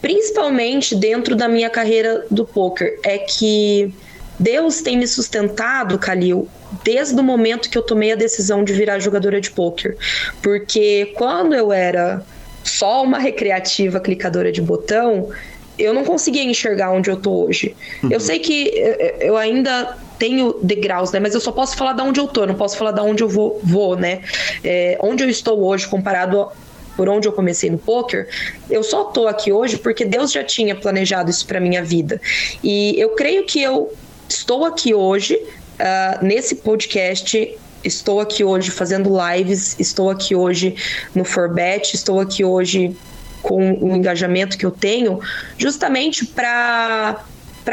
principalmente 0.00 0.94
dentro 0.94 1.36
da 1.36 1.48
minha 1.48 1.70
carreira 1.70 2.24
do 2.30 2.44
poker, 2.44 2.98
é 3.02 3.18
que 3.18 3.92
Deus 4.38 4.82
tem 4.82 4.96
me 4.96 5.06
sustentado, 5.06 5.98
Kalil, 5.98 6.48
desde 6.84 7.18
o 7.18 7.22
momento 7.22 7.68
que 7.68 7.76
eu 7.76 7.82
tomei 7.82 8.12
a 8.12 8.16
decisão 8.16 8.62
de 8.62 8.72
virar 8.72 8.98
jogadora 8.98 9.40
de 9.40 9.50
poker. 9.50 9.96
Porque 10.42 11.12
quando 11.16 11.54
eu 11.54 11.72
era 11.72 12.22
só 12.62 13.02
uma 13.02 13.18
recreativa 13.18 13.98
clicadora 13.98 14.52
de 14.52 14.62
botão, 14.62 15.30
eu 15.78 15.94
não 15.94 16.04
conseguia 16.04 16.42
enxergar 16.42 16.90
onde 16.90 17.10
eu 17.10 17.16
tô 17.16 17.46
hoje. 17.46 17.74
Uhum. 18.02 18.10
Eu 18.12 18.20
sei 18.20 18.38
que 18.38 18.72
eu 19.20 19.36
ainda 19.36 19.96
tenho 20.18 20.58
degraus, 20.62 21.12
né? 21.12 21.20
Mas 21.20 21.34
eu 21.34 21.40
só 21.40 21.52
posso 21.52 21.76
falar 21.76 21.92
de 21.92 22.02
onde 22.02 22.20
eu 22.20 22.26
tô, 22.26 22.44
não 22.44 22.54
posso 22.54 22.76
falar 22.76 22.92
de 22.92 23.00
onde 23.00 23.22
eu 23.22 23.28
vou, 23.28 23.60
vou 23.62 23.96
né? 23.96 24.22
É, 24.64 24.98
onde 25.00 25.22
eu 25.22 25.30
estou 25.30 25.62
hoje 25.62 25.86
comparado 25.86 26.48
por 26.96 27.08
onde 27.08 27.28
eu 27.28 27.32
comecei 27.32 27.70
no 27.70 27.78
poker, 27.78 28.28
eu 28.68 28.82
só 28.82 29.04
tô 29.04 29.28
aqui 29.28 29.52
hoje 29.52 29.78
porque 29.78 30.04
Deus 30.04 30.32
já 30.32 30.42
tinha 30.42 30.74
planejado 30.74 31.30
isso 31.30 31.46
para 31.46 31.60
minha 31.60 31.82
vida. 31.84 32.20
E 32.62 32.98
eu 32.98 33.10
creio 33.10 33.44
que 33.44 33.62
eu 33.62 33.92
estou 34.28 34.64
aqui 34.64 34.94
hoje 34.94 35.34
uh, 35.34 36.24
nesse 36.24 36.56
podcast 36.56 37.58
estou 37.82 38.20
aqui 38.20 38.44
hoje 38.44 38.70
fazendo 38.70 39.10
lives, 39.10 39.76
estou 39.78 40.10
aqui 40.10 40.34
hoje 40.34 40.74
no 41.14 41.24
Forbet, 41.24 41.94
estou 41.94 42.20
aqui 42.20 42.44
hoje 42.44 42.96
com 43.42 43.72
o 43.74 43.96
engajamento 43.96 44.58
que 44.58 44.66
eu 44.66 44.70
tenho, 44.70 45.20
justamente 45.56 46.26
para 46.26 47.24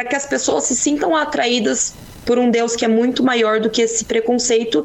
que 0.08 0.16
as 0.16 0.26
pessoas 0.26 0.66
se 0.66 0.76
sintam 0.76 1.16
atraídas 1.16 1.94
por 2.26 2.40
um 2.40 2.50
Deus 2.50 2.76
que 2.76 2.86
é 2.86 2.88
muito 2.88 3.24
maior 3.24 3.60
do 3.60 3.70
que 3.70 3.82
esse 3.82 4.06
preconceito 4.06 4.84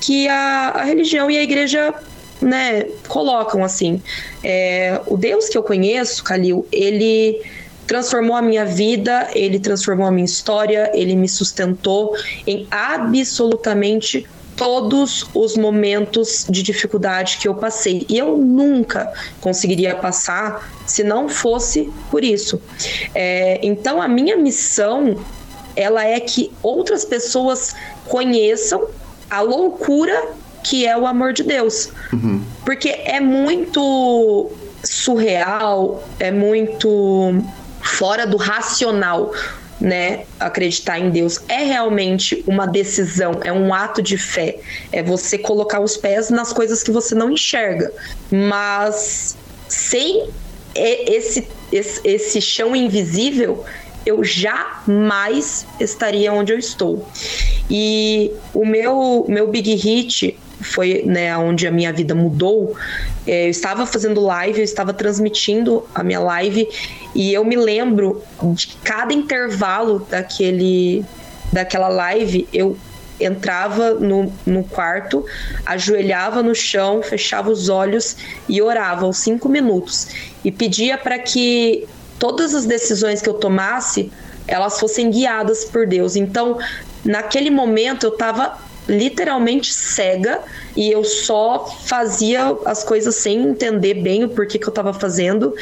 que 0.00 0.28
a, 0.28 0.72
a 0.76 0.84
religião 0.84 1.30
e 1.30 1.36
a 1.36 1.42
igreja 1.42 1.94
né, 2.40 2.86
colocam 3.08 3.64
assim. 3.64 4.02
É, 4.42 5.00
o 5.06 5.16
Deus 5.16 5.48
que 5.48 5.58
eu 5.58 5.62
conheço, 5.62 6.22
Kalil, 6.22 6.66
ele 6.70 7.42
transformou 7.88 8.36
a 8.36 8.42
minha 8.42 8.66
vida, 8.66 9.28
ele 9.34 9.58
transformou 9.58 10.06
a 10.06 10.10
minha 10.10 10.26
história, 10.26 10.92
ele 10.94 11.16
me 11.16 11.28
sustentou 11.28 12.14
em 12.46 12.68
absolutamente 12.70 14.26
todos 14.54 15.24
os 15.34 15.56
momentos 15.56 16.44
de 16.50 16.62
dificuldade 16.62 17.38
que 17.38 17.48
eu 17.48 17.54
passei. 17.54 18.04
E 18.08 18.18
eu 18.18 18.36
nunca 18.36 19.10
conseguiria 19.40 19.94
passar 19.94 20.70
se 20.84 21.02
não 21.02 21.28
fosse 21.28 21.90
por 22.10 22.22
isso. 22.22 22.60
É, 23.14 23.58
então, 23.62 24.02
a 24.02 24.08
minha 24.08 24.36
missão 24.36 25.16
ela 25.74 26.04
é 26.04 26.18
que 26.20 26.52
outras 26.62 27.04
pessoas 27.04 27.74
conheçam 28.06 28.86
a 29.30 29.40
loucura 29.40 30.32
que 30.62 30.84
é 30.84 30.98
o 30.98 31.06
amor 31.06 31.32
de 31.32 31.44
Deus. 31.44 31.90
Uhum. 32.12 32.42
Porque 32.64 32.88
é 32.88 33.20
muito 33.20 34.50
surreal, 34.82 36.02
é 36.18 36.30
muito 36.30 37.42
fora 37.88 38.26
do 38.26 38.36
racional, 38.36 39.32
né? 39.80 40.24
Acreditar 40.38 40.98
em 40.98 41.10
Deus 41.10 41.40
é 41.48 41.64
realmente 41.64 42.42
uma 42.46 42.66
decisão, 42.66 43.40
é 43.44 43.52
um 43.52 43.72
ato 43.72 44.02
de 44.02 44.18
fé, 44.18 44.58
é 44.92 45.02
você 45.02 45.38
colocar 45.38 45.80
os 45.80 45.96
pés 45.96 46.30
nas 46.30 46.52
coisas 46.52 46.82
que 46.82 46.90
você 46.90 47.14
não 47.14 47.30
enxerga. 47.30 47.92
Mas 48.30 49.36
sem 49.68 50.28
esse, 50.74 51.48
esse, 51.72 52.00
esse 52.04 52.40
chão 52.40 52.74
invisível, 52.74 53.64
eu 54.04 54.24
jamais 54.24 55.66
estaria 55.78 56.32
onde 56.32 56.52
eu 56.52 56.58
estou. 56.58 57.06
E 57.70 58.32
o 58.54 58.64
meu, 58.64 59.24
meu 59.28 59.48
big 59.48 59.74
hit 59.74 60.38
foi 60.60 61.02
né, 61.04 61.36
onde 61.36 61.66
a 61.66 61.70
minha 61.70 61.92
vida 61.92 62.14
mudou. 62.14 62.74
É, 63.26 63.46
eu 63.46 63.50
estava 63.50 63.86
fazendo 63.86 64.20
live, 64.20 64.58
eu 64.58 64.64
estava 64.64 64.92
transmitindo 64.92 65.84
a 65.94 66.02
minha 66.02 66.20
live 66.20 66.68
e 67.18 67.34
eu 67.34 67.44
me 67.44 67.56
lembro 67.56 68.22
de 68.54 68.68
cada 68.84 69.12
intervalo 69.12 70.06
daquele, 70.08 71.04
daquela 71.52 71.88
live, 71.88 72.46
eu 72.52 72.78
entrava 73.18 73.94
no, 73.94 74.32
no 74.46 74.62
quarto, 74.62 75.26
ajoelhava 75.66 76.44
no 76.44 76.54
chão, 76.54 77.02
fechava 77.02 77.50
os 77.50 77.68
olhos 77.68 78.16
e 78.48 78.62
orava 78.62 79.04
aos 79.04 79.18
cinco 79.18 79.48
minutos 79.48 80.36
e 80.44 80.52
pedia 80.52 80.96
para 80.96 81.18
que 81.18 81.88
todas 82.20 82.54
as 82.54 82.66
decisões 82.66 83.20
que 83.20 83.28
eu 83.28 83.34
tomasse 83.34 84.12
elas 84.46 84.78
fossem 84.78 85.10
guiadas 85.10 85.64
por 85.64 85.88
Deus. 85.88 86.14
Então, 86.14 86.56
naquele 87.04 87.50
momento 87.50 88.06
eu 88.06 88.12
estava 88.12 88.56
literalmente 88.88 89.72
cega 89.72 90.40
e 90.74 90.90
eu 90.90 91.04
só 91.04 91.66
fazia 91.84 92.56
as 92.64 92.82
coisas 92.82 93.14
sem 93.14 93.42
entender 93.42 93.94
bem 93.94 94.24
o 94.24 94.28
porquê 94.28 94.58
que 94.58 94.64
eu 94.64 94.70
estava 94.70 94.92
fazendo. 94.92 95.54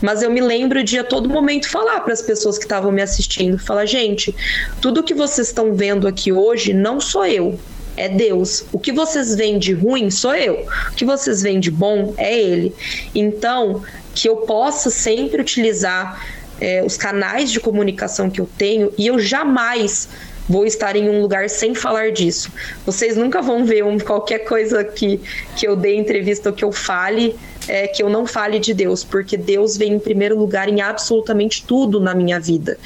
Mas 0.00 0.22
eu 0.22 0.30
me 0.30 0.40
lembro 0.40 0.82
de 0.82 0.98
a 0.98 1.04
todo 1.04 1.28
momento 1.28 1.68
falar 1.68 2.00
para 2.00 2.12
as 2.12 2.22
pessoas 2.22 2.56
que 2.56 2.64
estavam 2.64 2.90
me 2.90 3.02
assistindo, 3.02 3.58
falar, 3.58 3.86
gente, 3.86 4.34
tudo 4.80 5.02
que 5.02 5.14
vocês 5.14 5.48
estão 5.48 5.74
vendo 5.74 6.08
aqui 6.08 6.32
hoje 6.32 6.72
não 6.72 7.00
sou 7.00 7.26
eu, 7.26 7.58
é 7.96 8.08
Deus. 8.08 8.64
O 8.72 8.78
que 8.78 8.92
vocês 8.92 9.34
veem 9.34 9.58
de 9.58 9.72
ruim 9.72 10.10
sou 10.10 10.34
eu. 10.34 10.66
O 10.90 10.94
que 10.94 11.04
vocês 11.04 11.42
veem 11.42 11.60
de 11.60 11.70
bom 11.70 12.14
é 12.16 12.38
Ele. 12.38 12.74
Então, 13.14 13.82
que 14.14 14.28
eu 14.28 14.36
possa 14.36 14.88
sempre 14.88 15.40
utilizar 15.40 16.24
é, 16.60 16.82
os 16.84 16.96
canais 16.96 17.50
de 17.50 17.58
comunicação 17.58 18.30
que 18.30 18.40
eu 18.40 18.48
tenho 18.58 18.92
e 18.96 19.06
eu 19.06 19.18
jamais 19.18 20.08
vou 20.50 20.66
estar 20.66 20.96
em 20.96 21.08
um 21.08 21.22
lugar 21.22 21.48
sem 21.48 21.76
falar 21.76 22.10
disso. 22.10 22.50
Vocês 22.84 23.16
nunca 23.16 23.40
vão 23.40 23.64
ver 23.64 23.84
um, 23.84 23.96
qualquer 24.00 24.40
coisa 24.40 24.82
que, 24.82 25.20
que 25.56 25.66
eu 25.66 25.76
dê 25.76 25.94
entrevista 25.94 26.50
ou 26.50 26.54
que 26.54 26.64
eu 26.64 26.72
fale, 26.72 27.36
é, 27.68 27.86
que 27.86 28.02
eu 28.02 28.10
não 28.10 28.26
fale 28.26 28.58
de 28.58 28.74
Deus, 28.74 29.04
porque 29.04 29.36
Deus 29.36 29.76
vem 29.76 29.92
em 29.92 29.98
primeiro 30.00 30.36
lugar 30.36 30.68
em 30.68 30.80
absolutamente 30.80 31.64
tudo 31.64 32.00
na 32.00 32.16
minha 32.16 32.40
vida. 32.40 32.76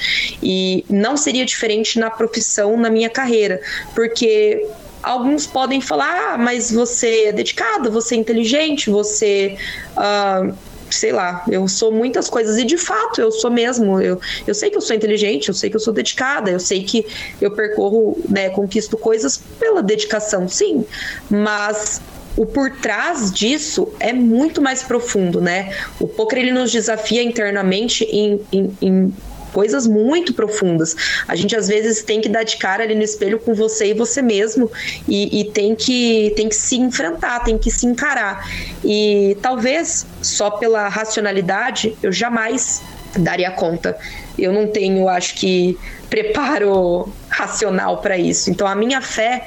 E 0.43 0.85
não 0.87 1.17
seria 1.17 1.43
diferente 1.43 1.97
na 1.97 2.11
profissão, 2.11 2.77
na 2.77 2.91
minha 2.91 3.09
carreira, 3.09 3.59
porque 3.95 4.67
alguns 5.01 5.47
podem 5.47 5.81
falar, 5.81 6.33
ah, 6.33 6.37
mas 6.37 6.71
você 6.71 7.25
é 7.25 7.31
dedicado, 7.31 7.91
você 7.91 8.13
é 8.13 8.19
inteligente, 8.19 8.91
você. 8.91 9.57
Uh, 9.97 10.53
sei 10.97 11.11
lá, 11.11 11.43
eu 11.49 11.67
sou 11.67 11.91
muitas 11.91 12.29
coisas 12.29 12.57
e 12.57 12.63
de 12.63 12.77
fato 12.77 13.19
eu 13.21 13.31
sou 13.31 13.51
mesmo. 13.51 14.01
Eu, 14.01 14.19
eu 14.45 14.53
sei 14.53 14.69
que 14.69 14.77
eu 14.77 14.81
sou 14.81 14.95
inteligente, 14.95 15.49
eu 15.49 15.53
sei 15.53 15.69
que 15.69 15.75
eu 15.75 15.79
sou 15.79 15.93
dedicada, 15.93 16.49
eu 16.49 16.59
sei 16.59 16.83
que 16.83 17.05
eu 17.41 17.51
percorro, 17.51 18.17
né, 18.29 18.49
conquisto 18.49 18.97
coisas 18.97 19.41
pela 19.59 19.81
dedicação, 19.81 20.47
sim, 20.47 20.85
mas 21.29 22.01
o 22.37 22.45
por 22.45 22.69
trás 22.71 23.31
disso 23.31 23.93
é 23.99 24.11
muito 24.11 24.61
mais 24.61 24.83
profundo, 24.83 25.39
né? 25.39 25.73
O 25.99 26.07
poker 26.07 26.39
ele 26.39 26.51
nos 26.51 26.71
desafia 26.71 27.23
internamente 27.23 28.03
em, 28.05 28.41
em, 28.51 28.77
em 28.81 29.13
coisas 29.55 29.87
muito 29.87 30.33
profundas. 30.33 30.97
A 31.25 31.33
gente 31.33 31.55
às 31.55 31.69
vezes 31.69 32.03
tem 32.03 32.19
que 32.19 32.27
dar 32.27 32.43
de 32.43 32.57
cara 32.57 32.83
ali 32.83 32.93
no 32.93 33.01
espelho 33.01 33.39
com 33.39 33.53
você 33.55 33.91
e 33.91 33.93
você 33.93 34.21
mesmo 34.21 34.69
e, 35.07 35.39
e 35.39 35.45
tem 35.45 35.73
que 35.73 36.33
tem 36.35 36.49
que 36.49 36.55
se 36.55 36.75
enfrentar, 36.75 37.39
tem 37.45 37.57
que 37.57 37.71
se 37.71 37.85
encarar. 37.87 38.45
E 38.83 39.37
talvez 39.41 40.05
só 40.21 40.51
pela 40.51 40.89
racionalidade 40.89 41.97
eu 42.03 42.11
jamais 42.11 42.81
daria 43.17 43.49
conta. 43.49 43.97
Eu 44.37 44.51
não 44.51 44.67
tenho, 44.67 45.07
acho 45.07 45.35
que, 45.35 45.77
preparo 46.11 47.07
racional 47.29 47.99
para 47.99 48.17
isso. 48.17 48.51
Então 48.51 48.67
a 48.67 48.75
minha 48.75 48.99
fé, 48.99 49.45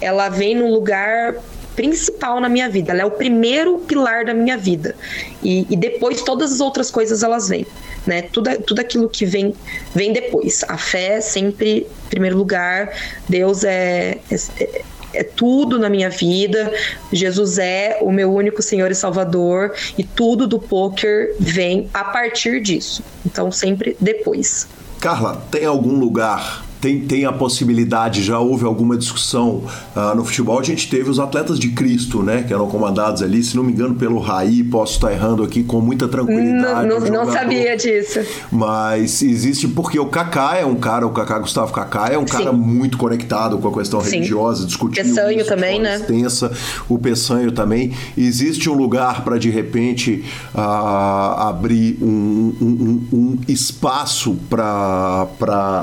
ela 0.00 0.30
vem 0.30 0.54
num 0.54 0.72
lugar 0.72 1.34
principal 1.76 2.40
na 2.40 2.48
minha 2.48 2.68
vida, 2.68 2.92
ela 2.92 3.02
é 3.02 3.04
o 3.04 3.10
primeiro 3.10 3.78
pilar 3.78 4.24
da 4.24 4.32
minha 4.32 4.56
vida. 4.56 4.96
E, 5.42 5.66
e 5.68 5.76
depois 5.76 6.22
todas 6.22 6.52
as 6.52 6.60
outras 6.60 6.90
coisas 6.90 7.22
elas 7.22 7.48
vêm. 7.48 7.66
Né? 8.06 8.22
Tudo, 8.22 8.50
tudo 8.62 8.80
aquilo 8.80 9.08
que 9.08 9.26
vem 9.26 9.54
vem 9.94 10.12
depois. 10.12 10.64
A 10.68 10.76
fé 10.78 11.16
é 11.16 11.20
sempre 11.20 11.86
em 12.06 12.08
primeiro 12.08 12.36
lugar. 12.36 12.90
Deus 13.28 13.64
é, 13.64 14.18
é, 14.30 14.82
é 15.12 15.22
tudo 15.22 15.78
na 15.78 15.90
minha 15.90 16.08
vida. 16.08 16.72
Jesus 17.12 17.58
é 17.58 17.98
o 18.00 18.10
meu 18.10 18.32
único 18.32 18.62
Senhor 18.62 18.90
e 18.90 18.94
Salvador 18.94 19.74
e 19.98 20.04
tudo 20.04 20.46
do 20.46 20.58
poker 20.58 21.34
vem 21.38 21.88
a 21.92 22.04
partir 22.04 22.60
disso. 22.60 23.02
Então 23.24 23.50
sempre 23.52 23.96
depois. 24.00 24.66
Carla, 25.00 25.42
tem 25.50 25.64
algum 25.64 25.98
lugar 25.98 26.69
tem, 26.80 27.00
tem 27.00 27.24
a 27.24 27.32
possibilidade, 27.32 28.22
já 28.22 28.38
houve 28.38 28.64
alguma 28.64 28.96
discussão 28.96 29.62
uh, 29.94 30.14
no 30.16 30.24
futebol, 30.24 30.58
a 30.58 30.62
gente 30.62 30.88
teve 30.88 31.10
os 31.10 31.18
atletas 31.18 31.58
de 31.58 31.70
Cristo, 31.70 32.22
né, 32.22 32.42
que 32.42 32.52
eram 32.52 32.68
comandados 32.68 33.22
ali, 33.22 33.42
se 33.42 33.56
não 33.56 33.62
me 33.62 33.72
engano, 33.72 33.94
pelo 33.94 34.18
Raí, 34.18 34.64
posso 34.64 34.94
estar 34.94 35.12
errando 35.12 35.42
aqui 35.42 35.62
com 35.62 35.80
muita 35.80 36.08
tranquilidade. 36.08 36.88
Não, 36.88 37.00
não, 37.00 37.24
não 37.24 37.32
sabia 37.32 37.76
disso. 37.76 38.20
Mas 38.50 39.22
existe, 39.22 39.68
porque 39.68 39.98
o 39.98 40.06
Kaká 40.06 40.56
é 40.56 40.64
um 40.64 40.76
cara, 40.76 41.06
o 41.06 41.10
Kaká 41.10 41.38
Gustavo 41.38 41.72
Kaká 41.72 42.08
é 42.08 42.18
um 42.18 42.26
Sim. 42.26 42.32
cara 42.32 42.52
muito 42.52 42.96
conectado 42.96 43.58
com 43.58 43.68
a 43.68 43.72
questão 43.72 44.00
Sim. 44.00 44.16
religiosa, 44.16 44.66
discutindo 44.66 45.14
Peçanho 45.14 45.44
também, 45.44 45.80
né? 45.80 45.96
Extensa, 45.96 46.52
o 46.88 46.98
Peçanho 46.98 47.52
também. 47.52 47.92
Existe 48.16 48.70
um 48.70 48.74
lugar 48.74 49.22
para, 49.22 49.38
de 49.38 49.50
repente, 49.50 50.24
abrir 50.54 51.98
um, 52.02 52.54
um, 52.60 53.02
um 53.12 53.38
espaço 53.48 54.36
para 54.48 55.28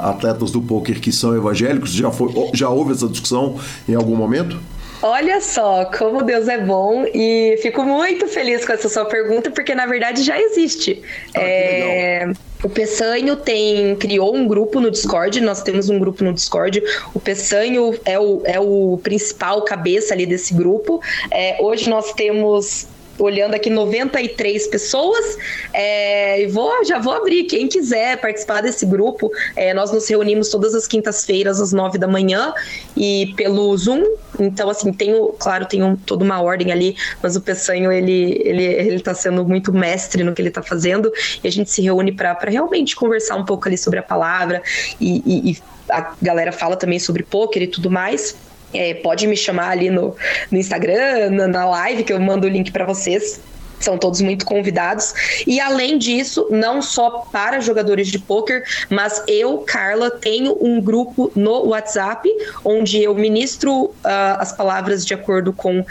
atletas 0.03 0.51
do 0.51 0.61
poker 0.61 0.86
que 0.95 1.11
são 1.11 1.35
evangélicos? 1.35 1.93
Já, 1.93 2.11
foi, 2.11 2.31
já 2.53 2.69
houve 2.69 2.93
essa 2.93 3.07
discussão 3.07 3.59
em 3.87 3.95
algum 3.95 4.15
momento? 4.15 4.59
Olha 5.01 5.39
só 5.41 5.85
como 5.85 6.23
Deus 6.23 6.47
é 6.47 6.57
bom 6.57 7.05
e 7.13 7.59
fico 7.61 7.83
muito 7.83 8.27
feliz 8.27 8.65
com 8.65 8.73
essa 8.73 8.89
sua 8.89 9.05
pergunta, 9.05 9.51
porque 9.51 9.75
na 9.75 9.85
verdade 9.85 10.23
já 10.23 10.39
existe. 10.39 11.01
Ah, 11.35 11.39
é... 11.39 12.31
O 12.63 12.69
Peçanho 12.69 13.35
tem, 13.35 13.95
criou 13.97 14.35
um 14.35 14.47
grupo 14.47 14.79
no 14.79 14.89
Discord, 14.89 15.39
nós 15.41 15.61
temos 15.61 15.89
um 15.89 15.99
grupo 15.99 16.23
no 16.23 16.33
Discord. 16.33 16.81
O 17.13 17.19
Peçanho 17.19 17.93
é 18.03 18.19
o, 18.19 18.41
é 18.45 18.59
o 18.59 18.99
principal 19.03 19.61
cabeça 19.61 20.15
ali 20.15 20.25
desse 20.25 20.55
grupo. 20.55 20.99
É, 21.29 21.57
hoje 21.61 21.87
nós 21.87 22.13
temos 22.13 22.87
olhando 23.19 23.55
aqui 23.55 23.69
93 23.69 24.67
pessoas. 24.67 25.37
É, 25.73 26.41
e 26.41 26.47
vou, 26.47 26.83
já 26.85 26.99
vou 26.99 27.13
abrir. 27.13 27.43
Quem 27.43 27.67
quiser 27.67 28.19
participar 28.19 28.61
desse 28.61 28.85
grupo, 28.85 29.31
é, 29.55 29.73
nós 29.73 29.91
nos 29.91 30.07
reunimos 30.07 30.49
todas 30.49 30.73
as 30.75 30.87
quintas-feiras 30.87 31.59
às 31.59 31.71
9 31.71 31.97
da 31.97 32.07
manhã 32.07 32.53
e 32.95 33.33
pelo 33.35 33.75
Zoom. 33.77 34.03
Então, 34.39 34.69
assim, 34.69 34.91
tenho, 34.93 35.27
claro, 35.39 35.65
tem 35.65 35.95
toda 36.05 36.23
uma 36.23 36.41
ordem 36.41 36.71
ali, 36.71 36.95
mas 37.21 37.35
o 37.35 37.41
Peçanho, 37.41 37.91
ele, 37.91 38.41
ele, 38.43 38.63
ele 38.63 38.99
tá 38.99 39.13
sendo 39.13 39.45
muito 39.45 39.73
mestre 39.73 40.23
no 40.23 40.33
que 40.33 40.41
ele 40.41 40.49
está 40.49 40.61
fazendo 40.61 41.11
e 41.43 41.47
a 41.47 41.51
gente 41.51 41.71
se 41.71 41.81
reúne 41.81 42.11
para 42.11 42.37
realmente 42.47 42.95
conversar 42.95 43.35
um 43.35 43.45
pouco 43.45 43.67
ali 43.67 43.77
sobre 43.77 43.99
a 43.99 44.03
palavra 44.03 44.61
e, 44.99 45.21
e, 45.25 45.51
e 45.51 45.57
a 45.89 46.13
galera 46.21 46.51
fala 46.51 46.75
também 46.75 46.99
sobre 46.99 47.23
pôquer 47.23 47.63
e 47.63 47.67
tudo 47.67 47.89
mais. 47.89 48.35
É, 48.73 48.93
pode 48.95 49.25
me 49.27 49.37
chamar 49.37 49.69
ali 49.69 49.89
no, 49.89 50.15
no 50.51 50.57
Instagram, 50.57 51.29
na, 51.29 51.65
live, 51.65 52.03
que 52.03 52.11
eu 52.11 52.19
mando 52.19 52.47
o 52.47 52.49
link 52.49 52.71
para 52.71 52.85
vocês 52.85 53.39
são 53.79 53.97
todos 53.97 54.21
muito 54.21 54.45
convidados. 54.45 55.13
E 55.45 55.59
além 55.59 55.97
disso, 55.97 56.47
não 56.49 56.81
só 56.81 57.27
para 57.31 57.59
jogadores 57.59 58.07
de 58.07 58.19
poker, 58.19 58.63
mas 58.89 59.23
eu, 59.27 59.59
Carla, 59.59 60.09
tenho 60.09 60.57
um 60.61 60.81
grupo 60.81 61.31
no 61.35 61.67
WhatsApp 61.67 62.29
onde 62.63 63.01
eu 63.01 63.13
ministro 63.15 63.85
uh, 63.85 63.93
as 64.39 64.51
palavras 64.51 65.05
de 65.05 65.13
acordo 65.13 65.53
com 65.53 65.79
uh, 65.79 65.85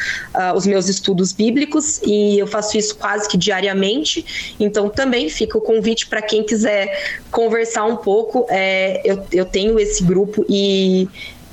os 0.55 0.67
meus 0.67 0.89
estudos 0.89 1.33
bíblicos 1.33 2.01
e 2.03 2.39
eu 2.39 2.47
faço 2.47 2.77
isso 2.77 2.97
quase 2.97 3.29
que 3.29 3.37
diariamente. 3.37 4.55
Então 4.59 4.89
também 4.89 5.29
fica 5.29 5.57
o 5.57 5.61
convite 5.61 6.07
para 6.07 6.23
quem 6.23 6.43
quiser 6.43 7.21
conversar 7.31 7.85
um 7.85 7.97
pouco. 7.97 8.47
É, 8.49 9.01
eu, 9.05 9.25
eu 9.33 9.45
tenho 9.45 9.79
esse 9.79 10.03
grupo 10.03 10.45
e 10.49 11.09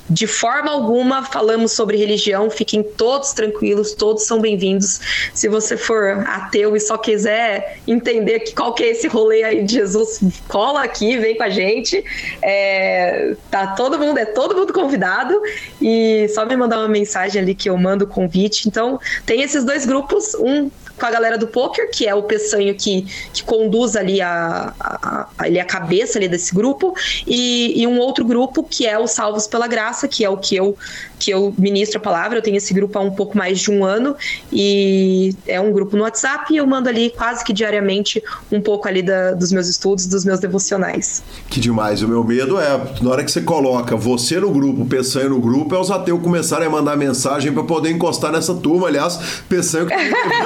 de 0.08 0.26
forma 0.26 0.70
alguma 0.70 1.24
falamos 1.24 1.72
sobre 1.72 1.96
religião, 1.96 2.50
fiquem 2.50 2.82
todos 2.82 3.32
tranquilos, 3.32 3.94
todos 3.94 4.24
são 4.24 4.40
bem-vindos. 4.40 5.00
Se 5.32 5.48
você 5.48 5.76
for 5.76 6.24
ateu 6.26 6.76
e 6.76 6.80
só 6.80 6.98
quiser 6.98 7.78
entender 7.86 8.52
qual 8.54 8.74
que 8.74 8.82
é 8.82 8.88
esse 8.90 9.08
rolê 9.08 9.42
aí 9.42 9.64
de 9.64 9.74
Jesus, 9.74 10.20
cola 10.46 10.82
aqui, 10.82 11.16
vem 11.18 11.36
com 11.36 11.42
a 11.42 11.48
gente. 11.48 12.04
É, 12.42 13.34
tá 13.50 13.68
todo 13.68 13.98
mundo, 13.98 14.18
é 14.18 14.24
todo 14.26 14.54
mundo 14.54 14.72
convidado 14.72 15.40
e 15.80 16.28
só 16.34 16.44
me 16.44 16.56
mandar 16.56 16.78
uma 16.78 16.88
mensagem 16.88 17.40
ali 17.40 17.54
que 17.54 17.70
eu 17.70 17.76
mando 17.76 18.04
o 18.04 18.08
convite. 18.08 18.68
Então, 18.68 19.00
tem 19.24 19.42
esses 19.42 19.64
dois 19.64 19.86
grupos, 19.86 20.34
um 20.34 20.70
com 20.98 21.06
a 21.06 21.10
galera 21.10 21.36
do 21.36 21.46
poker, 21.46 21.90
que 21.90 22.06
é 22.06 22.14
o 22.14 22.22
Peçanho 22.22 22.74
que, 22.74 23.02
que 23.32 23.42
conduz 23.42 23.96
ali 23.96 24.20
a, 24.20 24.72
a, 24.78 25.28
a, 25.38 25.44
a 25.44 25.64
cabeça 25.64 26.18
ali 26.18 26.28
desse 26.28 26.54
grupo, 26.54 26.94
e, 27.26 27.80
e 27.80 27.86
um 27.86 27.98
outro 27.98 28.24
grupo 28.24 28.62
que 28.62 28.86
é 28.86 28.98
o 28.98 29.06
Salvos 29.06 29.46
pela 29.46 29.66
Graça, 29.66 30.06
que 30.06 30.24
é 30.24 30.30
o 30.30 30.36
que 30.36 30.56
eu 30.56 30.76
que 31.18 31.30
eu 31.30 31.54
ministro 31.58 31.98
a 31.98 32.00
palavra. 32.00 32.38
Eu 32.38 32.42
tenho 32.42 32.56
esse 32.56 32.72
grupo 32.72 32.98
há 32.98 33.02
um 33.02 33.10
pouco 33.10 33.36
mais 33.36 33.60
de 33.60 33.70
um 33.70 33.84
ano 33.84 34.16
e 34.52 35.34
é 35.46 35.60
um 35.60 35.72
grupo 35.72 35.96
no 35.96 36.02
WhatsApp 36.02 36.52
e 36.52 36.56
eu 36.56 36.66
mando 36.66 36.88
ali 36.88 37.10
quase 37.10 37.44
que 37.44 37.52
diariamente 37.52 38.22
um 38.50 38.60
pouco 38.60 38.88
ali 38.88 39.02
da, 39.02 39.32
dos 39.32 39.52
meus 39.52 39.68
estudos, 39.68 40.06
dos 40.06 40.24
meus 40.24 40.40
devocionais. 40.40 41.22
Que 41.48 41.60
demais. 41.60 42.02
O 42.02 42.08
meu 42.08 42.24
medo 42.24 42.58
é, 42.58 42.80
na 43.00 43.10
hora 43.10 43.24
que 43.24 43.30
você 43.30 43.40
coloca 43.40 43.96
você 43.96 44.38
no 44.38 44.50
grupo, 44.50 44.84
Peçanha 44.86 45.28
no 45.28 45.40
grupo, 45.40 45.74
é 45.74 45.78
os 45.78 45.90
ateus 45.90 46.20
começarem 46.20 46.66
a 46.66 46.70
mandar 46.70 46.96
mensagem 46.96 47.52
para 47.52 47.62
poder 47.64 47.90
encostar 47.90 48.32
nessa 48.32 48.54
turma. 48.54 48.88
Aliás, 48.88 49.42
Peçanha 49.48 49.86
que 49.86 49.94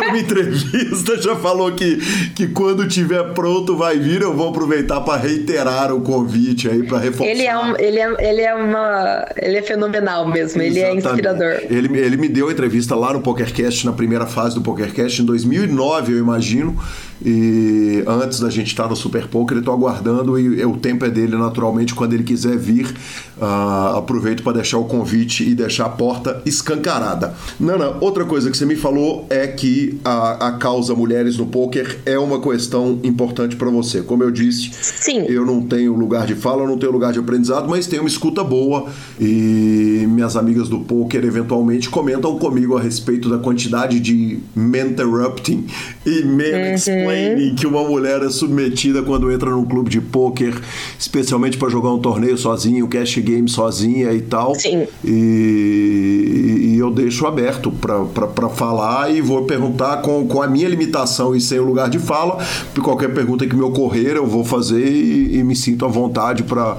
uma 0.08 0.18
entrevista 0.18 1.20
já 1.20 1.36
falou 1.36 1.72
que, 1.72 1.98
que 2.34 2.48
quando 2.48 2.86
tiver 2.88 3.22
pronto 3.34 3.76
vai 3.76 3.98
vir. 3.98 4.22
Eu 4.22 4.34
vou 4.34 4.48
aproveitar 4.48 5.00
para 5.00 5.18
reiterar 5.18 5.92
o 5.92 6.00
convite 6.00 6.68
aí 6.68 6.82
para 6.82 6.98
reforçar. 6.98 7.30
Ele 7.30 7.44
é, 7.44 7.58
um, 7.58 7.76
ele, 7.78 7.98
é, 7.98 8.28
ele 8.30 8.40
é 8.42 8.54
uma. 8.54 9.26
Ele 9.36 9.56
é 9.56 9.62
fenomenal 9.62 10.26
mesmo 10.28 10.57
ele 10.66 10.80
é 10.80 10.94
inspirador. 10.94 11.60
Ele, 11.68 11.98
ele 11.98 12.16
me 12.16 12.28
deu 12.28 12.50
entrevista 12.50 12.94
lá 12.94 13.12
no 13.12 13.20
PokerCast, 13.20 13.86
na 13.86 13.92
primeira 13.92 14.26
fase 14.26 14.54
do 14.54 14.60
PokerCast, 14.60 15.22
em 15.22 15.24
2009, 15.24 16.12
eu 16.12 16.18
imagino. 16.18 16.76
E 17.24 18.04
antes 18.06 18.40
da 18.40 18.50
gente 18.50 18.68
estar 18.68 18.88
no 18.88 18.96
Super 18.96 19.26
Poker, 19.26 19.56
eu 19.56 19.60
estou 19.60 19.74
aguardando 19.74 20.38
e 20.38 20.64
o 20.64 20.76
tempo 20.76 21.04
é 21.04 21.10
dele, 21.10 21.36
naturalmente, 21.36 21.94
quando 21.94 22.12
ele 22.12 22.24
quiser 22.24 22.56
vir. 22.56 22.94
Uh, 23.36 23.96
aproveito 23.96 24.42
para 24.42 24.54
deixar 24.54 24.78
o 24.78 24.84
convite 24.84 25.48
e 25.48 25.54
deixar 25.54 25.86
a 25.86 25.88
porta 25.88 26.42
escancarada. 26.44 27.34
Nana, 27.58 27.96
outra 28.00 28.24
coisa 28.24 28.50
que 28.50 28.56
você 28.56 28.66
me 28.66 28.74
falou 28.74 29.26
é 29.30 29.46
que 29.46 29.98
a, 30.04 30.48
a 30.48 30.52
causa 30.52 30.94
Mulheres 30.94 31.36
no 31.38 31.46
Poker 31.46 31.98
é 32.04 32.18
uma 32.18 32.40
questão 32.40 32.98
importante 33.04 33.54
para 33.54 33.70
você. 33.70 34.02
Como 34.02 34.24
eu 34.24 34.30
disse, 34.32 34.70
Sim. 34.72 35.24
eu 35.28 35.46
não 35.46 35.62
tenho 35.62 35.94
lugar 35.94 36.26
de 36.26 36.34
fala, 36.34 36.66
não 36.66 36.76
tenho 36.78 36.90
lugar 36.90 37.12
de 37.12 37.20
aprendizado, 37.20 37.68
mas 37.68 37.86
tenho 37.86 38.02
uma 38.02 38.08
escuta 38.08 38.42
boa 38.42 38.86
e 39.20 40.04
minhas 40.08 40.36
amigas 40.36 40.68
do 40.68 40.80
poker 40.80 41.24
eventualmente 41.24 41.88
comentam 41.88 42.38
comigo 42.38 42.76
a 42.76 42.80
respeito 42.80 43.28
da 43.28 43.38
quantidade 43.38 44.00
de 44.00 44.40
interrupting 44.56 45.66
e 46.04 46.22
men 46.22 46.72
uhum 46.72 47.07
uhum. 47.08 47.54
que 47.54 47.66
uma 47.66 47.82
mulher 47.82 48.22
é 48.22 48.30
submetida 48.30 49.02
quando 49.02 49.30
entra 49.30 49.50
num 49.50 49.64
clube 49.64 49.90
de 49.90 50.00
pôquer, 50.00 50.54
especialmente 50.98 51.56
para 51.56 51.68
jogar 51.68 51.92
um 51.92 51.98
torneio 51.98 52.36
sozinho, 52.36 52.86
cash 52.88 53.18
game 53.18 53.48
sozinha 53.48 54.12
e 54.12 54.20
tal. 54.20 54.54
Sim. 54.54 54.86
E, 55.04 56.72
e 56.74 56.78
eu 56.78 56.90
deixo 56.90 57.26
aberto 57.26 57.70
para 57.70 58.48
falar 58.48 59.14
e 59.14 59.20
vou 59.20 59.44
perguntar 59.44 60.02
com, 60.02 60.26
com 60.26 60.42
a 60.42 60.46
minha 60.46 60.68
limitação 60.68 61.34
e 61.34 61.40
sem 61.40 61.58
o 61.58 61.64
lugar 61.64 61.88
de 61.88 61.98
fala. 61.98 62.38
Qualquer 62.82 63.12
pergunta 63.12 63.46
que 63.46 63.54
me 63.54 63.62
ocorrer, 63.62 64.16
eu 64.16 64.26
vou 64.26 64.44
fazer 64.44 64.86
e, 64.86 65.38
e 65.38 65.44
me 65.44 65.54
sinto 65.54 65.84
à 65.84 65.88
vontade 65.88 66.42
para 66.42 66.78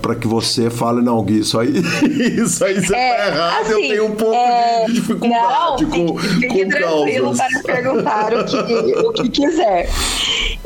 para 0.00 0.14
que 0.14 0.26
você 0.26 0.70
fale, 0.70 1.02
não, 1.02 1.22
Gui, 1.22 1.40
isso 1.40 1.58
aí, 1.58 1.72
isso 2.38 2.64
aí 2.64 2.74
você 2.74 2.94
é, 2.94 3.16
tá 3.16 3.26
errado, 3.26 3.60
assim, 3.62 3.72
eu 3.72 3.80
tenho 3.80 4.06
um 4.06 4.14
pouco 4.14 4.34
é, 4.34 4.84
de 4.86 4.92
dificuldade 4.92 5.84
não, 5.84 5.90
com, 5.90 6.18
fique, 6.18 6.48
com 6.48 6.68
tranquilo 6.68 7.36
para 7.36 7.62
perguntar 7.62 8.34
o 8.34 8.44
que, 8.44 8.98
o 8.98 9.12
que 9.12 9.28
quiser. 9.28 9.88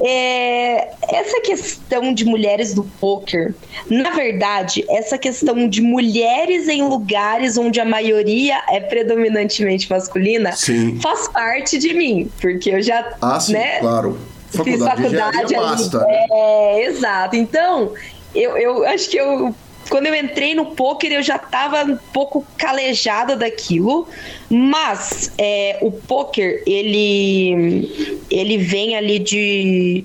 É, 0.05 0.91
essa 1.09 1.41
questão 1.41 2.13
de 2.13 2.25
mulheres 2.27 2.75
do 2.75 2.85
poker, 3.01 3.55
na 3.89 4.11
verdade, 4.11 4.85
essa 4.91 5.17
questão 5.17 5.69
de 5.69 5.81
mulheres 5.81 6.69
em 6.69 6.83
lugares 6.83 7.57
onde 7.57 7.81
a 7.81 7.85
maioria 7.85 8.61
é 8.69 8.79
predominantemente 8.79 9.89
masculina 9.91 10.53
sim. 10.53 11.01
faz 11.01 11.29
parte 11.29 11.79
de 11.79 11.95
mim, 11.95 12.31
porque 12.41 12.71
eu 12.71 12.83
já, 12.83 13.17
ah, 13.23 13.41
sim, 13.41 13.55
né, 13.55 13.79
claro. 13.81 14.19
Faculdade 14.51 15.03
fiz 15.03 15.13
faculdade 15.13 15.55
ali, 15.55 15.67
basta, 15.67 15.99
né? 15.99 16.27
é, 16.31 16.87
exato. 16.87 17.37
Então, 17.37 17.93
eu, 18.37 18.57
eu 18.57 18.87
acho 18.87 19.11
que 19.11 19.17
eu 19.17 19.55
quando 19.89 20.07
eu 20.07 20.15
entrei 20.15 20.55
no 20.55 20.67
poker 20.75 21.13
eu 21.13 21.23
já 21.23 21.37
estava 21.37 21.85
um 21.85 21.97
pouco 22.13 22.45
calejada 22.59 23.37
daquilo, 23.37 24.09
mas 24.51 25.33
é, 25.39 25.79
o 25.81 25.93
poker 25.93 26.63
ele 26.67 28.21
ele 28.31 28.59
vem 28.59 28.97
ali 28.97 29.19
de 29.19 30.05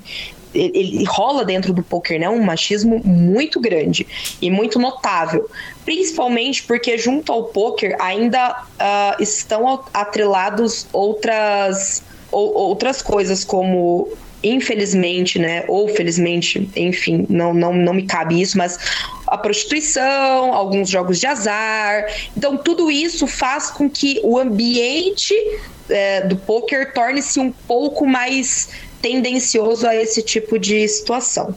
ele, 0.54 0.72
ele, 0.78 1.04
rola 1.06 1.46
dentro 1.46 1.74
do 1.74 1.82
poker, 1.82 2.20
né? 2.20 2.30
Um 2.30 2.44
machismo 2.44 3.02
muito 3.04 3.60
grande 3.60 4.06
e 4.42 4.50
muito 4.50 4.78
notável. 4.80 5.50
Principalmente 5.86 6.64
porque 6.64 6.98
junto 6.98 7.32
ao 7.32 7.46
poker 7.46 7.96
ainda 8.00 8.52
uh, 8.52 9.24
estão 9.24 9.84
atrelados 9.94 10.88
outras, 10.92 12.04
ou, 12.32 12.54
outras 12.54 13.02
coisas, 13.02 13.44
como 13.44 14.10
infelizmente, 14.44 15.38
né, 15.38 15.64
ou 15.68 15.88
felizmente, 15.88 16.70
enfim, 16.76 17.26
não, 17.30 17.54
não, 17.54 17.74
não 17.74 17.94
me 17.94 18.04
cabe 18.04 18.42
isso, 18.42 18.58
mas 18.58 18.78
a 19.28 19.38
prostituição, 19.38 20.54
alguns 20.54 20.90
jogos 20.90 21.20
de 21.20 21.28
azar. 21.28 22.06
Então, 22.36 22.58
tudo 22.58 22.92
isso 22.92 23.28
faz 23.28 23.70
com 23.70 23.90
que 23.90 24.20
o 24.24 24.38
ambiente 24.38 25.34
é, 25.90 26.22
do 26.22 26.36
poker 26.36 26.94
torne-se 26.94 27.40
um 27.40 27.52
pouco 27.52 28.06
mais 28.06 28.70
tendencioso 29.02 29.88
a 29.88 29.96
esse 29.96 30.22
tipo 30.22 30.60
de 30.60 30.88
situação. 30.88 31.56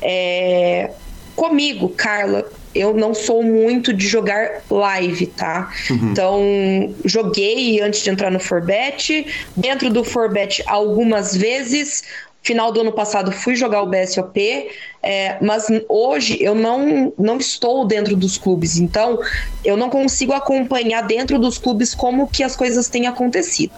É, 0.00 0.90
comigo, 1.34 1.88
Carla, 1.88 2.46
eu 2.74 2.92
não 2.92 3.14
sou 3.14 3.42
muito 3.42 3.92
de 3.92 4.06
jogar 4.06 4.62
live, 4.70 5.26
tá? 5.26 5.72
Uhum. 5.90 6.10
Então, 6.10 6.94
joguei 7.04 7.80
antes 7.80 8.02
de 8.02 8.10
entrar 8.10 8.30
no 8.30 8.40
Forbet. 8.40 9.26
Dentro 9.56 9.90
do 9.90 10.02
Forbet, 10.02 10.62
algumas 10.66 11.36
vezes. 11.36 12.02
Final 12.42 12.70
do 12.72 12.80
ano 12.82 12.92
passado, 12.92 13.32
fui 13.32 13.54
jogar 13.54 13.82
o 13.82 13.86
BSOP. 13.86 14.68
É, 15.06 15.36
mas 15.38 15.66
hoje 15.86 16.38
eu 16.40 16.54
não, 16.54 17.12
não 17.18 17.36
estou 17.36 17.86
dentro 17.86 18.16
dos 18.16 18.38
clubes, 18.38 18.78
então 18.78 19.20
eu 19.62 19.76
não 19.76 19.90
consigo 19.90 20.32
acompanhar 20.32 21.02
dentro 21.02 21.38
dos 21.38 21.58
clubes 21.58 21.94
como 21.94 22.26
que 22.26 22.42
as 22.42 22.56
coisas 22.56 22.88
têm 22.88 23.06
acontecido. 23.06 23.72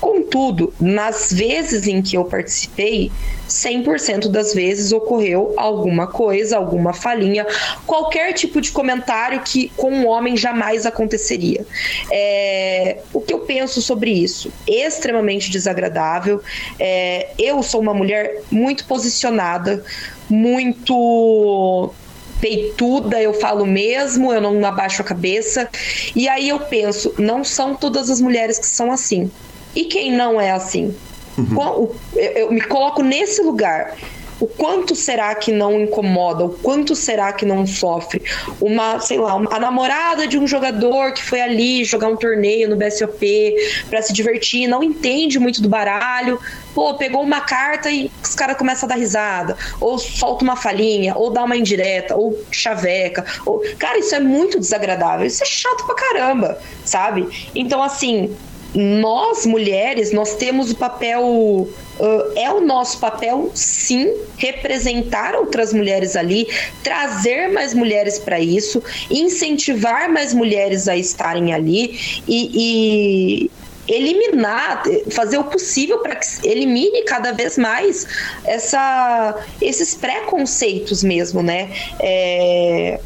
Contudo, 0.00 0.72
nas 0.80 1.30
vezes 1.30 1.86
em 1.86 2.00
que 2.00 2.16
eu 2.16 2.24
participei, 2.24 3.12
100% 3.46 4.28
das 4.28 4.54
vezes 4.54 4.90
ocorreu 4.90 5.52
alguma 5.56 6.06
coisa, 6.06 6.56
alguma 6.56 6.94
falhinha, 6.94 7.46
qualquer 7.86 8.32
tipo 8.32 8.58
de 8.60 8.72
comentário 8.72 9.40
que 9.40 9.70
com 9.76 9.90
um 9.90 10.06
homem 10.06 10.36
jamais 10.36 10.86
aconteceria. 10.86 11.66
É, 12.10 12.98
o 13.12 13.20
que 13.20 13.34
eu 13.34 13.40
penso 13.40 13.82
sobre 13.82 14.10
isso? 14.12 14.50
Extremamente 14.66 15.50
desagradável. 15.50 16.40
É, 16.78 17.28
eu 17.38 17.62
sou 17.62 17.80
uma 17.80 17.92
mulher 17.92 18.40
muito 18.50 18.86
posicionada, 18.86 19.84
muito 20.30 21.92
peituda, 22.40 23.20
eu 23.20 23.34
falo 23.34 23.66
mesmo, 23.66 24.32
eu 24.32 24.40
não 24.40 24.64
abaixo 24.64 25.02
a 25.02 25.04
cabeça. 25.04 25.68
E 26.16 26.28
aí 26.28 26.48
eu 26.48 26.58
penso, 26.60 27.14
não 27.18 27.44
são 27.44 27.74
todas 27.74 28.08
as 28.10 28.20
mulheres 28.20 28.58
que 28.58 28.66
são 28.66 28.90
assim. 28.90 29.30
E 29.74 29.84
quem 29.84 30.12
não 30.12 30.40
é 30.40 30.50
assim? 30.50 30.94
Uhum. 31.36 31.94
Eu, 32.16 32.30
eu 32.36 32.52
me 32.52 32.60
coloco 32.60 33.02
nesse 33.02 33.42
lugar 33.42 33.94
o 34.40 34.46
quanto 34.46 34.96
será 34.96 35.34
que 35.34 35.52
não 35.52 35.80
incomoda, 35.80 36.44
o 36.44 36.48
quanto 36.50 36.96
será 36.96 37.32
que 37.32 37.44
não 37.44 37.66
sofre 37.66 38.22
uma, 38.60 38.98
sei 38.98 39.18
lá, 39.18 39.34
uma, 39.34 39.54
a 39.54 39.60
namorada 39.60 40.26
de 40.26 40.38
um 40.38 40.46
jogador 40.46 41.12
que 41.12 41.22
foi 41.22 41.40
ali 41.40 41.84
jogar 41.84 42.08
um 42.08 42.16
torneio 42.16 42.68
no 42.68 42.76
BSOP 42.76 43.54
para 43.88 44.02
se 44.02 44.12
divertir, 44.12 44.66
não 44.66 44.82
entende 44.82 45.38
muito 45.38 45.60
do 45.60 45.68
baralho, 45.68 46.38
pô, 46.74 46.94
pegou 46.94 47.22
uma 47.22 47.40
carta 47.40 47.90
e 47.90 48.10
os 48.22 48.34
caras 48.34 48.56
começam 48.56 48.86
a 48.86 48.90
dar 48.90 48.98
risada, 48.98 49.56
ou 49.80 49.98
solta 49.98 50.42
uma 50.42 50.56
falinha, 50.56 51.14
ou 51.16 51.30
dá 51.30 51.44
uma 51.44 51.56
indireta, 51.56 52.16
ou 52.16 52.38
chaveca, 52.50 53.24
ou... 53.44 53.62
cara, 53.78 53.98
isso 53.98 54.14
é 54.14 54.20
muito 54.20 54.58
desagradável, 54.58 55.26
isso 55.26 55.42
é 55.42 55.46
chato 55.46 55.84
pra 55.84 55.94
caramba, 55.94 56.58
sabe? 56.84 57.28
Então, 57.54 57.82
assim, 57.82 58.34
nós 58.74 59.44
mulheres, 59.46 60.12
nós 60.12 60.36
temos 60.36 60.70
o 60.70 60.76
papel. 60.76 61.68
Uh, 62.00 62.32
é 62.34 62.50
o 62.50 62.62
nosso 62.62 62.98
papel, 62.98 63.50
sim, 63.54 64.10
representar 64.38 65.34
outras 65.34 65.70
mulheres 65.74 66.16
ali, 66.16 66.48
trazer 66.82 67.48
mais 67.48 67.74
mulheres 67.74 68.18
para 68.18 68.40
isso, 68.40 68.82
incentivar 69.10 70.10
mais 70.10 70.32
mulheres 70.32 70.88
a 70.88 70.96
estarem 70.96 71.52
ali 71.52 72.00
e, 72.26 73.50
e 73.50 73.50
eliminar, 73.86 74.82
fazer 75.10 75.36
o 75.36 75.44
possível 75.44 75.98
para 75.98 76.16
que 76.16 76.26
elimine 76.48 77.02
cada 77.02 77.32
vez 77.32 77.58
mais 77.58 78.06
essa, 78.44 79.34
esses 79.60 79.94
preconceitos 79.94 81.02
mesmo, 81.02 81.42
né? 81.42 81.70
É, 81.98 83.00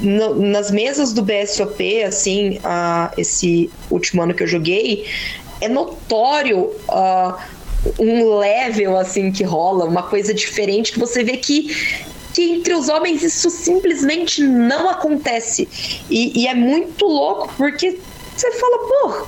no, 0.00 0.34
nas 0.34 0.70
mesas 0.70 1.12
do 1.12 1.22
BSOP, 1.22 2.02
assim, 2.02 2.58
uh, 2.58 3.12
esse 3.16 3.70
último 3.90 4.22
ano 4.22 4.34
que 4.34 4.42
eu 4.42 4.46
joguei, 4.46 5.06
é 5.60 5.68
notório 5.68 6.72
uh, 6.88 7.34
um 7.98 8.38
level, 8.38 8.96
assim, 8.96 9.30
que 9.30 9.42
rola, 9.42 9.84
uma 9.84 10.02
coisa 10.02 10.32
diferente 10.32 10.92
que 10.92 10.98
você 10.98 11.22
vê 11.22 11.36
que 11.36 12.14
que 12.34 12.50
entre 12.50 12.74
os 12.74 12.88
homens 12.88 13.22
isso 13.22 13.48
simplesmente 13.48 14.42
não 14.42 14.90
acontece. 14.90 15.68
E, 16.10 16.42
e 16.42 16.48
é 16.48 16.54
muito 16.54 17.06
louco, 17.06 17.48
porque 17.56 17.96
você 18.36 18.50
fala, 18.50 18.78
pô, 18.78 19.26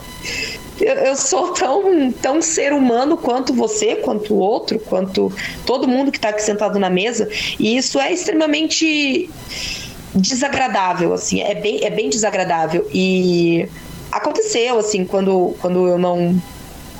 eu, 0.81 0.95
eu, 0.95 1.17
sou 1.17 1.53
tão, 1.53 2.11
tão 2.11 2.43
ser 2.43 2.73
humano 2.73 3.17
quanto 3.17 3.55
você, 3.55 3.97
quanto 3.97 4.35
o 4.35 4.39
outro, 4.39 4.81
quanto 4.81 5.33
todo 5.65 5.87
mundo 5.87 6.11
que 6.11 6.19
está 6.19 6.31
aqui 6.31 6.43
sentado 6.43 6.81
na 6.81 6.91
mesa. 6.91 7.29
E 7.59 7.77
isso 7.77 8.01
é 8.01 8.13
extremamente 8.13 9.31
desagradável, 10.13 11.13
assim, 11.13 11.41
é 11.41 11.55
bem, 11.55 11.85
é 11.85 11.91
bem 11.91 12.11
desagradável. 12.11 12.89
E 12.93 13.69
aconteceu, 14.11 14.79
assim, 14.79 15.05
quando, 15.05 15.55
quando 15.61 15.87
eu 15.87 15.99
não, 15.99 16.43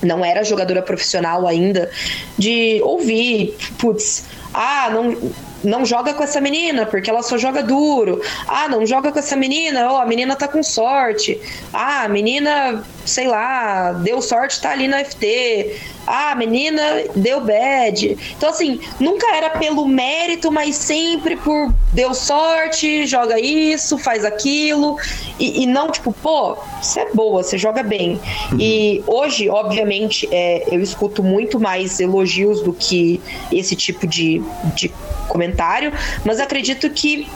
não 0.03 0.25
era 0.25 0.45
jogadora 0.45 0.83
profissional 0.83 1.47
ainda, 1.47 1.91
de 2.37 2.81
ouvir, 2.83 3.57
putz, 3.79 4.25
ah, 4.53 4.91
não, 4.91 5.17
não 5.63 5.85
joga 5.85 6.15
com 6.15 6.23
essa 6.23 6.41
menina, 6.41 6.87
porque 6.87 7.11
ela 7.11 7.23
só 7.23 7.37
joga 7.37 7.63
duro. 7.63 8.23
Ah, 8.47 8.69
não 8.69 8.87
joga 8.87 9.13
com 9.13 9.19
essa 9.19 9.37
menina, 9.37 9.93
oh, 9.93 9.97
a 9.97 10.07
menina 10.07 10.35
tá 10.37 10.49
com 10.49 10.63
sorte. 10.63 11.41
Ah, 11.73 12.05
a 12.05 12.09
menina, 12.09 12.85
sei 13.07 13.29
lá, 13.29 13.93
deu 13.93 14.21
sorte, 14.21 14.61
tá 14.61 14.71
ali 14.71 14.89
na 14.89 15.05
FT. 15.05 15.75
Ah, 16.07 16.35
menina 16.35 16.83
deu 17.17 17.41
bad. 17.41 18.17
Então, 18.37 18.51
assim, 18.51 18.81
nunca 19.01 19.27
era 19.35 19.51
pelo 19.51 19.87
mérito, 19.87 20.53
mas 20.53 20.77
sempre 20.77 21.37
por 21.37 21.75
deu 21.93 22.15
sorte, 22.15 23.07
joga 23.07 23.41
isso, 23.41 23.99
faz 23.99 24.25
aquilo. 24.25 24.97
E, 25.39 25.63
e 25.63 25.67
não, 25.67 25.91
tipo, 25.91 26.13
pô, 26.13 26.57
você 26.81 27.01
é 27.01 27.13
boa, 27.13 27.43
você 27.43 27.59
joga 27.59 27.83
bem. 27.83 28.21
Uhum. 28.53 28.59
E 28.61 29.03
hoje, 29.07 29.49
obviamente, 29.49 30.29
é, 30.31 30.65
eu 30.71 30.81
escuto 30.81 31.23
muito 31.23 31.59
mais 31.59 31.99
elogios 31.99 32.63
do 32.63 32.73
que 32.73 33.21
esse 33.51 33.75
tipo 33.75 34.07
de, 34.07 34.43
de 34.77 34.93
comentário, 35.29 35.93
mas 36.25 36.39
acredito 36.39 36.89
que 36.91 37.27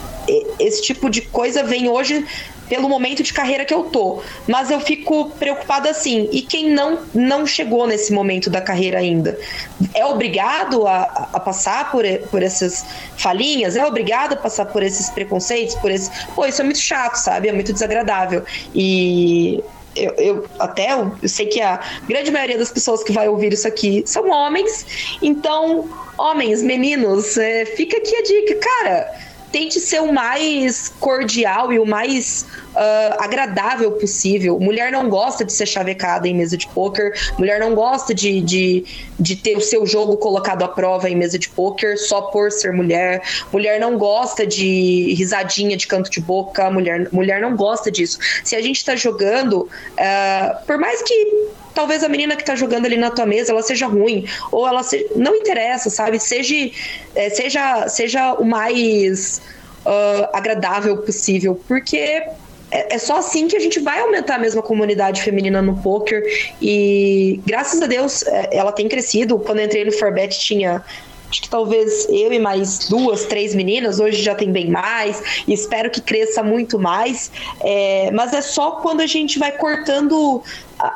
esse 0.58 0.82
tipo 0.82 1.10
de 1.10 1.22
coisa 1.22 1.62
vem 1.64 1.88
hoje 1.88 2.24
pelo 2.70 2.88
momento 2.88 3.20
de 3.22 3.32
carreira 3.34 3.64
que 3.64 3.74
eu 3.74 3.82
tô. 3.82 4.22
Mas 4.46 4.70
eu 4.70 4.80
fico 4.80 5.28
preocupada 5.30 5.90
assim. 5.90 6.28
E 6.30 6.40
quem 6.40 6.70
não 6.70 7.00
não 7.12 7.44
chegou 7.44 7.84
nesse 7.86 8.12
momento 8.12 8.48
da 8.48 8.60
carreira 8.60 9.00
ainda? 9.00 9.36
É 9.92 10.06
obrigado 10.06 10.86
a, 10.86 11.28
a 11.32 11.40
passar 11.40 11.90
por, 11.90 12.04
por 12.30 12.42
essas 12.42 12.86
falinhas? 13.16 13.74
É 13.74 13.84
obrigado 13.84 14.34
a 14.34 14.36
passar 14.36 14.66
por 14.66 14.84
esses 14.84 15.10
preconceitos? 15.10 15.74
Por 15.74 15.90
esse... 15.90 16.08
Pô, 16.34 16.46
isso 16.46 16.62
é 16.62 16.64
muito 16.64 16.78
chato, 16.78 17.16
sabe? 17.16 17.48
É 17.48 17.52
muito 17.52 17.72
desagradável. 17.72 18.44
E 18.72 19.62
eu, 19.96 20.14
eu, 20.16 20.46
até 20.60 20.92
eu 20.92 21.12
sei 21.28 21.46
que 21.46 21.60
a 21.60 21.80
grande 22.06 22.30
maioria 22.30 22.56
das 22.56 22.70
pessoas 22.70 23.02
que 23.02 23.10
vai 23.10 23.28
ouvir 23.28 23.52
isso 23.52 23.66
aqui 23.66 24.04
são 24.06 24.30
homens, 24.30 25.18
então, 25.20 25.88
homens, 26.16 26.62
meninos, 26.62 27.36
é, 27.36 27.66
fica 27.66 27.96
aqui 27.96 28.14
a 28.14 28.22
dica, 28.22 28.54
cara 28.54 29.29
tente 29.52 29.80
ser 29.80 30.00
o 30.00 30.12
mais 30.12 30.92
cordial 31.00 31.72
e 31.72 31.78
o 31.78 31.86
mais 31.86 32.46
uh, 32.74 33.22
agradável 33.22 33.92
possível. 33.92 34.58
Mulher 34.58 34.92
não 34.92 35.08
gosta 35.08 35.44
de 35.44 35.52
ser 35.52 35.66
chavecada 35.66 36.28
em 36.28 36.34
mesa 36.34 36.56
de 36.56 36.66
poker, 36.68 37.12
mulher 37.38 37.58
não 37.58 37.74
gosta 37.74 38.14
de, 38.14 38.40
de, 38.40 38.84
de 39.18 39.36
ter 39.36 39.56
o 39.56 39.60
seu 39.60 39.86
jogo 39.86 40.16
colocado 40.16 40.62
à 40.62 40.68
prova 40.68 41.08
em 41.08 41.16
mesa 41.16 41.38
de 41.38 41.48
poker 41.48 41.98
só 41.98 42.22
por 42.22 42.50
ser 42.52 42.72
mulher. 42.72 43.22
Mulher 43.52 43.80
não 43.80 43.98
gosta 43.98 44.46
de 44.46 45.14
risadinha 45.14 45.76
de 45.76 45.86
canto 45.86 46.10
de 46.10 46.20
boca, 46.20 46.70
mulher, 46.70 47.08
mulher 47.12 47.40
não 47.40 47.56
gosta 47.56 47.90
disso. 47.90 48.18
Se 48.44 48.54
a 48.54 48.62
gente 48.62 48.84
tá 48.84 48.94
jogando, 48.96 49.62
uh, 49.62 50.66
por 50.66 50.78
mais 50.78 51.02
que 51.02 51.48
talvez 51.80 52.04
a 52.04 52.08
menina 52.10 52.36
que 52.36 52.44
tá 52.44 52.54
jogando 52.54 52.84
ali 52.84 52.98
na 52.98 53.10
tua 53.10 53.24
mesa 53.24 53.52
ela 53.52 53.62
seja 53.62 53.86
ruim 53.86 54.26
ou 54.52 54.68
ela 54.68 54.82
se... 54.82 55.06
não 55.16 55.34
interessa 55.34 55.88
sabe? 55.88 56.18
Seja 56.18 56.70
é, 57.14 57.30
seja 57.30 57.88
seja 57.88 58.34
o 58.34 58.44
mais 58.44 59.40
uh, 59.86 60.28
agradável 60.34 60.98
possível 60.98 61.58
porque 61.66 61.96
é, 61.96 62.94
é, 62.94 62.98
só 62.98 63.16
assim 63.16 63.48
que 63.48 63.56
a 63.56 63.60
gente 63.60 63.80
vai 63.80 63.98
aumentar 64.00 64.38
a 64.40 64.62
comunidade 64.62 65.22
feminina 65.22 65.60
no 65.60 65.76
poker. 65.78 66.22
E 66.62 67.40
graças 67.44 67.82
a 67.82 67.86
Deus 67.86 68.22
é, 68.22 68.50
ela 68.52 68.70
tem 68.70 68.88
crescido. 68.88 69.38
Quando 69.40 69.58
eu 69.58 69.64
entrei 69.64 69.84
no 69.84 69.90
Forbet 69.90 70.38
tinha 70.38 70.84
acho 71.30 71.42
que 71.42 71.48
talvez 71.48 72.06
eu 72.10 72.32
e 72.32 72.38
mais 72.38 72.88
duas, 72.88 73.24
três 73.24 73.54
meninas, 73.54 74.00
hoje 74.00 74.20
já 74.22 74.34
tem 74.34 74.50
bem 74.50 74.68
mais, 74.68 75.44
e 75.46 75.52
espero 75.52 75.88
que 75.88 76.00
cresça 76.00 76.42
muito 76.42 76.78
mais. 76.78 77.30
É, 77.60 78.10
mas 78.12 78.32
é 78.34 78.42
só 78.42 78.72
quando 78.82 79.00
a 79.00 79.06
gente 79.06 79.38
vai 79.38 79.52
cortando 79.52 80.42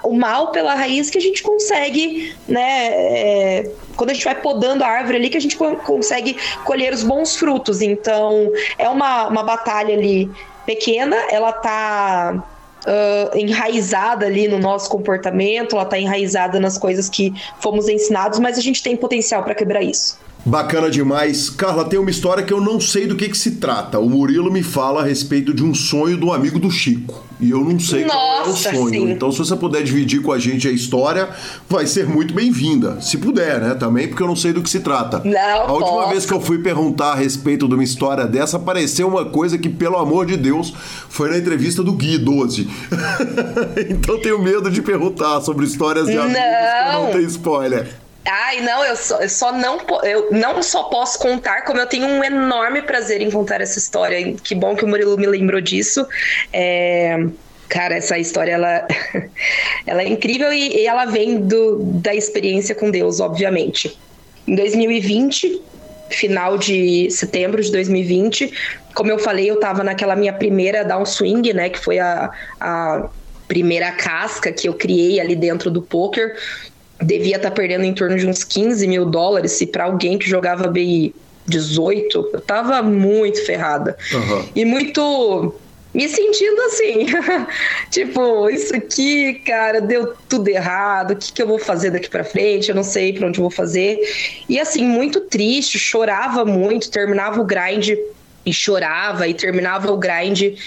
o 0.03 0.13
mal 0.13 0.51
pela 0.51 0.75
raiz 0.75 1.11
que 1.11 1.19
a 1.19 1.21
gente 1.21 1.43
consegue, 1.43 2.35
né? 2.49 2.89
É, 2.89 3.71
quando 3.97 4.11
a 4.11 4.15
gente 4.15 4.25
vai 4.25 4.35
podando 4.35 4.83
a 4.85 4.89
árvore 4.89 5.17
ali 5.17 5.31
que 5.31 5.37
a 5.37 5.41
gente 5.41 5.57
consegue 5.57 6.37
colher 6.65 6.93
os 6.93 7.03
bons 7.03 7.37
frutos. 7.37 7.81
Então, 7.81 8.51
é 8.79 8.89
uma, 8.89 9.29
uma 9.29 9.43
batalha 9.43 9.95
ali 9.95 10.31
pequena, 10.67 11.17
ela 11.31 11.53
tá 11.53 12.43
uh, 12.85 13.39
enraizada 13.39 14.27
ali 14.27 14.49
no 14.49 14.59
nosso 14.59 14.89
comportamento, 14.89 15.77
ela 15.77 15.85
tá 15.85 15.99
enraizada 15.99 16.59
nas 16.61 16.79
coisas 16.79 17.09
que 17.09 17.33
fomos 17.61 17.89
ensinados, 17.89 18.39
mas 18.39 18.59
a 18.59 18.61
gente 18.61 18.83
tem 18.83 18.97
potencial 18.97 19.43
para 19.43 19.55
quebrar 19.55 19.83
isso. 19.83 20.19
Bacana 20.47 20.91
demais. 20.91 21.49
Carla, 21.49 21.85
tem 21.87 21.99
uma 21.99 22.11
história 22.11 22.45
que 22.45 22.53
eu 22.53 22.61
não 22.61 22.79
sei 22.79 23.07
do 23.07 23.17
que, 23.17 23.29
que 23.31 23.39
se 23.39 23.53
trata. 23.53 23.99
O 23.99 24.11
Murilo 24.11 24.53
me 24.53 24.63
fala 24.63 25.01
a 25.01 25.05
respeito 25.05 25.55
de 25.55 25.65
um 25.65 25.73
sonho 25.73 26.19
do 26.19 26.33
amigo 26.33 26.59
do 26.59 26.71
Chico. 26.71 27.25
E 27.41 27.51
eu 27.51 27.65
não 27.65 27.81
sei 27.81 28.05
Nossa, 28.05 28.17
qual 28.17 28.47
é 28.47 28.49
o 28.49 28.57
sonho. 28.57 29.07
Sim. 29.07 29.11
Então, 29.11 29.33
se 29.33 29.39
você 29.39 29.57
puder 29.57 29.83
dividir 29.83 30.21
com 30.21 30.33
a 30.33 30.39
gente 30.39 30.69
a 30.69 30.71
história, 30.71 31.31
vai 31.69 31.87
ser 31.87 32.07
muito 32.07 32.35
bem-vinda. 32.35 33.01
Se 33.01 33.17
puder, 33.17 33.59
né? 33.61 33.75
Também, 33.75 34.07
porque 34.07 34.23
eu 34.23 34.27
não 34.27 34.37
sei 34.37 34.53
do 34.53 34.63
que 34.63 34.69
se 34.69 34.81
trata. 34.81 35.23
Não, 35.25 35.41
a 35.41 35.73
última 35.73 35.97
posso. 35.97 36.11
vez 36.11 36.27
que 36.27 36.33
eu 36.33 36.41
fui 36.41 36.59
perguntar 36.59 37.13
a 37.13 37.15
respeito 37.15 37.67
de 37.67 37.75
uma 37.75 37.85
história 37.85 38.27
dessa, 38.27 38.59
apareceu 38.59 39.09
uma 39.09 39.25
coisa 39.25 39.57
que, 39.57 39.71
pelo 39.71 39.97
amor 39.97 40.27
de 40.27 40.37
Deus, 40.37 40.75
foi 41.09 41.31
na 41.31 41.39
entrevista 41.39 41.83
do 41.83 41.93
Gui 41.93 42.19
12. 42.19 42.69
então 43.89 44.21
tenho 44.21 44.43
medo 44.43 44.71
de 44.71 44.83
perguntar 44.83 45.41
sobre 45.41 45.65
histórias 45.65 46.07
de 46.07 46.17
amigos 46.17 46.37
que 46.37 46.97
eu 46.97 47.03
não 47.03 47.11
tenho 47.11 47.27
spoiler. 47.27 48.04
Ai, 48.27 48.61
não, 48.63 48.83
eu 48.85 48.97
só, 48.97 49.21
eu 49.21 49.29
só 49.29 49.53
não 49.53 49.79
eu 50.03 50.31
não 50.31 50.63
só 50.63 50.85
posso 50.85 51.19
contar, 51.19 51.63
como 51.63 51.79
eu 51.79 51.87
tenho 51.87 52.07
um 52.07 52.25
enorme 52.25 52.81
prazer 52.81 53.21
em 53.21 53.31
contar 53.31 53.61
essa 53.61 53.79
história. 53.79 54.35
Que 54.43 54.55
bom 54.55 54.75
que 54.75 54.85
o 54.85 54.89
Murilo 54.89 55.17
me 55.19 55.27
lembrou 55.27 55.61
disso. 55.61 56.07
É, 56.53 57.19
cara, 57.69 57.97
essa 57.97 58.19
história 58.19 58.53
ela, 58.53 58.89
ela 59.87 60.03
é 60.03 60.09
incrível 60.09 60.53
e, 60.53 60.77
e 60.77 60.87
ela 60.87 61.05
vem 61.05 61.41
do, 61.41 61.81
da 62.01 62.15
experiência 62.15 62.75
com 62.75 62.91
Deus, 62.91 63.21
obviamente. 63.21 63.99
Em 64.47 64.55
2020, 64.55 65.61
final 66.11 66.57
de 66.57 67.11
setembro 67.11 67.63
de 67.63 67.71
2020, 67.73 68.53
como 68.95 69.11
eu 69.11 69.19
falei, 69.19 69.51
eu 69.51 69.61
tava 69.61 69.83
naquela 69.83 70.17
minha 70.17 70.33
primeira 70.33 70.85
down 70.85 71.05
swing, 71.05 71.53
né, 71.53 71.69
que 71.69 71.79
foi 71.79 71.99
a, 71.99 72.31
a 72.61 73.09
primeira 73.49 73.93
casca 73.93 74.53
que 74.53 74.69
eu 74.69 74.75
criei 74.75 75.21
ali 75.21 75.35
dentro 75.35 75.71
do 75.71 75.83
poker 75.83 76.37
devia 77.03 77.37
estar 77.37 77.51
tá 77.51 77.55
perdendo 77.55 77.85
em 77.85 77.95
torno 77.95 78.17
de 78.17 78.27
uns 78.27 78.45
15 78.45 78.87
mil 78.87 79.05
dólares. 79.05 79.53
Se 79.53 79.67
para 79.67 79.85
alguém 79.85 80.19
que 80.19 80.29
jogava 80.29 80.69
BI 80.69 81.15
18, 81.47 82.31
eu 82.33 82.41
tava 82.41 82.83
muito 82.83 83.45
ferrada. 83.45 83.97
Uhum. 84.13 84.49
E 84.55 84.65
muito. 84.65 85.55
Me 85.93 86.09
sentindo 86.09 86.61
assim, 86.63 87.07
tipo, 87.89 88.51
isso 88.51 88.75
aqui, 88.75 89.35
cara, 89.47 89.81
deu 89.81 90.13
tudo 90.29 90.49
errado. 90.49 91.13
O 91.13 91.17
que, 91.17 91.33
que 91.33 91.41
eu 91.41 91.47
vou 91.47 91.59
fazer 91.59 91.91
daqui 91.91 92.11
para 92.11 92.25
frente? 92.25 92.69
Eu 92.69 92.75
não 92.75 92.83
sei 92.83 93.13
para 93.13 93.29
onde 93.29 93.39
eu 93.39 93.43
vou 93.43 93.51
fazer. 93.51 94.01
E 94.49 94.59
assim, 94.59 94.85
muito 94.85 95.21
triste, 95.21 95.79
chorava 95.79 96.45
muito, 96.45 96.91
terminava 96.91 97.41
o 97.41 97.45
grind 97.45 97.91
e 98.45 98.53
chorava, 98.53 99.29
e 99.29 99.35
terminava 99.35 99.93
o 99.93 99.97
grind 99.97 100.59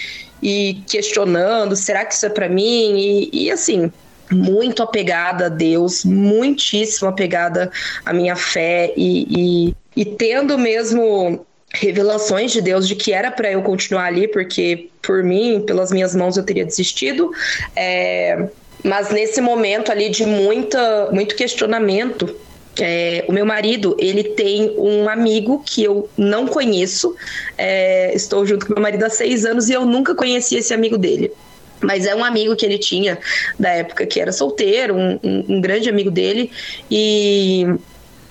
e 0.42 0.82
questionando: 0.88 1.76
será 1.76 2.06
que 2.06 2.14
isso 2.14 2.24
é 2.24 2.30
para 2.30 2.48
mim? 2.48 2.96
E, 2.98 3.44
e 3.44 3.50
assim, 3.50 3.92
muito 4.30 4.82
apegada 4.82 5.46
a 5.46 5.48
Deus, 5.48 6.04
muitíssimo 6.04 7.08
apegada 7.08 7.70
à 8.04 8.12
minha 8.12 8.36
fé 8.36 8.92
e, 8.96 9.26
e, 9.30 9.76
e 9.96 10.04
tendo 10.04 10.58
mesmo 10.58 11.46
revelações 11.72 12.52
de 12.52 12.60
Deus 12.60 12.88
de 12.88 12.94
que 12.94 13.12
era 13.12 13.30
para 13.30 13.50
eu 13.50 13.62
continuar 13.62 14.06
ali, 14.06 14.26
porque 14.26 14.88
por 15.02 15.22
mim, 15.22 15.62
pelas 15.66 15.92
minhas 15.92 16.14
mãos, 16.14 16.36
eu 16.36 16.42
teria 16.42 16.64
desistido. 16.64 17.30
É, 17.76 18.48
mas 18.82 19.10
nesse 19.10 19.40
momento 19.40 19.90
ali 19.90 20.08
de 20.08 20.24
muita, 20.24 21.10
muito 21.12 21.34
questionamento, 21.34 22.34
é, 22.80 23.24
o 23.28 23.32
meu 23.32 23.44
marido, 23.44 23.96
ele 23.98 24.22
tem 24.22 24.74
um 24.78 25.08
amigo 25.08 25.62
que 25.64 25.82
eu 25.82 26.08
não 26.16 26.46
conheço. 26.46 27.14
É, 27.56 28.14
estou 28.14 28.46
junto 28.46 28.66
com 28.66 28.74
meu 28.74 28.82
marido 28.82 29.04
há 29.04 29.10
seis 29.10 29.44
anos 29.44 29.68
e 29.68 29.72
eu 29.72 29.84
nunca 29.84 30.14
conheci 30.14 30.56
esse 30.56 30.72
amigo 30.72 30.96
dele. 30.96 31.32
Mas 31.80 32.06
é 32.06 32.14
um 32.14 32.24
amigo 32.24 32.56
que 32.56 32.66
ele 32.66 32.78
tinha 32.78 33.18
da 33.58 33.70
época 33.70 34.06
que 34.06 34.20
era 34.20 34.32
solteiro, 34.32 34.94
um, 34.94 35.18
um, 35.22 35.44
um 35.48 35.60
grande 35.60 35.88
amigo 35.88 36.10
dele. 36.10 36.50
E 36.90 37.66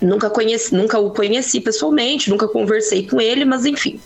nunca 0.01 0.29
conheci, 0.29 0.73
nunca 0.75 0.99
o 0.99 1.11
conheci 1.11 1.59
pessoalmente, 1.59 2.29
nunca 2.29 2.47
conversei 2.47 3.07
com 3.07 3.19
ele, 3.19 3.45
mas 3.45 3.65
enfim, 3.65 3.99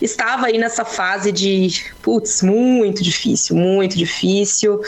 estava 0.00 0.46
aí 0.46 0.58
nessa 0.58 0.84
fase 0.84 1.32
de, 1.32 1.82
putz, 2.02 2.42
muito 2.42 3.02
difícil, 3.02 3.56
muito 3.56 3.96
difícil, 3.96 4.80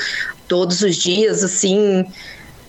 todos 0.47 0.83
os 0.83 0.97
dias, 0.97 1.43
assim, 1.43 2.05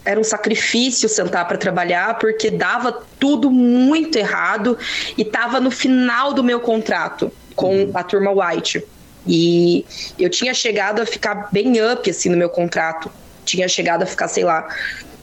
era 0.05 0.19
um 0.19 0.23
sacrifício 0.23 1.07
sentar 1.07 1.47
para 1.47 1.57
trabalhar 1.57 2.17
porque 2.17 2.49
dava 2.49 3.03
tudo 3.19 3.49
muito 3.49 4.17
errado 4.17 4.77
e 5.17 5.21
estava 5.21 5.59
no 5.59 5.71
final 5.71 6.33
do 6.33 6.43
meu 6.43 6.59
contrato 6.59 7.31
com 7.55 7.91
a 7.93 8.03
turma 8.03 8.31
White. 8.31 8.83
E 9.27 9.85
eu 10.19 10.29
tinha 10.29 10.53
chegado 10.53 11.01
a 11.01 11.05
ficar 11.05 11.49
bem 11.51 11.81
up 11.81 12.09
assim 12.09 12.29
no 12.29 12.37
meu 12.37 12.49
contrato. 12.49 13.09
Tinha 13.45 13.67
chegado 13.67 14.03
a 14.03 14.05
ficar, 14.05 14.27
sei 14.27 14.43
lá, 14.43 14.67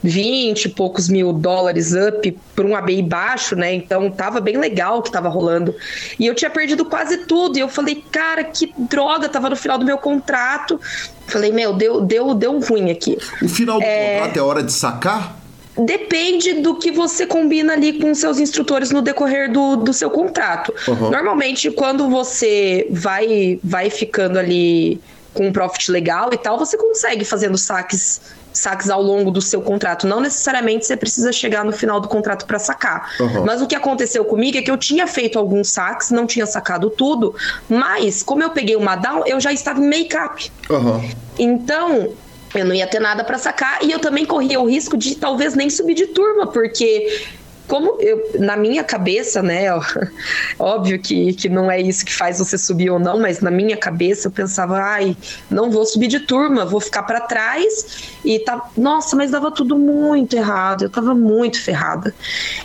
20 0.03 0.65
e 0.65 0.69
poucos 0.69 1.07
mil 1.07 1.31
dólares 1.31 1.93
up 1.93 2.37
por 2.55 2.65
um 2.65 2.75
ABI 2.75 3.01
baixo, 3.01 3.55
né? 3.55 3.73
Então 3.73 4.09
tava 4.09 4.39
bem 4.39 4.57
legal 4.57 4.99
o 4.99 5.01
que 5.01 5.11
tava 5.11 5.29
rolando. 5.29 5.75
E 6.19 6.25
eu 6.25 6.33
tinha 6.33 6.49
perdido 6.49 6.85
quase 6.85 7.25
tudo. 7.25 7.57
E 7.57 7.61
eu 7.61 7.69
falei, 7.69 8.03
cara, 8.11 8.43
que 8.43 8.73
droga, 8.77 9.29
tava 9.29 9.49
no 9.49 9.55
final 9.55 9.77
do 9.77 9.85
meu 9.85 9.97
contrato. 9.97 10.79
Falei, 11.27 11.51
meu, 11.51 11.73
deu, 11.73 12.01
deu, 12.01 12.33
deu 12.33 12.59
ruim 12.59 12.91
aqui. 12.91 13.17
O 13.41 13.47
final 13.47 13.79
do 13.79 13.85
é... 13.85 14.19
contrato 14.19 14.37
é 14.37 14.41
hora 14.41 14.63
de 14.63 14.73
sacar? 14.73 15.40
Depende 15.77 16.55
do 16.55 16.75
que 16.75 16.91
você 16.91 17.25
combina 17.25 17.73
ali 17.73 17.93
com 17.93 18.13
seus 18.13 18.39
instrutores 18.39 18.91
no 18.91 19.01
decorrer 19.01 19.51
do, 19.51 19.77
do 19.77 19.93
seu 19.93 20.09
contrato. 20.09 20.73
Uhum. 20.87 21.09
Normalmente, 21.09 21.71
quando 21.71 22.09
você 22.09 22.87
vai, 22.89 23.59
vai 23.63 23.89
ficando 23.89 24.37
ali 24.37 24.99
com 25.33 25.47
um 25.47 25.51
profit 25.51 25.89
legal 25.89 26.29
e 26.33 26.37
tal, 26.37 26.57
você 26.57 26.77
consegue 26.77 27.23
fazendo 27.23 27.57
saques 27.57 28.21
saques 28.53 28.89
ao 28.89 29.01
longo 29.01 29.31
do 29.31 29.41
seu 29.41 29.61
contrato. 29.61 30.05
Não 30.05 30.19
necessariamente 30.19 30.85
você 30.85 30.97
precisa 30.97 31.31
chegar 31.31 31.63
no 31.63 31.71
final 31.71 31.99
do 31.99 32.07
contrato 32.07 32.45
para 32.45 32.59
sacar. 32.59 33.09
Uhum. 33.19 33.45
Mas 33.45 33.61
o 33.61 33.67
que 33.67 33.75
aconteceu 33.75 34.25
comigo 34.25 34.57
é 34.57 34.61
que 34.61 34.69
eu 34.69 34.77
tinha 34.77 35.07
feito 35.07 35.39
alguns 35.39 35.69
saques, 35.69 36.11
não 36.11 36.25
tinha 36.25 36.45
sacado 36.45 36.89
tudo, 36.89 37.33
mas 37.69 38.21
como 38.21 38.43
eu 38.43 38.49
peguei 38.49 38.75
uma 38.75 38.95
down, 38.95 39.23
eu 39.25 39.39
já 39.39 39.53
estava 39.53 39.79
em 39.79 39.87
make-up. 39.87 40.51
Uhum. 40.69 41.09
Então, 41.39 42.09
eu 42.53 42.65
não 42.65 42.73
ia 42.73 42.87
ter 42.87 42.99
nada 42.99 43.23
para 43.23 43.37
sacar 43.37 43.83
e 43.83 43.91
eu 43.91 43.99
também 43.99 44.25
corria 44.25 44.59
o 44.59 44.69
risco 44.69 44.97
de 44.97 45.15
talvez 45.15 45.55
nem 45.55 45.69
subir 45.69 45.93
de 45.93 46.07
turma, 46.07 46.47
porque 46.47 47.25
como 47.67 47.95
eu, 48.01 48.31
na 48.37 48.57
minha 48.57 48.83
cabeça, 48.83 49.41
né, 49.41 49.67
óbvio 50.59 50.99
que, 50.99 51.33
que 51.33 51.47
não 51.47 51.71
é 51.71 51.79
isso 51.79 52.05
que 52.05 52.13
faz 52.13 52.39
você 52.39 52.57
subir 52.57 52.89
ou 52.89 52.99
não, 52.99 53.19
mas 53.19 53.39
na 53.39 53.49
minha 53.49 53.77
cabeça 53.77 54.27
eu 54.27 54.31
pensava, 54.31 54.77
ai, 54.77 55.15
não 55.49 55.71
vou 55.71 55.85
subir 55.85 56.07
de 56.07 56.19
turma, 56.19 56.65
vou 56.65 56.81
ficar 56.81 57.03
para 57.03 57.21
trás 57.21 58.09
e 58.25 58.39
tá, 58.39 58.69
nossa, 58.75 59.15
mas 59.15 59.31
dava 59.31 59.51
tudo 59.51 59.77
muito 59.77 60.35
errado, 60.35 60.83
eu 60.83 60.89
tava 60.89 61.15
muito 61.15 61.61
ferrada 61.61 62.13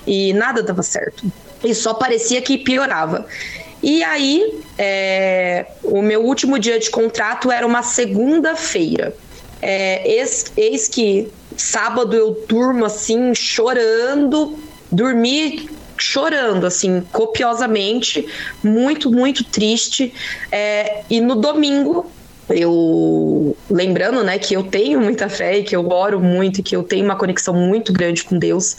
e 0.05 0.33
nada 0.33 0.63
dava 0.63 0.83
certo 0.83 1.25
e 1.63 1.75
só 1.75 1.95
parecia 1.95 2.41
que 2.43 2.59
piorava. 2.59 3.27
E 3.83 4.03
aí, 4.03 4.61
é, 4.79 5.67
o 5.83 6.03
meu 6.03 6.25
último 6.25 6.59
dia 6.59 6.79
de 6.79 6.91
contrato 6.91 7.53
era 7.53 7.67
uma 7.67 7.83
segunda-feira. 7.83 9.15
É, 9.61 10.07
eis, 10.09 10.53
eis 10.57 10.89
que 10.89 11.29
sábado 11.57 12.15
eu 12.15 12.45
durmo 12.47 12.85
assim, 12.85 13.35
chorando, 13.35 14.59
dormi 14.91 15.69
chorando, 15.99 16.67
assim, 16.67 17.03
copiosamente, 17.13 18.27
muito, 18.63 19.11
muito 19.11 19.45
triste. 19.45 20.13
É, 20.53 21.03
e 21.09 21.21
no 21.21 21.37
domingo, 21.37 22.11
eu 22.49 23.57
lembrando, 23.69 24.23
né, 24.23 24.39
que 24.39 24.55
eu 24.55 24.63
tenho 24.63 25.01
muita 25.01 25.29
fé 25.29 25.59
e 25.59 25.63
que 25.65 25.75
eu 25.75 25.89
oro 25.89 26.21
muito, 26.21 26.61
e 26.61 26.63
que 26.63 26.77
eu 26.77 26.83
tenho 26.83 27.05
uma 27.05 27.17
conexão 27.17 27.55
muito 27.55 27.93
grande 27.93 28.23
com 28.23 28.39
Deus. 28.39 28.77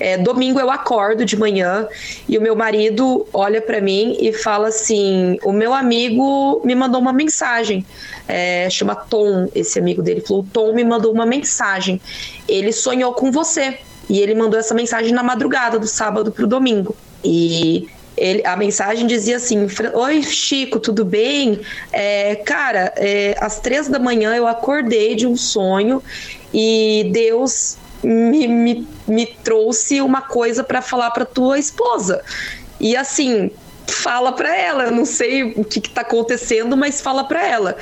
É, 0.00 0.18
domingo 0.18 0.58
eu 0.58 0.70
acordo 0.70 1.24
de 1.24 1.36
manhã 1.36 1.86
e 2.28 2.36
o 2.36 2.40
meu 2.40 2.56
marido 2.56 3.26
olha 3.32 3.60
para 3.60 3.80
mim 3.80 4.16
e 4.20 4.32
fala 4.32 4.68
assim: 4.68 5.38
o 5.44 5.52
meu 5.52 5.72
amigo 5.72 6.60
me 6.64 6.74
mandou 6.74 7.00
uma 7.00 7.12
mensagem. 7.12 7.86
É, 8.26 8.68
chama 8.70 8.94
Tom, 8.94 9.48
esse 9.54 9.78
amigo 9.78 10.02
dele 10.02 10.20
falou: 10.20 10.46
Tom 10.52 10.72
me 10.72 10.84
mandou 10.84 11.12
uma 11.12 11.26
mensagem. 11.26 12.00
Ele 12.48 12.72
sonhou 12.72 13.12
com 13.12 13.30
você. 13.30 13.78
E 14.08 14.18
ele 14.20 14.34
mandou 14.34 14.58
essa 14.58 14.74
mensagem 14.74 15.12
na 15.12 15.22
madrugada 15.22 15.78
do 15.78 15.86
sábado 15.86 16.30
pro 16.30 16.46
domingo. 16.46 16.94
E 17.24 17.88
ele, 18.16 18.46
a 18.46 18.56
mensagem 18.56 19.06
dizia 19.06 19.36
assim: 19.36 19.66
Oi, 19.94 20.22
Chico, 20.22 20.78
tudo 20.78 21.04
bem? 21.04 21.60
É, 21.92 22.36
cara, 22.36 22.92
é, 22.96 23.36
às 23.40 23.60
três 23.60 23.88
da 23.88 23.98
manhã 23.98 24.34
eu 24.34 24.46
acordei 24.46 25.14
de 25.14 25.26
um 25.26 25.36
sonho 25.36 26.02
e 26.52 27.10
Deus 27.12 27.76
me, 28.02 28.46
me, 28.46 28.88
me 29.06 29.26
trouxe 29.26 30.00
uma 30.00 30.20
coisa 30.20 30.62
para 30.62 30.82
falar 30.82 31.10
para 31.10 31.24
tua 31.24 31.58
esposa. 31.58 32.22
E 32.78 32.96
assim, 32.96 33.50
fala 33.86 34.32
para 34.32 34.56
ela. 34.56 34.84
Eu 34.84 34.90
não 34.90 35.04
sei 35.04 35.42
o 35.42 35.64
que, 35.64 35.78
está 35.78 36.00
acontecendo, 36.00 36.76
mas 36.76 37.00
fala 37.00 37.24
para 37.24 37.46
ela. 37.46 37.76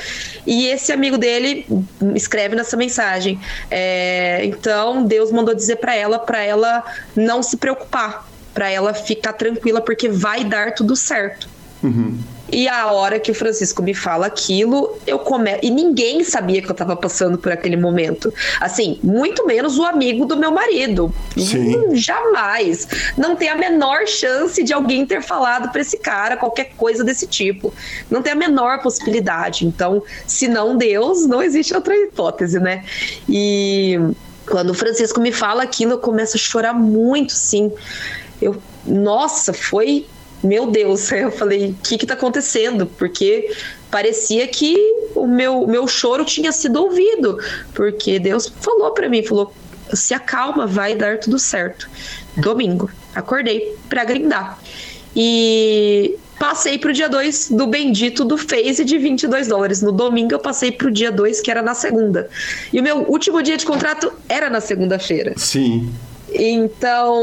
E 0.46 0.66
esse 0.66 0.92
amigo 0.92 1.18
dele 1.18 1.66
escreve 2.14 2.54
nessa 2.56 2.76
mensagem. 2.76 3.40
É, 3.70 4.40
então 4.44 5.04
Deus 5.04 5.30
mandou 5.30 5.54
dizer 5.54 5.76
para 5.76 5.94
ela, 5.94 6.18
para 6.18 6.42
ela 6.42 6.84
não 7.14 7.42
se 7.42 7.56
preocupar, 7.56 8.28
para 8.54 8.70
ela 8.70 8.92
ficar 8.94 9.32
tranquila, 9.32 9.80
porque 9.80 10.08
vai 10.08 10.44
dar 10.44 10.74
tudo 10.74 10.94
certo. 10.96 11.48
Uhum. 11.82 12.18
E 12.52 12.68
a 12.68 12.92
hora 12.92 13.18
que 13.18 13.30
o 13.30 13.34
Francisco 13.34 13.82
me 13.82 13.94
fala 13.94 14.26
aquilo, 14.26 14.98
eu 15.06 15.18
começo. 15.18 15.60
E 15.62 15.70
ninguém 15.70 16.22
sabia 16.22 16.60
que 16.60 16.70
eu 16.70 16.74
tava 16.74 16.94
passando 16.94 17.38
por 17.38 17.50
aquele 17.50 17.78
momento. 17.78 18.32
Assim, 18.60 19.00
muito 19.02 19.46
menos 19.46 19.78
o 19.78 19.84
amigo 19.84 20.26
do 20.26 20.36
meu 20.36 20.50
marido. 20.50 21.12
Sim. 21.34 21.74
Hum, 21.74 21.96
jamais. 21.96 22.86
Não 23.16 23.34
tem 23.34 23.48
a 23.48 23.56
menor 23.56 24.06
chance 24.06 24.62
de 24.62 24.70
alguém 24.70 25.06
ter 25.06 25.22
falado 25.22 25.72
para 25.72 25.80
esse 25.80 25.96
cara 25.96 26.36
qualquer 26.36 26.72
coisa 26.76 27.02
desse 27.02 27.26
tipo. 27.26 27.72
Não 28.10 28.20
tem 28.20 28.34
a 28.34 28.36
menor 28.36 28.82
possibilidade. 28.82 29.66
Então, 29.66 30.02
se 30.26 30.46
não 30.46 30.76
Deus, 30.76 31.26
não 31.26 31.42
existe 31.42 31.74
outra 31.74 31.96
hipótese, 31.96 32.58
né? 32.58 32.84
E 33.26 33.98
quando 34.46 34.70
o 34.70 34.74
Francisco 34.74 35.22
me 35.22 35.32
fala 35.32 35.62
aquilo, 35.62 35.92
eu 35.92 35.98
começo 35.98 36.36
a 36.36 36.40
chorar 36.40 36.74
muito, 36.74 37.32
sim. 37.32 37.72
Eu, 38.42 38.60
nossa, 38.84 39.54
foi 39.54 40.06
meu 40.42 40.66
Deus, 40.66 41.10
eu 41.12 41.30
falei, 41.30 41.70
o 41.70 41.74
que 41.82 41.94
está 41.94 42.14
acontecendo? 42.14 42.86
Porque 42.86 43.54
parecia 43.90 44.46
que 44.48 44.76
o 45.14 45.26
meu, 45.26 45.66
meu 45.66 45.86
choro 45.86 46.24
tinha 46.24 46.52
sido 46.52 46.82
ouvido, 46.82 47.38
porque 47.74 48.18
Deus 48.18 48.52
falou 48.60 48.92
para 48.92 49.08
mim, 49.08 49.22
falou, 49.22 49.52
se 49.92 50.14
acalma, 50.14 50.66
vai 50.66 50.94
dar 50.94 51.18
tudo 51.18 51.38
certo. 51.38 51.88
Domingo, 52.36 52.90
acordei 53.14 53.76
para 53.88 54.04
grindar. 54.04 54.58
E 55.14 56.16
passei 56.38 56.78
para 56.78 56.90
o 56.90 56.92
dia 56.92 57.08
2 57.08 57.50
do 57.50 57.66
bendito 57.66 58.24
do 58.24 58.38
Phase 58.38 58.84
de 58.84 58.98
22 58.98 59.48
dólares. 59.48 59.82
No 59.82 59.92
domingo 59.92 60.32
eu 60.32 60.38
passei 60.38 60.72
para 60.72 60.88
o 60.88 60.90
dia 60.90 61.12
2, 61.12 61.40
que 61.40 61.50
era 61.50 61.62
na 61.62 61.74
segunda. 61.74 62.28
E 62.72 62.80
o 62.80 62.82
meu 62.82 62.98
último 63.02 63.42
dia 63.42 63.56
de 63.56 63.66
contrato 63.66 64.12
era 64.28 64.48
na 64.48 64.60
segunda-feira. 64.60 65.34
Sim. 65.36 65.92
Então, 66.34 67.20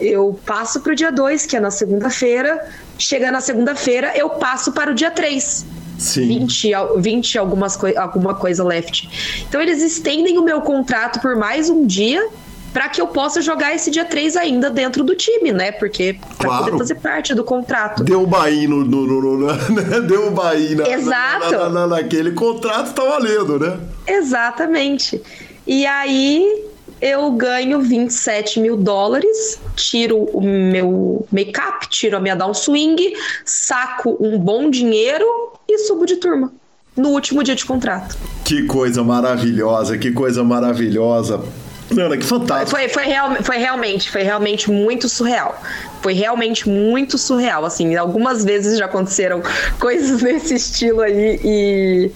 eu 0.00 0.38
passo 0.44 0.80
para 0.80 0.92
o 0.92 0.94
dia 0.94 1.10
2, 1.10 1.46
que 1.46 1.56
é 1.56 1.60
na 1.60 1.70
segunda-feira. 1.70 2.66
Chega 2.98 3.30
na 3.30 3.40
segunda-feira, 3.40 4.12
eu 4.16 4.30
passo 4.30 4.72
para 4.72 4.90
o 4.90 4.94
dia 4.94 5.10
3. 5.10 5.66
Sim. 5.98 6.26
20, 6.26 6.72
20 6.98 7.38
algumas 7.38 7.76
coi 7.76 7.96
alguma 7.96 8.34
coisa 8.34 8.64
left. 8.64 9.44
Então, 9.48 9.60
eles 9.60 9.82
estendem 9.82 10.38
o 10.38 10.42
meu 10.42 10.60
contrato 10.60 11.20
por 11.20 11.36
mais 11.36 11.70
um 11.70 11.86
dia 11.86 12.28
para 12.72 12.88
que 12.88 13.00
eu 13.00 13.06
possa 13.06 13.42
jogar 13.42 13.74
esse 13.74 13.90
dia 13.90 14.04
3 14.04 14.36
ainda 14.36 14.70
dentro 14.70 15.04
do 15.04 15.14
time, 15.14 15.52
né? 15.52 15.70
Porque 15.72 16.18
para 16.38 16.48
claro. 16.48 16.64
poder 16.64 16.78
fazer 16.78 16.94
parte 16.96 17.34
do 17.34 17.44
contrato. 17.44 18.02
Deu 18.02 18.26
Bahia 18.26 18.66
no, 18.68 18.84
no, 18.84 19.06
no, 19.06 19.36
no 19.38 19.46
né? 19.46 20.00
Deu 20.00 20.30
Bahia 20.30 20.76
na, 20.76 20.88
Exato. 20.88 21.50
Na, 21.50 21.68
na, 21.68 21.86
naquele 21.86 22.32
contrato, 22.32 22.94
tá 22.94 23.04
valendo, 23.04 23.58
né? 23.58 23.78
Exatamente. 24.06 25.22
E 25.66 25.86
aí 25.86 26.71
eu 27.02 27.32
ganho 27.32 27.80
27 27.80 28.60
mil 28.60 28.76
dólares, 28.76 29.58
tiro 29.74 30.18
o 30.32 30.40
meu 30.40 31.26
make-up, 31.32 31.88
tiro 31.88 32.16
a 32.16 32.20
minha 32.20 32.36
downswing, 32.36 33.14
saco 33.44 34.16
um 34.20 34.38
bom 34.38 34.70
dinheiro 34.70 35.26
e 35.68 35.78
subo 35.78 36.06
de 36.06 36.16
turma 36.16 36.52
no 36.96 37.08
último 37.08 37.42
dia 37.42 37.56
de 37.56 37.64
contrato. 37.64 38.16
Que 38.44 38.66
coisa 38.66 39.02
maravilhosa, 39.02 39.98
que 39.98 40.12
coisa 40.12 40.44
maravilhosa. 40.44 41.42
Ana, 41.90 42.16
que 42.16 42.24
fantástico. 42.24 42.70
Foi, 42.70 42.88
foi, 42.88 43.04
real, 43.04 43.36
foi 43.42 43.56
realmente, 43.58 44.08
foi 44.08 44.22
realmente 44.22 44.70
muito 44.70 45.08
surreal. 45.08 45.60
Foi 46.02 46.12
realmente 46.12 46.68
muito 46.68 47.18
surreal. 47.18 47.64
Assim, 47.64 47.96
algumas 47.96 48.44
vezes 48.44 48.78
já 48.78 48.84
aconteceram 48.84 49.42
coisas 49.80 50.22
nesse 50.22 50.54
estilo 50.54 51.00
aí 51.00 51.40
e 51.44 52.10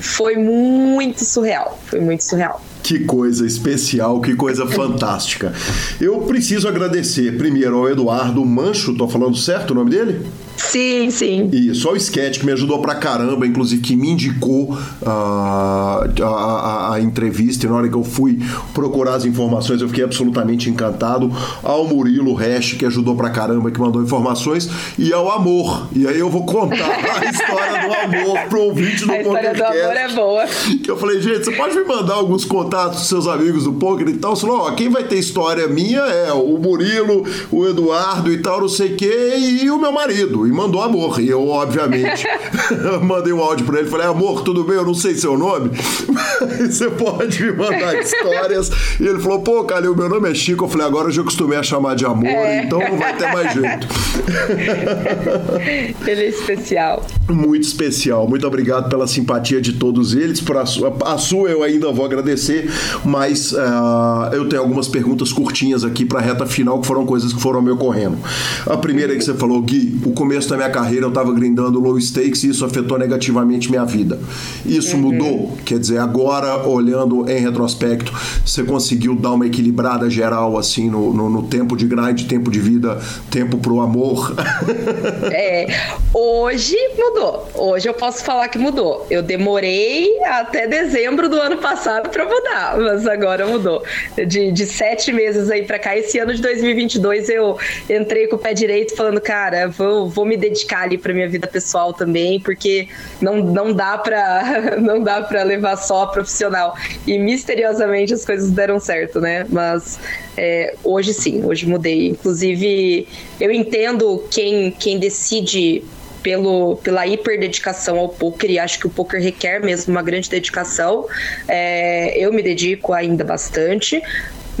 foi 0.00 0.36
muito 0.36 1.22
surreal. 1.24 1.78
Foi 1.86 2.00
muito 2.00 2.24
surreal. 2.24 2.62
Que 2.82 3.00
coisa 3.00 3.46
especial, 3.46 4.20
que 4.20 4.34
coisa 4.34 4.66
fantástica. 4.66 5.52
Eu 6.00 6.22
preciso 6.22 6.66
agradecer 6.66 7.36
primeiro 7.36 7.76
ao 7.76 7.88
Eduardo 7.88 8.44
Mancho, 8.44 8.94
tô 8.94 9.06
falando 9.06 9.36
certo 9.36 9.72
o 9.72 9.74
nome 9.74 9.90
dele? 9.90 10.26
Sim, 10.60 11.10
sim. 11.10 11.48
E 11.52 11.74
só 11.74 11.92
o 11.92 11.96
sketch 11.96 12.38
que 12.38 12.46
me 12.46 12.52
ajudou 12.52 12.80
pra 12.80 12.94
caramba, 12.94 13.46
inclusive 13.46 13.80
que 13.80 13.96
me 13.96 14.10
indicou 14.10 14.72
uh, 14.72 15.06
a, 15.06 16.24
a, 16.24 16.94
a, 16.94 17.00
entrevista. 17.00 17.66
E 17.66 17.68
na 17.68 17.76
hora 17.76 17.88
que 17.88 17.94
eu 17.94 18.04
fui 18.04 18.38
procurar 18.74 19.14
as 19.14 19.24
informações, 19.24 19.80
eu 19.80 19.88
fiquei 19.88 20.04
absolutamente 20.04 20.68
encantado. 20.68 21.32
Ao 21.62 21.86
Murilo 21.86 22.34
Hash, 22.34 22.74
que 22.74 22.84
ajudou 22.84 23.16
pra 23.16 23.30
caramba, 23.30 23.70
que 23.70 23.80
mandou 23.80 24.02
informações. 24.02 24.68
E 24.98 25.12
ao 25.12 25.30
Amor. 25.30 25.88
E 25.94 26.06
aí 26.06 26.18
eu 26.18 26.28
vou 26.28 26.44
contar 26.44 26.76
a 27.20 27.24
história 27.24 27.88
do 27.88 28.18
amor 28.18 28.38
pro 28.48 28.60
ouvinte 28.62 29.04
do 29.04 29.12
A 29.12 29.20
história 29.20 29.54
do 29.54 29.64
amor 29.64 29.96
é 29.96 30.08
boa. 30.08 30.46
Que 30.82 30.90
eu 30.90 30.96
falei, 30.96 31.20
gente, 31.20 31.44
você 31.44 31.52
pode 31.52 31.74
me 31.74 31.84
mandar 31.84 32.14
alguns 32.14 32.44
contatos 32.44 32.98
dos 32.98 33.08
seus 33.08 33.26
amigos 33.26 33.64
do 33.64 33.72
poker 33.72 34.08
e 34.08 34.16
tal? 34.18 34.36
Você 34.36 34.46
falou, 34.46 34.62
ó, 34.62 34.70
quem 34.72 34.88
vai 34.88 35.04
ter 35.04 35.16
história 35.16 35.66
minha 35.68 36.00
é 36.00 36.32
o 36.32 36.58
Murilo, 36.58 37.24
o 37.50 37.66
Eduardo 37.66 38.30
e 38.30 38.38
tal, 38.38 38.60
não 38.60 38.68
sei 38.68 38.92
o 38.92 38.96
quê, 38.96 39.34
e 39.38 39.70
o 39.70 39.78
meu 39.78 39.92
marido 39.92 40.49
e 40.50 40.52
mandou 40.52 40.82
amor. 40.82 41.20
E 41.20 41.28
eu, 41.28 41.48
obviamente, 41.48 42.26
mandei 43.02 43.32
um 43.32 43.40
áudio 43.40 43.64
pra 43.64 43.78
ele. 43.78 43.88
Falei, 43.88 44.06
amor, 44.06 44.42
tudo 44.42 44.64
bem? 44.64 44.76
Eu 44.76 44.84
não 44.84 44.94
sei 44.94 45.14
seu 45.14 45.38
nome, 45.38 45.70
mas 46.08 46.74
você 46.74 46.90
pode 46.90 47.42
me 47.42 47.52
mandar 47.52 47.98
histórias. 47.98 48.70
E 48.98 49.06
ele 49.06 49.18
falou, 49.20 49.40
pô, 49.40 49.60
o 49.62 49.96
meu 49.96 50.08
nome 50.08 50.30
é 50.30 50.34
Chico. 50.34 50.64
Eu 50.64 50.68
falei, 50.68 50.86
agora 50.86 51.08
eu 51.08 51.12
já 51.12 51.22
acostumei 51.22 51.58
a 51.58 51.62
chamar 51.62 51.94
de 51.94 52.04
amor, 52.04 52.26
é. 52.26 52.64
então 52.64 52.78
não 52.78 52.98
vai 52.98 53.16
ter 53.16 53.32
mais 53.32 53.52
jeito. 53.52 53.86
ele 56.06 56.20
é 56.22 56.28
especial. 56.28 57.06
Muito 57.28 57.64
especial. 57.64 58.28
Muito 58.28 58.46
obrigado 58.46 58.88
pela 58.88 59.06
simpatia 59.06 59.60
de 59.60 59.74
todos 59.74 60.14
eles. 60.14 60.40
Por 60.40 60.56
a, 60.56 60.66
sua, 60.66 60.96
a 61.04 61.18
sua 61.18 61.48
eu 61.50 61.62
ainda 61.62 61.92
vou 61.92 62.04
agradecer, 62.04 62.70
mas 63.04 63.52
uh, 63.52 64.32
eu 64.32 64.48
tenho 64.48 64.62
algumas 64.62 64.88
perguntas 64.88 65.32
curtinhas 65.32 65.84
aqui 65.84 66.04
para 66.04 66.20
reta 66.20 66.46
final, 66.46 66.80
que 66.80 66.86
foram 66.86 67.06
coisas 67.06 67.32
que 67.32 67.40
foram 67.40 67.62
me 67.62 67.70
ocorrendo. 67.70 68.18
A 68.66 68.76
primeira 68.76 69.12
é 69.12 69.16
que 69.16 69.24
você 69.24 69.34
falou, 69.34 69.60
Gui, 69.62 70.00
o 70.04 70.12
começo 70.12 70.39
da 70.48 70.56
minha 70.56 70.70
carreira 70.70 71.04
eu 71.04 71.08
estava 71.08 71.32
grindando 71.32 71.80
low 71.80 72.00
stakes 72.00 72.44
e 72.44 72.50
isso 72.50 72.64
afetou 72.64 72.98
negativamente 72.98 73.70
minha 73.70 73.84
vida. 73.84 74.18
Isso 74.64 74.96
uhum. 74.96 75.02
mudou? 75.02 75.58
Quer 75.64 75.78
dizer, 75.78 75.98
agora, 75.98 76.66
olhando 76.66 77.28
em 77.30 77.40
retrospecto, 77.40 78.12
você 78.44 78.62
conseguiu 78.62 79.14
dar 79.14 79.32
uma 79.32 79.46
equilibrada 79.46 80.08
geral, 80.08 80.56
assim, 80.56 80.88
no, 80.88 81.12
no, 81.12 81.28
no 81.28 81.42
tempo 81.44 81.76
de 81.76 81.86
grind, 81.86 82.26
tempo 82.26 82.50
de 82.50 82.60
vida, 82.60 82.98
tempo 83.30 83.58
pro 83.58 83.80
amor? 83.80 84.34
é, 85.32 85.66
hoje 86.14 86.76
mudou. 86.96 87.48
Hoje 87.54 87.88
eu 87.88 87.94
posso 87.94 88.24
falar 88.24 88.48
que 88.48 88.58
mudou. 88.58 89.06
Eu 89.10 89.22
demorei 89.22 90.08
até 90.24 90.66
dezembro 90.66 91.28
do 91.28 91.36
ano 91.36 91.58
passado 91.58 92.08
para 92.08 92.24
mudar, 92.24 92.76
mas 92.78 93.06
agora 93.06 93.46
mudou. 93.46 93.82
De, 94.26 94.52
de 94.52 94.66
sete 94.66 95.12
meses 95.12 95.50
aí 95.50 95.64
para 95.64 95.78
cá, 95.78 95.96
esse 95.96 96.18
ano 96.18 96.34
de 96.34 96.40
2022 96.40 97.28
eu 97.28 97.58
entrei 97.88 98.26
com 98.26 98.36
o 98.36 98.38
pé 98.38 98.54
direito 98.54 98.94
falando, 98.96 99.20
cara, 99.20 99.68
vou, 99.68 100.08
vou 100.08 100.19
me 100.24 100.36
dedicar 100.36 100.82
ali 100.82 100.98
para 100.98 101.12
minha 101.12 101.28
vida 101.28 101.46
pessoal 101.46 101.92
também, 101.92 102.40
porque 102.40 102.88
não, 103.20 103.36
não 103.36 103.72
dá 103.72 103.98
para 103.98 104.76
não 104.80 105.02
dá 105.02 105.22
para 105.22 105.42
levar 105.42 105.76
só 105.76 106.06
profissional. 106.06 106.76
E 107.06 107.18
misteriosamente 107.18 108.14
as 108.14 108.24
coisas 108.24 108.50
deram 108.50 108.78
certo, 108.80 109.20
né? 109.20 109.46
Mas 109.48 109.98
é, 110.36 110.74
hoje 110.82 111.12
sim, 111.12 111.44
hoje 111.44 111.66
mudei. 111.66 112.08
Inclusive, 112.08 113.06
eu 113.40 113.50
entendo 113.50 114.24
quem, 114.30 114.70
quem 114.70 114.98
decide 114.98 115.84
pelo, 116.22 116.76
pela 116.76 117.06
hiperdedicação 117.06 117.98
ao 117.98 118.08
poker 118.08 118.50
e 118.50 118.58
acho 118.58 118.78
que 118.78 118.86
o 118.86 118.90
poker 118.90 119.20
requer 119.20 119.60
mesmo 119.60 119.92
uma 119.92 120.02
grande 120.02 120.28
dedicação. 120.28 121.06
É, 121.48 122.16
eu 122.18 122.32
me 122.32 122.42
dedico 122.42 122.92
ainda 122.92 123.24
bastante, 123.24 124.02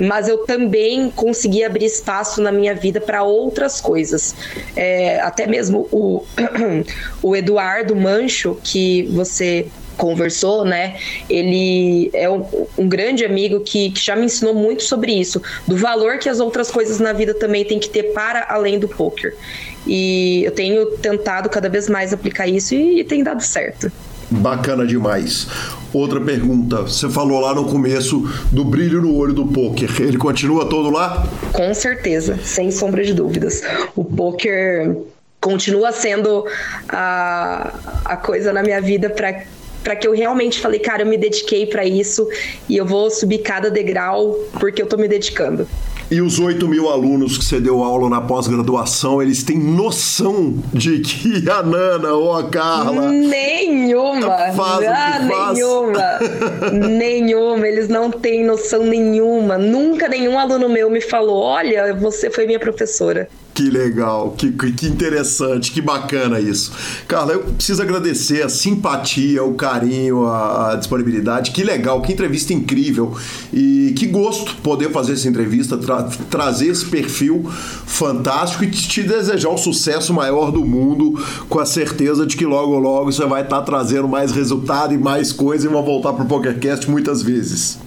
mas 0.00 0.28
eu 0.28 0.38
também 0.38 1.10
consegui 1.10 1.62
abrir 1.62 1.84
espaço 1.84 2.40
na 2.40 2.50
minha 2.50 2.74
vida 2.74 3.00
para 3.00 3.22
outras 3.22 3.80
coisas. 3.80 4.34
É, 4.74 5.20
até 5.20 5.46
mesmo 5.46 5.86
o, 5.92 6.24
o 7.22 7.36
Eduardo 7.36 7.94
Mancho, 7.94 8.58
que 8.64 9.02
você 9.12 9.66
conversou, 9.96 10.64
né? 10.64 10.96
Ele 11.28 12.10
é 12.14 12.28
um, 12.30 12.46
um 12.78 12.88
grande 12.88 13.22
amigo 13.22 13.60
que, 13.60 13.90
que, 13.90 14.00
já 14.00 14.16
me 14.16 14.24
ensinou 14.24 14.54
muito 14.54 14.82
sobre 14.82 15.12
isso, 15.12 15.42
do 15.66 15.76
valor 15.76 16.18
que 16.18 16.28
as 16.28 16.40
outras 16.40 16.70
coisas 16.70 16.98
na 16.98 17.12
vida 17.12 17.34
também 17.34 17.66
tem 17.66 17.78
que 17.78 17.90
ter 17.90 18.14
para 18.14 18.46
além 18.48 18.78
do 18.78 18.88
poker. 18.88 19.36
E 19.86 20.42
eu 20.44 20.52
tenho 20.52 20.86
tentado 20.98 21.50
cada 21.50 21.68
vez 21.68 21.88
mais 21.88 22.14
aplicar 22.14 22.46
isso 22.46 22.74
e, 22.74 23.00
e 23.00 23.04
tem 23.04 23.22
dado 23.22 23.42
certo. 23.42 23.92
Bacana 24.30 24.86
demais. 24.86 25.46
Outra 25.92 26.20
pergunta, 26.20 26.82
você 26.82 27.08
falou 27.08 27.40
lá 27.40 27.52
no 27.52 27.64
começo 27.64 28.28
do 28.52 28.64
brilho 28.64 29.02
no 29.02 29.16
olho 29.16 29.32
do 29.32 29.46
poker. 29.46 29.90
Ele 30.00 30.16
continua 30.16 30.68
todo 30.68 30.88
lá? 30.88 31.26
Com 31.52 31.74
certeza, 31.74 32.38
sem 32.44 32.70
sombra 32.70 33.02
de 33.02 33.12
dúvidas. 33.12 33.62
O 33.96 34.04
poker 34.04 34.96
continua 35.40 35.90
sendo 35.90 36.46
a, 36.88 37.72
a 38.04 38.16
coisa 38.16 38.52
na 38.52 38.62
minha 38.62 38.80
vida 38.80 39.10
para 39.10 39.42
para 39.82 39.96
que 39.96 40.06
eu 40.06 40.12
realmente 40.12 40.60
falei, 40.60 40.78
cara, 40.78 41.04
eu 41.04 41.06
me 41.06 41.16
dediquei 41.16 41.64
para 41.64 41.86
isso 41.86 42.28
e 42.68 42.76
eu 42.76 42.84
vou 42.84 43.10
subir 43.10 43.38
cada 43.38 43.70
degrau 43.70 44.34
porque 44.58 44.82
eu 44.82 44.86
tô 44.86 44.98
me 44.98 45.08
dedicando. 45.08 45.66
E 46.10 46.20
os 46.20 46.40
8 46.40 46.66
mil 46.66 46.88
alunos 46.88 47.38
que 47.38 47.44
você 47.44 47.60
deu 47.60 47.84
aula 47.84 48.10
na 48.10 48.20
pós-graduação, 48.20 49.22
eles 49.22 49.44
têm 49.44 49.56
noção 49.56 50.60
de 50.72 50.98
que 50.98 51.48
a 51.48 51.62
Nana 51.62 52.12
ou 52.14 52.34
a 52.34 52.48
Carla. 52.48 53.12
Nenhuma! 53.12 54.28
Faz 54.56 54.86
ah. 54.88 55.20
Nenhuma! 55.20 56.18
nenhuma! 56.88 57.68
Eles 57.68 57.88
não 57.88 58.10
têm 58.10 58.44
noção 58.44 58.82
nenhuma. 58.82 59.56
Nunca 59.56 60.08
nenhum 60.08 60.36
aluno 60.36 60.68
meu 60.68 60.90
me 60.90 61.00
falou: 61.00 61.42
olha, 61.44 61.94
você 61.94 62.28
foi 62.28 62.44
minha 62.44 62.58
professora. 62.58 63.28
Que 63.60 63.68
legal, 63.68 64.30
que, 64.38 64.50
que 64.52 64.86
interessante, 64.86 65.70
que 65.70 65.82
bacana 65.82 66.40
isso. 66.40 66.72
Carla, 67.06 67.34
eu 67.34 67.40
preciso 67.40 67.82
agradecer 67.82 68.42
a 68.42 68.48
simpatia, 68.48 69.44
o 69.44 69.52
carinho, 69.52 70.24
a, 70.24 70.70
a, 70.70 70.76
disponibilidade. 70.76 71.50
Que 71.50 71.62
legal, 71.62 72.00
que 72.00 72.10
entrevista 72.10 72.54
incrível. 72.54 73.14
E 73.52 73.92
que 73.98 74.06
gosto 74.06 74.56
poder 74.62 74.90
fazer 74.90 75.12
essa 75.12 75.28
entrevista, 75.28 75.76
tra 75.76 76.04
trazer 76.30 76.68
esse 76.68 76.86
perfil 76.86 77.44
fantástico 77.50 78.64
e 78.64 78.70
te 78.70 79.02
desejar 79.02 79.50
o 79.50 79.58
sucesso 79.58 80.14
maior 80.14 80.50
do 80.50 80.64
mundo, 80.64 81.22
com 81.46 81.58
a 81.58 81.66
certeza 81.66 82.24
de 82.24 82.38
que 82.38 82.46
logo, 82.46 82.78
logo 82.78 83.12
você 83.12 83.26
vai 83.26 83.42
estar 83.42 83.58
tá 83.58 83.62
trazendo 83.62 84.08
mais 84.08 84.32
resultado 84.32 84.94
e 84.94 84.96
mais 84.96 85.34
coisa 85.34 85.66
e 85.66 85.70
vai 85.70 85.82
voltar 85.82 86.14
para 86.14 86.24
o 86.24 86.26
PokerCast 86.26 86.90
muitas 86.90 87.20
vezes. 87.20 87.78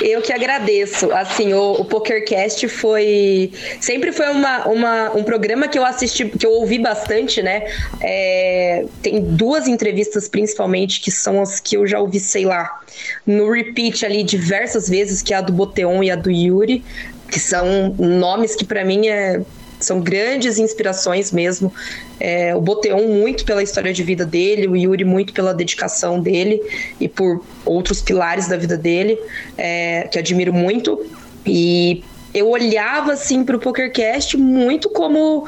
Eu 0.00 0.22
que 0.22 0.32
agradeço. 0.32 1.10
Assim, 1.12 1.52
o, 1.52 1.72
o 1.72 1.84
PokerCast 1.84 2.68
foi. 2.68 3.52
Sempre 3.80 4.12
foi 4.12 4.28
uma, 4.30 4.66
uma, 4.66 5.16
um 5.16 5.22
programa 5.22 5.68
que 5.68 5.78
eu 5.78 5.84
assisti, 5.84 6.24
que 6.26 6.46
eu 6.46 6.52
ouvi 6.52 6.78
bastante, 6.78 7.42
né? 7.42 7.64
É, 8.00 8.84
tem 9.02 9.20
duas 9.20 9.66
entrevistas, 9.66 10.28
principalmente, 10.28 11.00
que 11.00 11.10
são 11.10 11.40
as 11.40 11.60
que 11.60 11.76
eu 11.76 11.86
já 11.86 11.98
ouvi, 11.98 12.20
sei 12.20 12.44
lá, 12.44 12.80
no 13.26 13.50
repeat 13.50 14.04
ali 14.04 14.22
diversas 14.22 14.88
vezes, 14.88 15.22
que 15.22 15.34
é 15.34 15.36
a 15.36 15.40
do 15.40 15.52
Boteon 15.52 16.02
e 16.02 16.10
a 16.10 16.16
do 16.16 16.30
Yuri, 16.30 16.84
que 17.30 17.40
são 17.40 17.94
nomes 17.98 18.54
que 18.54 18.64
para 18.64 18.84
mim 18.84 19.08
é 19.08 19.40
são 19.80 20.00
grandes 20.00 20.58
inspirações 20.58 21.32
mesmo. 21.32 21.72
É, 22.18 22.54
o 22.54 22.60
Boteon 22.60 23.08
muito 23.08 23.44
pela 23.44 23.62
história 23.62 23.92
de 23.92 24.02
vida 24.02 24.24
dele, 24.24 24.66
o 24.66 24.76
Yuri 24.76 25.04
muito 25.04 25.32
pela 25.32 25.54
dedicação 25.54 26.20
dele 26.20 26.60
e 27.00 27.08
por 27.08 27.44
outros 27.64 28.00
pilares 28.02 28.48
da 28.48 28.56
vida 28.56 28.76
dele, 28.76 29.18
é, 29.56 30.08
que 30.10 30.18
admiro 30.18 30.52
muito. 30.52 31.04
E 31.46 32.02
eu 32.34 32.48
olhava 32.48 33.12
assim 33.12 33.44
para 33.44 33.56
o 33.56 33.58
PokerCast 33.58 34.36
muito 34.36 34.90
como 34.90 35.46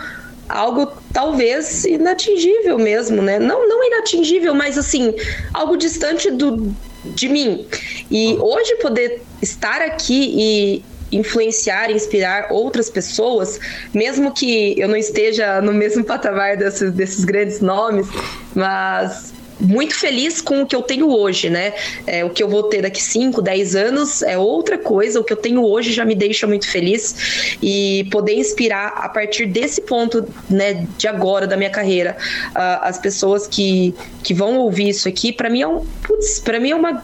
algo 0.48 0.90
talvez 1.12 1.84
inatingível 1.84 2.78
mesmo, 2.78 3.22
né? 3.22 3.38
Não, 3.38 3.68
não 3.68 3.84
inatingível, 3.84 4.54
mas 4.54 4.76
assim, 4.76 5.14
algo 5.54 5.76
distante 5.76 6.30
do, 6.30 6.74
de 7.04 7.28
mim. 7.28 7.66
E 8.10 8.36
hoje 8.40 8.76
poder 8.76 9.22
estar 9.40 9.80
aqui 9.82 10.34
e 10.36 10.84
influenciar, 11.12 11.90
inspirar 11.90 12.48
outras 12.50 12.88
pessoas, 12.88 13.58
mesmo 13.92 14.32
que 14.32 14.78
eu 14.78 14.88
não 14.88 14.96
esteja 14.96 15.60
no 15.60 15.72
mesmo 15.72 16.02
patamar 16.04 16.56
desses, 16.56 16.92
desses 16.92 17.24
grandes 17.24 17.60
nomes, 17.60 18.06
mas 18.54 19.29
muito 19.60 19.94
feliz 19.94 20.40
com 20.40 20.62
o 20.62 20.66
que 20.66 20.74
eu 20.74 20.82
tenho 20.82 21.08
hoje, 21.08 21.50
né? 21.50 21.74
É, 22.06 22.24
o 22.24 22.30
que 22.30 22.42
eu 22.42 22.48
vou 22.48 22.64
ter 22.64 22.82
daqui 22.82 23.02
5, 23.02 23.42
10 23.42 23.76
anos 23.76 24.22
é 24.22 24.38
outra 24.38 24.78
coisa. 24.78 25.20
O 25.20 25.24
que 25.24 25.32
eu 25.32 25.36
tenho 25.36 25.64
hoje 25.64 25.92
já 25.92 26.04
me 26.04 26.14
deixa 26.14 26.46
muito 26.46 26.68
feliz. 26.68 27.56
E 27.62 28.08
poder 28.10 28.34
inspirar 28.34 28.88
a 28.96 29.08
partir 29.08 29.46
desse 29.46 29.80
ponto, 29.82 30.26
né, 30.48 30.86
de 30.96 31.06
agora, 31.06 31.46
da 31.46 31.56
minha 31.56 31.70
carreira, 31.70 32.16
uh, 32.50 32.80
as 32.82 32.98
pessoas 32.98 33.46
que, 33.46 33.94
que 34.22 34.32
vão 34.32 34.56
ouvir 34.58 34.88
isso 34.88 35.08
aqui, 35.08 35.32
para 35.32 35.50
mim 35.50 35.62
é 35.62 35.68
um. 35.68 35.84
Putz, 36.02 36.40
pra 36.40 36.58
mim 36.58 36.70
é 36.70 36.74
uma, 36.74 37.02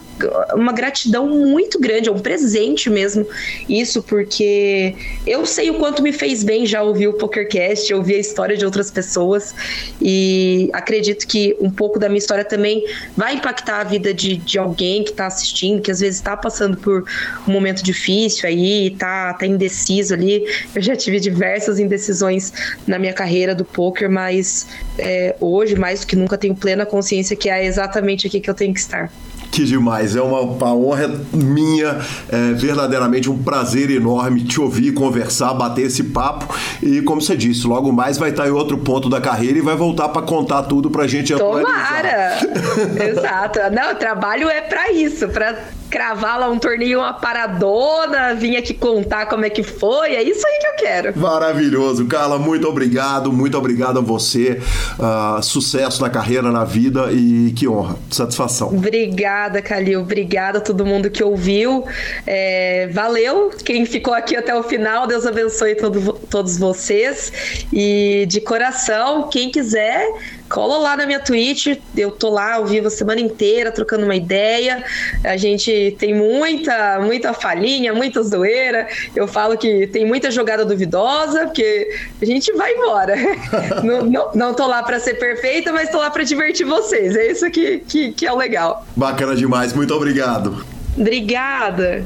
uma 0.53 0.73
gratidão 0.73 1.27
muito 1.27 1.79
grande, 1.79 2.09
é 2.09 2.11
um 2.11 2.19
presente 2.19 2.89
mesmo. 2.89 3.25
Isso, 3.69 4.01
porque 4.01 4.95
eu 5.25 5.45
sei 5.45 5.69
o 5.69 5.75
quanto 5.75 6.01
me 6.01 6.11
fez 6.11 6.43
bem 6.43 6.65
já 6.65 6.81
ouvir 6.81 7.07
o 7.07 7.13
PokerCast, 7.13 7.93
ouvir 7.93 8.15
a 8.15 8.19
história 8.19 8.57
de 8.57 8.65
outras 8.65 8.89
pessoas. 8.89 9.53
E 10.01 10.69
acredito 10.73 11.27
que 11.27 11.55
um 11.59 11.69
pouco 11.69 11.99
da 11.99 12.07
minha 12.07 12.19
história 12.19 12.46
também 12.47 12.83
vai 13.15 13.35
impactar 13.35 13.81
a 13.81 13.83
vida 13.83 14.13
de, 14.13 14.37
de 14.37 14.57
alguém 14.57 15.03
que 15.03 15.11
está 15.11 15.27
assistindo, 15.27 15.81
que 15.81 15.91
às 15.91 15.99
vezes 15.99 16.17
está 16.17 16.35
passando 16.35 16.77
por 16.77 17.05
um 17.47 17.51
momento 17.51 17.83
difícil 17.83 18.47
aí, 18.47 18.91
tá, 18.91 19.33
tá 19.33 19.45
indeciso 19.45 20.13
ali. 20.13 20.45
Eu 20.73 20.81
já 20.81 20.95
tive 20.95 21.19
diversas 21.19 21.79
indecisões 21.79 22.53
na 22.85 22.97
minha 22.97 23.13
carreira 23.13 23.53
do 23.53 23.65
poker, 23.65 24.09
mas 24.09 24.67
é, 24.97 25.35
hoje, 25.39 25.75
mais 25.75 26.01
do 26.01 26.07
que 26.07 26.15
nunca, 26.15 26.37
tenho 26.37 26.55
plena 26.55 26.85
consciência 26.85 27.35
que 27.35 27.49
é 27.49 27.65
exatamente 27.65 28.27
aqui 28.27 28.39
que 28.39 28.49
eu 28.49 28.55
tenho 28.55 28.73
que 28.73 28.79
estar. 28.79 29.11
Que 29.51 29.63
demais, 29.63 30.15
é 30.15 30.21
uma, 30.21 30.41
uma 30.41 30.75
honra 30.75 31.09
minha, 31.33 31.99
é 32.29 32.53
verdadeiramente 32.53 33.29
um 33.29 33.37
prazer 33.37 33.89
enorme 33.89 34.43
te 34.43 34.59
ouvir, 34.61 34.93
conversar, 34.93 35.53
bater 35.53 35.87
esse 35.87 36.03
papo. 36.05 36.53
E 36.81 37.01
como 37.01 37.21
você 37.21 37.35
disse, 37.35 37.65
logo 37.65 37.91
mais 37.91 38.17
vai 38.17 38.29
estar 38.29 38.47
em 38.47 38.51
outro 38.51 38.77
ponto 38.77 39.09
da 39.09 39.19
carreira 39.19 39.57
e 39.57 39.61
vai 39.61 39.75
voltar 39.75 40.09
para 40.09 40.21
contar 40.21 40.63
tudo 40.63 40.89
pra 40.89 41.07
gente 41.07 41.33
Tomara! 41.35 42.37
Exato. 43.09 43.59
Não, 43.71 43.93
o 43.93 43.95
trabalho 43.95 44.49
é 44.49 44.61
para 44.61 44.91
isso, 44.91 45.27
para 45.29 45.55
cravar 45.89 46.39
lá 46.39 46.49
um 46.49 46.59
torneio, 46.59 46.99
uma 46.99 47.13
paradona, 47.13 48.33
vir 48.35 48.57
aqui 48.57 48.73
contar 48.73 49.25
como 49.27 49.45
é 49.45 49.49
que 49.49 49.63
foi. 49.63 50.15
É 50.15 50.23
isso 50.23 50.45
aí 50.45 50.59
que 50.59 50.67
eu 50.67 50.75
quero. 50.75 51.19
Maravilhoso. 51.19 52.05
Carla, 52.05 52.37
muito 52.37 52.67
obrigado, 52.67 53.31
muito 53.31 53.57
obrigado 53.57 53.99
a 53.99 54.01
você. 54.01 54.61
Uh, 54.97 55.41
sucesso 55.41 56.01
na 56.01 56.09
carreira, 56.09 56.51
na 56.51 56.63
vida 56.63 57.11
e 57.11 57.53
que 57.55 57.67
honra, 57.67 57.95
satisfação. 58.11 58.69
Obrigada, 58.69 59.61
Calil. 59.61 60.01
Obrigada 60.01 60.59
a 60.59 60.61
todo 60.61 60.85
mundo 60.85 61.09
que 61.09 61.23
ouviu. 61.23 61.85
É, 62.25 62.87
valeu. 62.91 63.51
Quem 63.63 63.85
ficou 63.85 64.13
aqui 64.13 64.35
até 64.35 64.55
o 64.55 64.63
final, 64.63 65.07
Deus 65.07 65.25
abençoe 65.25 65.75
todo, 65.75 66.13
todos 66.29 66.57
vocês. 66.57 67.31
E 67.71 68.25
de 68.27 68.41
coração, 68.41 69.29
quem 69.29 69.49
quiser 69.49 70.07
cola 70.49 70.77
lá 70.77 70.97
na 70.97 71.05
minha 71.05 71.19
Twitch, 71.19 71.77
eu 71.95 72.11
tô 72.11 72.29
lá 72.29 72.55
ao 72.55 72.65
vivo 72.65 72.87
a 72.87 72.89
semana 72.89 73.21
inteira 73.21 73.71
trocando 73.71 74.05
uma 74.05 74.15
ideia. 74.15 74.83
A 75.23 75.37
gente 75.37 75.95
tem 75.99 76.13
muita, 76.13 76.99
muita 77.01 77.33
falhinha, 77.33 77.93
muita 77.93 78.23
zoeira. 78.23 78.87
Eu 79.15 79.27
falo 79.27 79.57
que 79.57 79.87
tem 79.87 80.05
muita 80.05 80.31
jogada 80.31 80.65
duvidosa, 80.65 81.45
porque 81.45 81.89
a 82.21 82.25
gente 82.25 82.51
vai 82.53 82.73
embora. 82.73 83.15
não, 83.83 84.03
não, 84.03 84.31
não 84.33 84.53
tô 84.53 84.67
lá 84.67 84.83
para 84.83 84.99
ser 84.99 85.15
perfeita, 85.15 85.71
mas 85.71 85.89
tô 85.89 85.97
lá 85.97 86.09
para 86.09 86.23
divertir 86.23 86.65
vocês. 86.65 87.15
É 87.15 87.31
isso 87.31 87.49
que, 87.51 87.79
que, 87.79 88.11
que 88.11 88.25
é 88.25 88.31
o 88.31 88.37
legal. 88.37 88.85
Bacana 88.95 89.35
demais, 89.35 89.73
muito 89.73 89.93
obrigado. 89.93 90.65
Obrigada. 90.97 92.05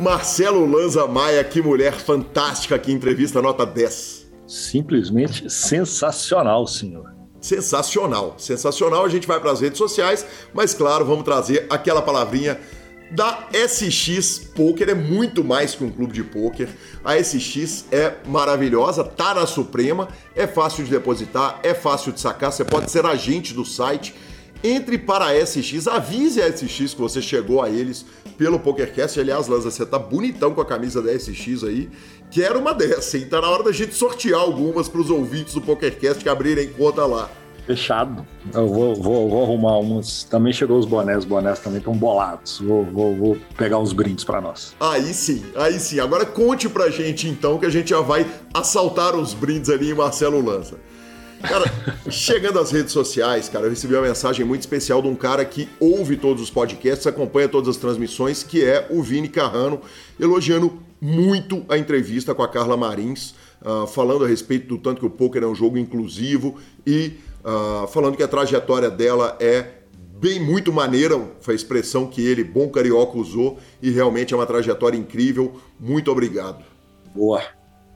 Marcelo 0.00 0.66
Lanza 0.66 1.06
Maia, 1.06 1.42
que 1.42 1.62
mulher 1.62 1.94
fantástica, 1.94 2.78
que 2.78 2.92
entrevista 2.92 3.40
nota 3.40 3.64
10. 3.64 4.26
Simplesmente 4.46 5.48
sensacional, 5.50 6.66
senhor. 6.66 7.14
Sensacional, 7.40 8.34
sensacional. 8.38 9.04
A 9.04 9.08
gente 9.08 9.26
vai 9.26 9.40
para 9.40 9.50
as 9.50 9.60
redes 9.60 9.78
sociais, 9.78 10.26
mas 10.52 10.74
claro, 10.74 11.04
vamos 11.04 11.24
trazer 11.24 11.66
aquela 11.70 12.02
palavrinha 12.02 12.60
da 13.10 13.48
SX 13.52 14.50
Poker. 14.54 14.90
É 14.90 14.94
muito 14.94 15.42
mais 15.42 15.74
que 15.74 15.84
um 15.84 15.90
clube 15.90 16.12
de 16.12 16.22
poker. 16.22 16.68
A 17.04 17.16
SX 17.16 17.86
é 17.90 18.14
maravilhosa, 18.26 19.02
tá 19.02 19.34
na 19.34 19.46
Suprema, 19.46 20.08
é 20.34 20.46
fácil 20.46 20.84
de 20.84 20.90
depositar, 20.90 21.60
é 21.62 21.72
fácil 21.72 22.12
de 22.12 22.20
sacar. 22.20 22.52
Você 22.52 22.64
pode 22.64 22.90
ser 22.90 23.06
agente 23.06 23.54
do 23.54 23.64
site 23.64 24.14
entre 24.66 24.98
para 24.98 25.26
a 25.26 25.46
SX, 25.46 25.86
avise 25.86 26.40
a 26.42 26.50
SX 26.50 26.94
que 26.94 27.00
você 27.00 27.22
chegou 27.22 27.62
a 27.62 27.70
eles 27.70 28.04
pelo 28.36 28.58
PokerCast. 28.58 29.18
Aliás, 29.20 29.48
Lanza, 29.48 29.70
você 29.70 29.86
tá 29.86 29.98
bonitão 29.98 30.52
com 30.54 30.60
a 30.60 30.64
camisa 30.64 31.00
da 31.00 31.12
SX 31.12 31.64
aí. 31.64 31.88
Quero 32.30 32.58
uma 32.58 32.74
dessa, 32.74 33.16
hein? 33.16 33.26
Tá 33.26 33.40
na 33.40 33.48
hora 33.48 33.62
da 33.62 33.72
gente 33.72 33.94
sortear 33.94 34.40
algumas 34.40 34.88
para 34.88 35.00
os 35.00 35.10
ouvintes 35.10 35.54
do 35.54 35.60
PokerCast 35.60 36.22
que 36.22 36.28
abrirem 36.28 36.68
conta 36.68 37.06
lá. 37.06 37.30
Fechado. 37.66 38.24
Eu 38.54 38.68
vou, 38.68 38.94
vou, 38.94 39.28
vou 39.28 39.42
arrumar 39.42 39.78
uns. 39.78 40.22
Também 40.22 40.52
chegou 40.52 40.78
os 40.78 40.86
bonés, 40.86 41.18
os 41.18 41.24
bonés 41.24 41.58
também 41.58 41.78
estão 41.78 41.94
bolados. 41.94 42.60
Vou, 42.60 42.84
vou, 42.84 43.16
vou 43.16 43.36
pegar 43.56 43.78
uns 43.78 43.92
brindes 43.92 44.22
para 44.22 44.40
nós. 44.40 44.74
Aí 44.78 45.12
sim, 45.12 45.44
aí 45.56 45.80
sim. 45.80 45.98
Agora 45.98 46.24
conte 46.24 46.68
pra 46.68 46.88
gente 46.90 47.28
então 47.28 47.58
que 47.58 47.66
a 47.66 47.70
gente 47.70 47.90
já 47.90 48.00
vai 48.00 48.24
assaltar 48.54 49.16
os 49.16 49.34
brindes 49.34 49.68
ali 49.68 49.90
em 49.90 49.94
Marcelo 49.94 50.40
Lança. 50.40 50.76
Cara, 51.42 51.64
chegando 52.10 52.58
às 52.58 52.70
redes 52.70 52.92
sociais, 52.92 53.48
cara, 53.48 53.66
eu 53.66 53.70
recebi 53.70 53.94
uma 53.94 54.02
mensagem 54.02 54.44
muito 54.44 54.62
especial 54.62 55.02
de 55.02 55.08
um 55.08 55.14
cara 55.14 55.44
que 55.44 55.68
ouve 55.78 56.16
todos 56.16 56.42
os 56.42 56.50
podcasts, 56.50 57.06
acompanha 57.06 57.48
todas 57.48 57.68
as 57.68 57.76
transmissões, 57.76 58.42
que 58.42 58.64
é 58.64 58.86
o 58.90 59.02
Vini 59.02 59.28
Carrano, 59.28 59.80
elogiando 60.18 60.80
muito 61.00 61.64
a 61.68 61.76
entrevista 61.76 62.34
com 62.34 62.42
a 62.42 62.48
Carla 62.48 62.76
Marins, 62.76 63.34
uh, 63.62 63.86
falando 63.86 64.24
a 64.24 64.28
respeito 64.28 64.66
do 64.66 64.78
tanto 64.78 65.00
que 65.00 65.06
o 65.06 65.10
poker 65.10 65.42
é 65.42 65.46
um 65.46 65.54
jogo 65.54 65.76
inclusivo 65.76 66.56
e 66.86 67.18
uh, 67.44 67.86
falando 67.88 68.16
que 68.16 68.22
a 68.22 68.28
trajetória 68.28 68.90
dela 68.90 69.36
é 69.38 69.76
bem 70.18 70.40
muito 70.40 70.72
maneira, 70.72 71.20
foi 71.40 71.54
a 71.54 71.56
expressão 71.56 72.06
que 72.06 72.26
ele, 72.26 72.42
bom 72.42 72.68
carioca, 72.68 73.18
usou, 73.18 73.58
e 73.82 73.90
realmente 73.90 74.32
é 74.32 74.36
uma 74.36 74.46
trajetória 74.46 74.96
incrível. 74.96 75.60
Muito 75.78 76.10
obrigado. 76.10 76.64
Boa. 77.14 77.42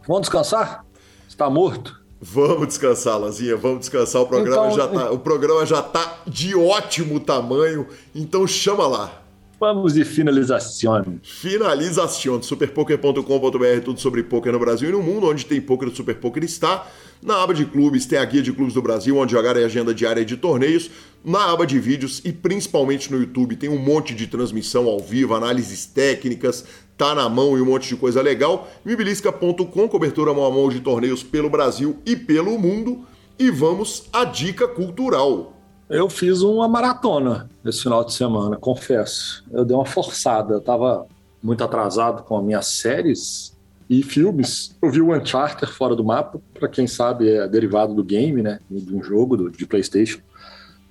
Vamos 0.07 0.23
descansar? 0.23 0.85
Está 1.27 1.49
morto? 1.49 1.99
Vamos 2.20 2.68
descansar, 2.68 3.18
Lazinha, 3.18 3.56
vamos 3.56 3.80
descansar. 3.80 4.20
O 4.20 4.26
programa, 4.26 4.66
então, 4.66 4.76
já 4.76 4.88
tá, 4.88 5.10
o 5.10 5.18
programa 5.18 5.64
já 5.64 5.82
tá 5.82 6.22
de 6.26 6.55
ótimo 6.55 7.18
tamanho, 7.18 7.86
então 8.14 8.47
chama 8.47 8.86
lá. 8.86 9.22
Vamos 9.59 9.92
de 9.92 10.06
finalização. 10.06 11.18
Finalização. 11.22 12.42
Superpoker.com.br, 12.42 13.84
tudo 13.84 14.01
sobre 14.01 14.22
poker 14.22 14.52
no 14.52 14.59
Brasil 14.59 14.88
e 14.88 14.92
no 14.92 15.02
mundo, 15.02 15.26
onde 15.26 15.44
tem 15.44 15.60
poker 15.60 15.90
do 15.90 15.94
Super 15.94 16.14
Poker 16.14 16.42
está. 16.42 16.86
Na 17.22 17.42
aba 17.42 17.52
de 17.52 17.66
clubes 17.66 18.06
tem 18.06 18.18
a 18.18 18.24
guia 18.24 18.40
de 18.40 18.55
clubes 18.55 18.72
do 18.72 18.80
Brasil, 18.80 19.18
onde 19.18 19.32
jogar 19.32 19.59
é 19.59 19.64
agenda 19.64 19.92
diária 19.92 20.24
de 20.24 20.38
torneios. 20.38 20.90
Na 21.22 21.52
aba 21.52 21.66
de 21.66 21.78
vídeos 21.78 22.22
e 22.24 22.32
principalmente 22.32 23.12
no 23.12 23.18
YouTube 23.18 23.55
tem 23.55 23.68
um 23.68 23.78
monte 23.78 24.14
de 24.14 24.26
transmissão 24.26 24.86
ao 24.86 24.98
vivo, 24.98 25.34
análises 25.34 25.84
técnicas, 25.84 26.64
tá 27.01 27.14
na 27.14 27.31
mão 27.31 27.56
e 27.56 27.62
um 27.62 27.64
monte 27.64 27.89
de 27.89 27.97
coisa 27.97 28.20
legal. 28.20 28.68
Mibilisca.com, 28.85 29.89
cobertura 29.89 30.35
mão 30.35 30.44
a 30.44 30.51
mão 30.51 30.68
de 30.68 30.81
torneios 30.81 31.22
pelo 31.22 31.48
Brasil 31.48 31.97
e 32.05 32.14
pelo 32.14 32.59
mundo. 32.59 33.06
E 33.39 33.51
vamos 33.51 34.05
à 34.12 34.22
dica 34.22 34.68
cultural. 34.68 35.56
Eu 35.89 36.10
fiz 36.10 36.43
uma 36.43 36.68
maratona 36.68 37.48
esse 37.64 37.82
final 37.82 38.05
de 38.05 38.12
semana, 38.12 38.56
confesso. 38.56 39.43
Eu 39.51 39.64
dei 39.64 39.74
uma 39.74 39.86
forçada, 39.86 40.52
eu 40.52 40.59
estava 40.59 41.06
muito 41.43 41.64
atrasado 41.64 42.22
com 42.22 42.36
as 42.36 42.44
minhas 42.44 42.66
séries 42.66 43.56
e 43.89 44.02
filmes. 44.02 44.77
Eu 44.82 44.90
vi 44.90 45.01
o 45.01 45.16
Uncharted 45.16 45.72
fora 45.72 45.97
do 45.97 46.05
mapa, 46.05 46.39
para 46.52 46.68
quem 46.68 46.86
sabe 46.86 47.31
é 47.31 47.48
derivado 47.48 47.94
do 47.94 48.05
game, 48.05 48.43
né, 48.43 48.60
de 48.70 48.94
um 48.94 49.02
jogo 49.02 49.39
do, 49.39 49.51
de 49.51 49.66
PlayStation. 49.66 50.20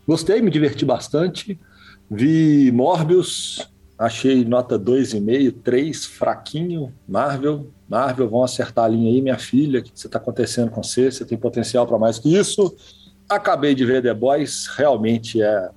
Gostei, 0.07 0.41
me 0.41 0.49
diverti 0.49 0.85
bastante. 0.85 1.59
Vi 2.09 2.71
Morbius, 2.71 3.69
achei 3.99 4.45
nota 4.45 4.79
2,5, 4.79 5.55
3, 5.61 6.05
fraquinho. 6.05 6.93
Marvel, 7.05 7.67
Marvel, 7.87 8.29
vão 8.29 8.43
acertar 8.43 8.85
a 8.85 8.87
linha 8.87 9.11
aí, 9.11 9.21
minha 9.21 9.37
filha. 9.37 9.81
O 9.81 9.83
que 9.83 9.91
está 9.93 10.17
acontecendo 10.17 10.71
com 10.71 10.81
você? 10.81 11.11
Você 11.11 11.25
tem 11.25 11.37
potencial 11.37 11.85
para 11.85 11.99
mais 11.99 12.17
que 12.17 12.33
isso. 12.33 12.73
Acabei 13.27 13.75
de 13.75 13.85
ver 13.85 14.01
The 14.01 14.13
Boys, 14.13 14.67
realmente 14.67 15.41
é 15.41 15.69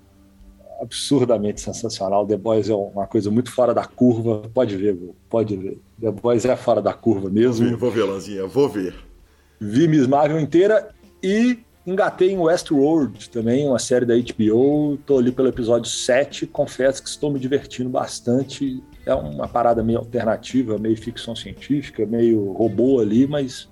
absurdamente 0.81 1.61
sensacional. 1.61 2.24
The 2.24 2.36
Boys 2.36 2.69
é 2.69 2.74
uma 2.74 3.09
coisa 3.09 3.28
muito 3.28 3.51
fora 3.51 3.74
da 3.74 3.85
curva. 3.85 4.49
Pode 4.55 4.77
ver, 4.77 4.97
pode 5.28 5.57
ver. 5.57 5.81
The 6.01 6.12
Boys 6.12 6.44
é 6.44 6.55
fora 6.55 6.81
da 6.81 6.93
curva 6.93 7.28
mesmo. 7.28 7.66
Vou 7.66 7.70
ver, 7.70 7.77
vou 7.77 7.90
ver 7.90 8.05
Lanzinha, 8.05 8.47
vou 8.47 8.69
ver. 8.69 8.94
Vi 9.61 9.89
Miss 9.89 10.07
Marvel 10.07 10.40
inteira 10.40 10.90
e 11.23 11.59
engatei 11.86 12.30
em 12.30 12.38
Westworld 12.38 13.28
também, 13.30 13.66
uma 13.66 13.78
série 13.78 14.06
da 14.06 14.14
HBO. 14.14 14.94
Estou 14.94 15.18
ali 15.18 15.32
pelo 15.32 15.48
episódio 15.48 15.90
7. 15.90 16.46
Confesso 16.46 17.02
que 17.02 17.09
estou 17.09 17.30
me 17.30 17.38
divertindo 17.38 17.90
bastante. 17.90 18.82
É 19.04 19.14
uma 19.14 19.48
parada 19.48 19.82
meio 19.82 19.98
alternativa, 19.98 20.78
meio 20.78 20.96
ficção 20.96 21.34
científica, 21.34 22.06
meio 22.06 22.52
robô 22.52 23.00
ali, 23.00 23.26
mas 23.26 23.68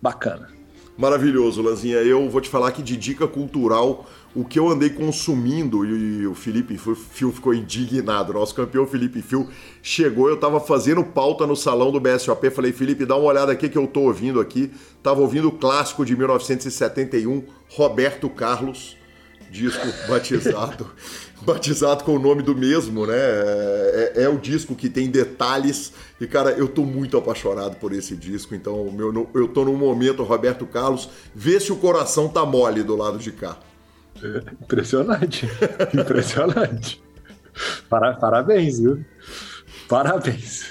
bacana. 0.00 0.48
Maravilhoso, 0.96 1.60
Lanzinha. 1.60 1.96
Eu 1.98 2.28
vou 2.30 2.40
te 2.40 2.48
falar 2.48 2.72
que 2.72 2.82
de 2.82 2.96
dica 2.96 3.26
cultural, 3.26 4.06
o 4.36 4.44
que 4.44 4.58
eu 4.58 4.68
andei 4.68 4.90
consumindo, 4.90 5.86
e 5.86 6.26
o 6.26 6.34
Felipe 6.34 6.76
Fio 6.76 7.32
ficou 7.32 7.54
indignado, 7.54 8.34
nosso 8.34 8.54
campeão 8.54 8.86
Felipe 8.86 9.22
Fio 9.22 9.48
chegou, 9.82 10.28
eu 10.28 10.36
tava 10.36 10.60
fazendo 10.60 11.02
pauta 11.02 11.46
no 11.46 11.56
salão 11.56 11.90
do 11.90 11.98
BSOP, 11.98 12.50
falei, 12.50 12.70
Felipe, 12.70 13.06
dá 13.06 13.16
uma 13.16 13.24
olhada 13.24 13.50
aqui 13.50 13.66
que 13.66 13.78
eu 13.78 13.86
tô 13.86 14.00
ouvindo 14.00 14.38
aqui. 14.38 14.70
Tava 15.02 15.22
ouvindo 15.22 15.48
o 15.48 15.52
clássico 15.52 16.04
de 16.04 16.14
1971, 16.14 17.44
Roberto 17.70 18.28
Carlos, 18.28 18.96
disco 19.50 19.86
batizado. 20.06 20.86
batizado 21.40 22.04
com 22.04 22.16
o 22.16 22.18
nome 22.18 22.42
do 22.42 22.54
mesmo, 22.54 23.06
né? 23.06 23.16
É, 23.16 24.12
é, 24.16 24.22
é, 24.24 24.28
o 24.28 24.36
disco 24.36 24.74
que 24.74 24.90
tem 24.90 25.08
detalhes. 25.08 25.94
E, 26.20 26.26
cara, 26.26 26.50
eu 26.50 26.68
tô 26.68 26.84
muito 26.84 27.16
apaixonado 27.16 27.76
por 27.76 27.92
esse 27.92 28.14
disco. 28.14 28.54
Então, 28.54 28.90
meu, 28.90 29.30
eu 29.34 29.48
tô 29.48 29.64
num 29.64 29.76
momento, 29.76 30.22
Roberto 30.22 30.66
Carlos, 30.66 31.08
vê 31.34 31.58
se 31.58 31.72
o 31.72 31.76
coração 31.76 32.28
tá 32.28 32.44
mole 32.44 32.82
do 32.82 32.96
lado 32.96 33.18
de 33.18 33.32
cá. 33.32 33.58
Impressionante. 34.62 35.48
Impressionante. 35.94 37.02
Parabéns, 37.88 38.78
viu? 38.78 39.04
Parabéns. 39.88 40.66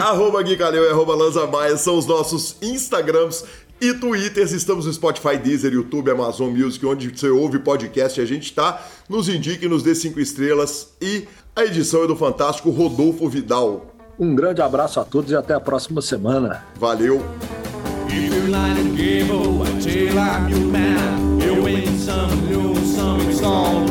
Arroba 0.00 0.42
Gui 0.42 0.56
Caleu 0.56 0.84
e 0.84 0.88
arroba 0.88 1.14
Lanza 1.14 1.46
Maia 1.46 1.76
são 1.76 1.98
os 1.98 2.06
nossos 2.06 2.56
Instagrams 2.62 3.44
e 3.80 3.92
Twitters. 3.92 4.52
Estamos 4.52 4.86
no 4.86 4.92
Spotify, 4.92 5.36
Deezer, 5.36 5.72
YouTube, 5.72 6.10
Amazon 6.10 6.50
Music, 6.50 6.84
onde 6.86 7.08
você 7.08 7.28
ouve 7.28 7.58
podcast 7.58 8.20
a 8.20 8.24
gente 8.24 8.44
está. 8.44 8.82
Nos 9.08 9.28
indique, 9.28 9.68
nos 9.68 9.82
dê 9.82 9.94
cinco 9.94 10.20
estrelas. 10.20 10.94
E 11.00 11.26
a 11.54 11.64
edição 11.64 12.04
é 12.04 12.06
do 12.06 12.16
fantástico 12.16 12.70
Rodolfo 12.70 13.28
Vidal. 13.28 13.94
Um 14.18 14.34
grande 14.34 14.62
abraço 14.62 15.00
a 15.00 15.04
todos 15.04 15.30
e 15.30 15.36
até 15.36 15.52
a 15.52 15.60
próxima 15.60 16.00
semana. 16.00 16.64
Valeu! 16.76 17.22
Oh. 23.54 23.81